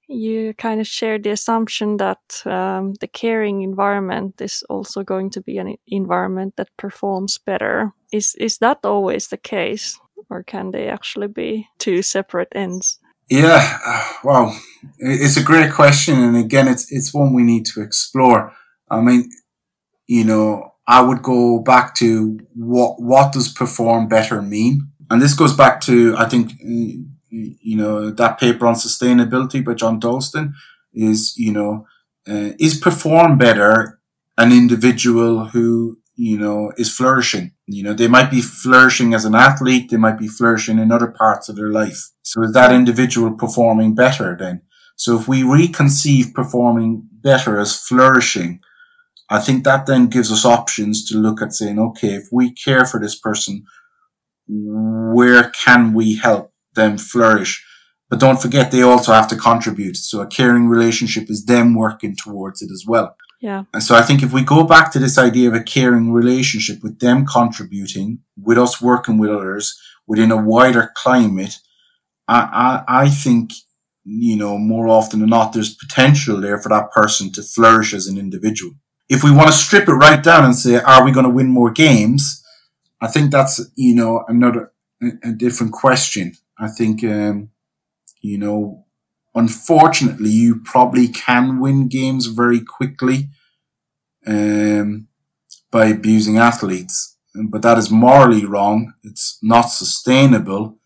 you 0.09 0.54
kind 0.54 0.80
of 0.80 0.86
shared 0.86 1.24
the 1.24 1.30
assumption 1.30 1.96
that 1.96 2.42
um, 2.46 2.94
the 3.00 3.09
caring 3.09 3.62
environment 3.62 4.40
is 4.40 4.62
also 4.68 5.02
going 5.02 5.30
to 5.30 5.40
be 5.40 5.59
an 5.59 5.76
environment 5.86 6.54
that 6.57 6.76
performs 6.76 7.38
better. 7.38 7.92
Is 8.12 8.34
is 8.36 8.59
that 8.59 8.78
always 8.84 9.28
the 9.28 9.36
case, 9.36 9.98
or 10.30 10.42
can 10.42 10.70
they 10.70 10.88
actually 10.88 11.28
be 11.28 11.68
two 11.78 12.02
separate 12.02 12.48
ends? 12.54 12.98
Yeah, 13.28 14.04
well, 14.22 14.57
it's 14.98 15.36
a 15.36 15.42
great 15.42 15.72
question, 15.72 16.22
and 16.22 16.36
again, 16.36 16.68
it's 16.68 16.92
it's 16.92 17.12
one 17.12 17.32
we 17.32 17.42
need 17.42 17.66
to 17.66 17.82
explore. 17.82 18.52
I 18.88 19.00
mean, 19.00 19.28
you 20.07 20.24
know, 20.24 20.74
I 20.86 21.00
would 21.00 21.22
go 21.22 21.59
back 21.59 21.96
to 21.96 22.38
what 22.54 23.02
what 23.02 23.32
does 23.32 23.48
perform 23.48 24.07
better 24.07 24.40
mean, 24.40 24.92
and 25.11 25.20
this 25.20 25.34
goes 25.34 25.52
back 25.52 25.80
to 25.82 26.14
I 26.16 26.28
think 26.28 26.52
you 27.61 27.76
know, 27.76 28.11
that 28.11 28.39
paper 28.39 28.66
on 28.66 28.74
sustainability 28.74 29.64
by 29.64 29.74
John 29.74 30.01
Dohlsten 30.01 30.53
is, 30.95 31.34
you 31.37 31.53
know, 31.53 31.87
uh, 32.28 32.53
is 32.59 32.78
perform 32.78 33.39
better 33.39 34.01
an 34.39 34.53
individual 34.53 35.47
who, 35.47 35.99
you 36.16 36.39
know, 36.39 36.72
is 36.76 36.95
flourishing. 36.95 37.53
You 37.66 37.82
know, 37.82 37.95
they 37.95 38.09
might 38.09 38.30
be 38.30 38.41
flourishing 38.41 39.14
as 39.14 39.24
an 39.24 39.34
athlete, 39.34 39.91
they 39.91 39.97
might 39.97 40.18
be 40.18 40.28
flourishing 40.28 40.78
in 40.78 40.93
other 40.93 41.09
parts 41.09 41.49
of 41.49 41.57
their 41.57 41.70
life. 41.70 42.11
So 42.22 42.43
is 42.43 42.53
that 42.53 42.72
individual 42.72 43.32
performing 43.32 43.95
better 43.95 44.37
then? 44.39 44.62
So 44.97 45.18
if 45.18 45.28
we 45.28 45.43
reconceive 45.43 46.32
performing 46.32 47.09
better 47.12 47.61
as 47.61 47.78
flourishing, 47.78 48.61
I 49.28 49.41
think 49.41 49.64
that 49.64 49.87
then 49.87 50.07
gives 50.07 50.32
us 50.32 50.45
options 50.45 51.05
to 51.07 51.18
look 51.18 51.43
at 51.43 51.53
saying, 51.53 51.78
okay, 51.78 52.14
if 52.14 52.28
we 52.32 52.53
care 52.53 52.84
for 52.87 53.01
this 53.01 53.18
person, 53.18 53.64
where 54.49 55.51
can 55.51 55.93
we 55.93 56.16
help? 56.16 56.53
Them 56.76 56.96
flourish. 56.98 57.64
But 58.08 58.20
don't 58.20 58.40
forget, 58.40 58.70
they 58.70 58.82
also 58.82 59.12
have 59.12 59.26
to 59.28 59.36
contribute. 59.36 59.96
So 59.96 60.20
a 60.20 60.26
caring 60.28 60.68
relationship 60.68 61.28
is 61.28 61.44
them 61.44 61.74
working 61.74 62.14
towards 62.14 62.62
it 62.62 62.70
as 62.70 62.84
well. 62.86 63.16
Yeah. 63.40 63.64
And 63.74 63.82
so 63.82 63.96
I 63.96 64.02
think 64.02 64.22
if 64.22 64.32
we 64.32 64.42
go 64.42 64.62
back 64.62 64.92
to 64.92 65.00
this 65.00 65.18
idea 65.18 65.48
of 65.48 65.54
a 65.54 65.62
caring 65.62 66.12
relationship 66.12 66.82
with 66.82 67.00
them 67.00 67.26
contributing, 67.26 68.20
with 68.40 68.58
us 68.58 68.80
working 68.80 69.18
with 69.18 69.30
others 69.30 69.76
within 70.06 70.30
a 70.30 70.36
wider 70.36 70.92
climate, 70.94 71.58
I, 72.28 72.84
I, 72.86 73.02
I 73.02 73.08
think, 73.08 73.50
you 74.04 74.36
know, 74.36 74.56
more 74.56 74.88
often 74.88 75.20
than 75.20 75.30
not, 75.30 75.52
there's 75.52 75.74
potential 75.74 76.40
there 76.40 76.58
for 76.58 76.68
that 76.68 76.92
person 76.92 77.32
to 77.32 77.42
flourish 77.42 77.92
as 77.92 78.06
an 78.06 78.18
individual. 78.18 78.72
If 79.08 79.22
we 79.22 79.30
want 79.30 79.48
to 79.48 79.52
strip 79.52 79.88
it 79.88 79.92
right 79.92 80.22
down 80.22 80.44
and 80.44 80.54
say, 80.54 80.76
are 80.76 81.04
we 81.04 81.12
going 81.12 81.26
to 81.26 81.30
win 81.30 81.48
more 81.48 81.70
games? 81.70 82.42
I 83.00 83.08
think 83.08 83.30
that's, 83.30 83.60
you 83.74 83.94
know, 83.94 84.24
another, 84.28 84.72
a 85.22 85.32
different 85.32 85.72
question. 85.72 86.34
I 86.59 86.68
think, 86.68 87.04
um, 87.04 87.50
you 88.20 88.38
know, 88.38 88.86
unfortunately, 89.34 90.30
you 90.30 90.61
probably 90.61 91.09
can 91.09 91.61
win 91.61 91.88
games 91.88 92.26
very 92.26 92.61
quickly 92.61 93.28
um, 94.26 95.09
by 95.70 95.86
abusing 95.86 96.38
athletes, 96.38 97.16
but 97.34 97.62
that 97.62 97.78
is 97.78 97.90
morally 97.90 98.44
wrong. 98.44 98.94
It's 99.02 99.38
not 99.42 99.62
sustainable. 99.66 100.78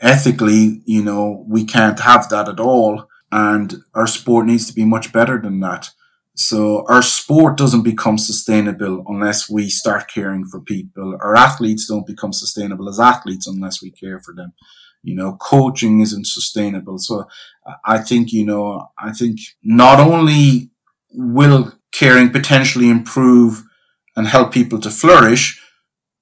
Ethically, 0.00 0.82
you 0.84 1.02
know, 1.04 1.44
we 1.48 1.64
can't 1.64 2.00
have 2.00 2.28
that 2.30 2.48
at 2.48 2.58
all. 2.58 3.08
And 3.30 3.76
our 3.94 4.06
sport 4.06 4.46
needs 4.46 4.66
to 4.66 4.74
be 4.74 4.84
much 4.84 5.12
better 5.12 5.40
than 5.40 5.60
that. 5.60 5.90
So 6.34 6.86
our 6.88 7.02
sport 7.02 7.58
doesn't 7.58 7.82
become 7.82 8.16
sustainable 8.16 9.04
unless 9.06 9.50
we 9.50 9.68
start 9.68 10.10
caring 10.12 10.46
for 10.46 10.60
people. 10.60 11.16
Our 11.20 11.36
athletes 11.36 11.86
don't 11.86 12.06
become 12.06 12.32
sustainable 12.32 12.88
as 12.88 12.98
athletes 12.98 13.46
unless 13.46 13.82
we 13.82 13.90
care 13.90 14.18
for 14.18 14.34
them. 14.34 14.54
You 15.02 15.14
know, 15.14 15.36
coaching 15.40 16.00
isn't 16.00 16.26
sustainable. 16.26 16.98
So 16.98 17.24
I 17.84 17.98
think, 17.98 18.32
you 18.32 18.46
know, 18.46 18.88
I 18.98 19.12
think 19.12 19.40
not 19.62 20.00
only 20.00 20.70
will 21.10 21.72
caring 21.92 22.30
potentially 22.30 22.88
improve 22.88 23.62
and 24.16 24.26
help 24.26 24.52
people 24.52 24.78
to 24.80 24.90
flourish 24.90 25.60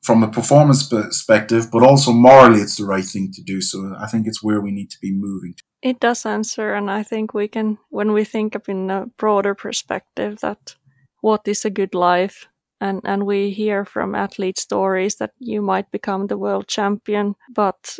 from 0.02 0.22
a 0.22 0.30
performance 0.30 0.82
perspective, 0.86 1.70
but 1.70 1.82
also 1.82 2.11
morally 2.11 2.61
it's 2.61 2.76
the 2.76 2.86
right 2.86 3.04
thing 3.04 3.30
to 3.32 3.42
do. 3.42 3.61
So 3.61 3.94
I 4.00 4.06
think 4.06 4.26
it's 4.26 4.42
where 4.42 4.61
we 4.61 4.72
need 4.72 4.90
to 4.90 4.98
be 5.00 5.12
moving 5.12 5.54
to. 5.54 5.62
It 5.82 6.00
does 6.00 6.26
answer, 6.26 6.74
and 6.74 6.90
I 6.90 7.02
think 7.02 7.32
we 7.32 7.48
can, 7.48 7.78
when 7.88 8.12
we 8.12 8.24
think 8.24 8.54
of 8.54 8.68
in 8.68 8.90
a 8.90 9.06
broader 9.16 9.54
perspective, 9.54 10.40
that 10.40 10.76
what 11.22 11.48
is 11.48 11.64
a 11.64 11.70
good 11.70 11.94
life, 11.94 12.48
and 12.80 13.00
and 13.04 13.24
we 13.26 13.50
hear 13.50 13.84
from 13.84 14.14
athlete 14.14 14.58
stories 14.58 15.16
that 15.16 15.32
you 15.38 15.62
might 15.62 15.90
become 15.90 16.26
the 16.26 16.38
world 16.38 16.68
champion, 16.68 17.34
but 17.54 17.98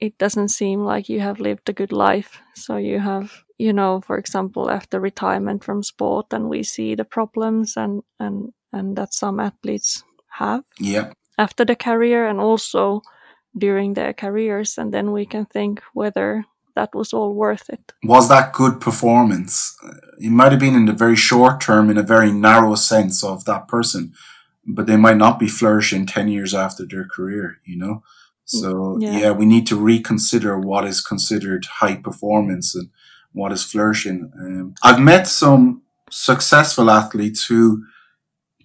it 0.00 0.18
doesn't 0.18 0.48
seem 0.50 0.84
like 0.84 1.08
you 1.08 1.20
have 1.20 1.40
lived 1.40 1.68
a 1.68 1.72
good 1.72 1.92
life. 1.92 2.40
So 2.54 2.76
you 2.76 2.98
have, 3.00 3.44
you 3.58 3.72
know, 3.72 4.00
for 4.00 4.18
example, 4.18 4.70
after 4.70 5.00
retirement 5.00 5.64
from 5.64 5.82
sport, 5.82 6.32
and 6.32 6.48
we 6.50 6.62
see 6.64 6.96
the 6.96 7.04
problems 7.04 7.76
and 7.76 8.02
and 8.18 8.52
and 8.72 8.96
that 8.96 9.14
some 9.14 9.40
athletes 9.40 10.04
have. 10.28 10.64
Yeah. 10.80 11.12
After 11.38 11.64
the 11.64 11.76
career, 11.76 12.26
and 12.28 12.40
also 12.40 13.02
during 13.58 13.94
their 13.94 14.12
careers, 14.12 14.78
and 14.78 14.92
then 14.92 15.12
we 15.12 15.26
can 15.26 15.46
think 15.46 15.82
whether 15.94 16.44
that 16.74 16.94
was 16.94 17.12
all 17.12 17.34
worth 17.34 17.68
it. 17.68 17.92
Was 18.04 18.28
that 18.28 18.52
good 18.52 18.80
performance? 18.80 19.76
It 20.18 20.30
might 20.30 20.52
have 20.52 20.60
been 20.60 20.74
in 20.74 20.86
the 20.86 20.92
very 20.92 21.16
short 21.16 21.60
term, 21.60 21.90
in 21.90 21.98
a 21.98 22.02
very 22.02 22.32
narrow 22.32 22.74
sense 22.74 23.24
of 23.24 23.44
that 23.44 23.68
person, 23.68 24.12
but 24.66 24.86
they 24.86 24.96
might 24.96 25.16
not 25.16 25.38
be 25.38 25.48
flourishing 25.48 26.06
10 26.06 26.28
years 26.28 26.54
after 26.54 26.86
their 26.86 27.06
career, 27.06 27.58
you 27.64 27.76
know? 27.76 28.02
So, 28.44 28.98
yeah. 29.00 29.18
yeah. 29.18 29.30
we 29.30 29.46
need 29.46 29.66
to 29.68 29.76
reconsider 29.76 30.58
what 30.58 30.84
is 30.84 31.00
considered 31.00 31.66
high 31.66 31.96
performance 31.96 32.74
and 32.74 32.90
what 33.32 33.52
is 33.52 33.62
flourishing. 33.62 34.32
Um, 34.36 34.74
I've 34.82 35.00
met 35.00 35.28
some 35.28 35.82
successful 36.10 36.90
athletes 36.90 37.46
who 37.46 37.84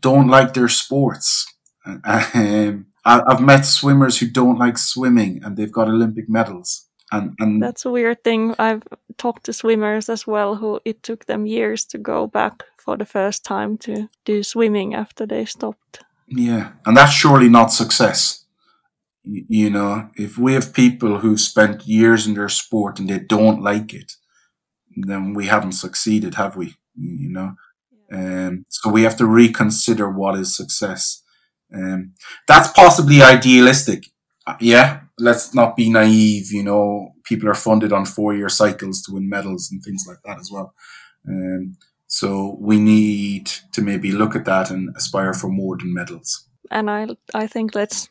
don't 0.02 0.28
like 0.28 0.54
their 0.54 0.70
sports. 0.70 1.52
Um, 2.34 2.88
I've 3.08 3.42
met 3.42 3.66
swimmers 3.66 4.18
who 4.18 4.28
don't 4.28 4.58
like 4.58 4.80
swimming 4.80 5.40
and 5.44 5.56
they've 5.56 5.72
got 5.72 5.88
Olympic 5.88 6.28
medals. 6.28 6.85
And, 7.16 7.34
and 7.40 7.62
that's 7.62 7.86
a 7.86 7.92
weird 7.92 8.24
thing. 8.24 8.56
I've 8.60 8.84
talked 9.18 9.46
to 9.46 9.54
swimmers 9.54 10.10
as 10.10 10.28
well 10.28 10.56
who 10.56 10.80
it 10.84 11.02
took 11.04 11.26
them 11.26 11.46
years 11.46 11.86
to 11.86 11.98
go 11.98 12.28
back 12.28 12.64
for 12.78 12.98
the 12.98 13.06
first 13.06 13.44
time 13.44 13.78
to 13.80 14.10
do 14.26 14.44
swimming 14.44 14.94
after 14.94 15.26
they 15.26 15.46
stopped. 15.46 16.04
Yeah, 16.28 16.72
and 16.86 16.98
that's 16.98 17.14
surely 17.14 17.50
not 17.50 17.72
success. 17.72 18.46
You 19.24 19.70
know, 19.70 20.10
if 20.16 20.38
we 20.38 20.54
have 20.54 20.74
people 20.74 21.20
who've 21.20 21.40
spent 21.40 21.88
years 21.88 22.28
in 22.28 22.34
their 22.34 22.50
sport 22.50 23.00
and 23.00 23.10
they 23.10 23.20
don't 23.20 23.62
like 23.62 23.94
it, 23.94 24.14
then 24.96 25.34
we 25.34 25.48
haven't 25.48 25.74
succeeded, 25.74 26.36
have 26.36 26.56
we? 26.56 26.76
You 26.96 27.30
know, 27.30 27.56
um, 28.12 28.66
so 28.70 28.90
we 28.90 29.04
have 29.04 29.18
to 29.18 29.26
reconsider 29.26 30.10
what 30.10 30.38
is 30.38 30.56
success. 30.56 31.24
Um, 31.74 32.14
that's 32.48 32.72
possibly 32.72 33.22
idealistic, 33.22 34.06
uh, 34.46 34.56
yeah, 34.60 35.02
let's 35.20 35.54
not 35.54 35.76
be 35.76 35.90
naive. 35.90 36.52
You 36.52 36.64
know, 36.64 37.14
people 37.24 37.50
are 37.50 37.56
funded 37.56 37.94
on 37.94 38.06
four 38.06 38.34
year 38.34 38.50
cycles 38.50 39.02
to 39.04 39.14
win 39.14 39.30
medals 39.30 39.70
and 39.72 39.82
things 39.84 40.06
like 40.08 40.20
that 40.26 40.40
as 40.40 40.50
well. 40.52 40.74
Um, 41.28 41.78
so 42.08 42.58
we 42.60 42.80
need 42.80 43.48
to 43.74 43.82
maybe 43.82 44.12
look 44.12 44.36
at 44.36 44.46
that 44.46 44.70
and 44.72 44.96
aspire 44.96 45.34
for 45.34 45.50
more 45.50 45.78
than 45.78 45.94
medals. 45.94 46.48
And 46.72 46.90
I, 46.90 47.08
I 47.34 47.48
think 47.48 47.76
let's 47.76 48.10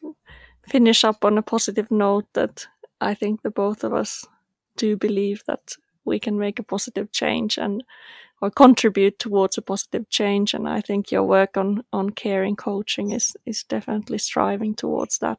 finish 0.68 1.04
up 1.04 1.24
on 1.24 1.38
a 1.38 1.42
positive 1.42 1.90
note 1.90 2.26
that 2.34 2.66
I 3.00 3.14
think 3.14 3.42
the 3.42 3.50
both 3.50 3.84
of 3.84 3.92
us 3.92 4.26
do 4.76 4.96
believe 4.96 5.42
that 5.46 5.76
we 6.04 6.18
can 6.18 6.38
make 6.38 6.58
a 6.58 6.64
positive 6.64 7.12
change 7.12 7.58
and 7.58 7.82
or 8.44 8.50
contribute 8.50 9.18
towards 9.18 9.56
a 9.56 9.62
positive 9.62 10.06
change. 10.10 10.52
And 10.52 10.68
I 10.68 10.82
think 10.82 11.10
your 11.10 11.22
work 11.22 11.56
on 11.56 11.82
on 11.92 12.10
caring 12.10 12.56
coaching 12.56 13.12
is 13.12 13.36
is 13.46 13.64
definitely 13.64 14.18
striving 14.18 14.74
towards 14.74 15.18
that. 15.18 15.38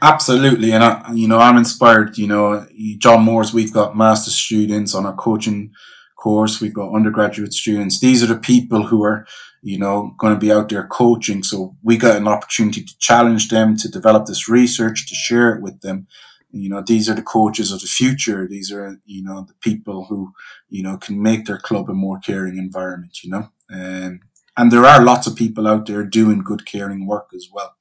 Absolutely, 0.00 0.70
and 0.72 0.84
I, 0.84 1.12
you 1.12 1.26
know 1.26 1.40
I'm 1.40 1.56
inspired. 1.56 2.16
You 2.16 2.28
know, 2.28 2.66
John 2.98 3.22
Moores, 3.22 3.52
we've 3.52 3.72
got 3.72 3.96
master 3.96 4.30
students 4.30 4.94
on 4.94 5.04
our 5.04 5.16
coaching 5.16 5.72
course. 6.16 6.60
We've 6.60 6.80
got 6.80 6.94
undergraduate 6.94 7.52
students. 7.52 7.98
These 7.98 8.22
are 8.22 8.32
the 8.32 8.38
people 8.52 8.86
who 8.86 9.02
are, 9.02 9.26
you 9.62 9.78
know, 9.78 10.14
going 10.18 10.34
to 10.34 10.40
be 10.46 10.52
out 10.52 10.68
there 10.68 10.86
coaching. 10.86 11.42
So 11.42 11.76
we 11.82 11.96
got 11.96 12.16
an 12.16 12.28
opportunity 12.28 12.84
to 12.84 12.98
challenge 12.98 13.48
them, 13.48 13.76
to 13.78 13.88
develop 13.88 14.26
this 14.26 14.48
research, 14.48 15.08
to 15.08 15.14
share 15.14 15.54
it 15.54 15.60
with 15.60 15.80
them. 15.80 16.06
You 16.54 16.68
know, 16.68 16.82
these 16.86 17.08
are 17.08 17.14
the 17.14 17.22
coaches 17.22 17.72
of 17.72 17.80
the 17.80 17.86
future. 17.86 18.46
These 18.48 18.72
are, 18.72 18.98
you 19.04 19.22
know, 19.22 19.44
the 19.46 19.54
people 19.60 20.06
who, 20.06 20.32
you 20.68 20.82
know, 20.82 20.96
can 20.96 21.22
make 21.22 21.46
their 21.46 21.58
club 21.58 21.88
a 21.90 21.94
more 21.94 22.18
caring 22.18 22.56
environment, 22.56 23.18
you 23.22 23.30
know. 23.30 23.48
Um, 23.72 24.20
and 24.56 24.70
there 24.70 24.84
are 24.84 25.02
lots 25.02 25.26
of 25.26 25.36
people 25.36 25.66
out 25.66 25.86
there 25.86 26.04
doing 26.04 26.42
good 26.42 26.64
caring 26.64 27.06
work 27.06 27.30
as 27.34 27.48
well. 27.52 27.74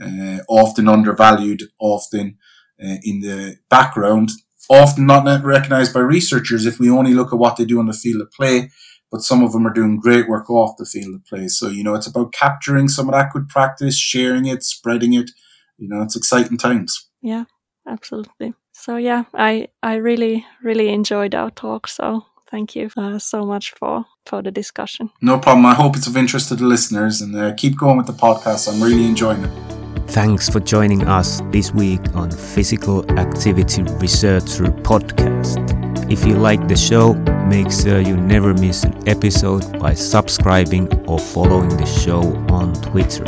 Uh, 0.00 0.38
often 0.48 0.88
undervalued, 0.88 1.64
often 1.78 2.38
uh, 2.82 2.96
in 3.02 3.20
the 3.20 3.56
background 3.68 4.30
often 4.68 5.06
not 5.06 5.44
recognized 5.44 5.92
by 5.92 6.00
researchers 6.00 6.66
if 6.66 6.78
we 6.78 6.90
only 6.90 7.14
look 7.14 7.32
at 7.32 7.38
what 7.38 7.56
they 7.56 7.64
do 7.64 7.78
on 7.78 7.86
the 7.86 7.92
field 7.92 8.22
of 8.22 8.30
play, 8.32 8.70
but 9.10 9.22
some 9.22 9.42
of 9.42 9.52
them 9.52 9.66
are 9.66 9.72
doing 9.72 9.98
great 9.98 10.28
work 10.28 10.48
off 10.50 10.76
the 10.78 10.86
field 10.86 11.14
of 11.14 11.24
play. 11.24 11.48
So, 11.48 11.68
you 11.68 11.84
know, 11.84 11.94
it's 11.94 12.06
about 12.06 12.32
capturing 12.32 12.88
some 12.88 13.08
of 13.08 13.14
that 13.14 13.32
good 13.32 13.48
practice, 13.48 13.98
sharing 13.98 14.46
it, 14.46 14.62
spreading 14.62 15.12
it. 15.12 15.30
You 15.78 15.88
know, 15.88 16.02
it's 16.02 16.16
exciting 16.16 16.58
times. 16.58 17.08
Yeah, 17.20 17.44
absolutely. 17.86 18.54
So, 18.72 18.96
yeah, 18.96 19.24
I, 19.34 19.68
I 19.82 19.96
really, 19.96 20.46
really 20.62 20.88
enjoyed 20.88 21.34
our 21.34 21.50
talk. 21.50 21.88
So, 21.88 22.26
thank 22.50 22.76
you 22.76 22.90
uh, 22.96 23.18
so 23.18 23.44
much 23.44 23.72
for, 23.72 24.04
for 24.26 24.42
the 24.42 24.50
discussion. 24.50 25.10
No 25.20 25.38
problem. 25.38 25.66
I 25.66 25.74
hope 25.74 25.96
it's 25.96 26.06
of 26.06 26.16
interest 26.16 26.48
to 26.48 26.54
the 26.54 26.64
listeners 26.64 27.20
and 27.20 27.34
uh, 27.36 27.54
keep 27.54 27.76
going 27.76 27.96
with 27.96 28.06
the 28.06 28.12
podcast. 28.12 28.72
I'm 28.72 28.82
really 28.82 29.06
enjoying 29.06 29.44
it. 29.44 29.50
Thanks 30.08 30.48
for 30.48 30.60
joining 30.60 31.08
us 31.08 31.40
this 31.50 31.72
week 31.72 32.14
on 32.14 32.30
Physical 32.30 33.10
Activity 33.18 33.82
Researcher 33.82 34.64
Podcast. 34.64 35.58
If 36.10 36.26
you 36.26 36.34
like 36.34 36.68
the 36.68 36.76
show, 36.76 37.14
make 37.46 37.72
sure 37.72 38.00
you 38.00 38.16
never 38.18 38.52
miss 38.52 38.84
an 38.84 39.08
episode 39.08 39.78
by 39.78 39.94
subscribing 39.94 40.92
or 41.08 41.18
following 41.18 41.74
the 41.78 41.86
show 41.86 42.20
on 42.50 42.74
Twitter. 42.74 43.24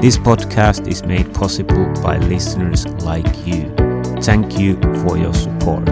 This 0.00 0.16
podcast 0.16 0.88
is 0.88 1.02
made 1.02 1.34
possible 1.34 1.84
by 2.02 2.16
listeners 2.16 2.86
like 3.04 3.46
you. 3.46 3.70
Thank 4.22 4.58
you 4.58 4.80
for 5.04 5.18
your 5.18 5.34
support. 5.34 5.84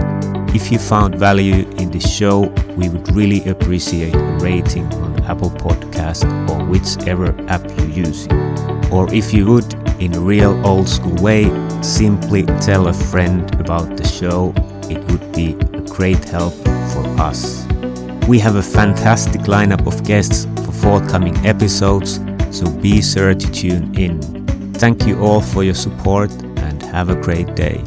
If 0.55 0.71
you 0.71 0.79
found 0.79 1.13
value 1.13 1.69
in 1.77 1.91
the 1.91 1.99
show, 1.99 2.47
we 2.75 2.89
would 2.89 3.07
really 3.15 3.47
appreciate 3.47 4.15
a 4.15 4.37
rating 4.41 4.91
on 4.95 5.23
Apple 5.25 5.51
Podcast 5.51 6.25
or 6.49 6.65
whichever 6.65 7.39
app 7.51 7.61
you're 7.77 8.07
using. 8.07 8.33
Or 8.91 9.13
if 9.13 9.31
you 9.31 9.45
would, 9.45 9.71
in 10.01 10.15
a 10.15 10.19
real 10.19 10.59
old 10.65 10.89
school 10.89 11.13
way, 11.21 11.43
simply 11.83 12.45
tell 12.61 12.87
a 12.87 12.93
friend 12.93 13.53
about 13.61 13.95
the 13.95 14.07
show. 14.07 14.55
It 14.89 15.03
would 15.11 15.31
be 15.33 15.53
a 15.77 15.81
great 15.81 16.25
help 16.25 16.55
for 16.55 17.05
us. 17.21 17.67
We 18.27 18.39
have 18.39 18.55
a 18.55 18.63
fantastic 18.63 19.41
lineup 19.41 19.85
of 19.85 20.03
guests 20.03 20.45
for 20.65 20.71
forthcoming 20.71 21.37
episodes, 21.45 22.19
so 22.51 22.69
be 22.69 23.01
sure 23.01 23.33
to 23.33 23.51
tune 23.51 23.93
in. 23.97 24.21
Thank 24.73 25.05
you 25.05 25.19
all 25.19 25.41
for 25.41 25.63
your 25.63 25.75
support 25.75 26.31
and 26.31 26.81
have 26.83 27.09
a 27.09 27.15
great 27.15 27.55
day. 27.55 27.83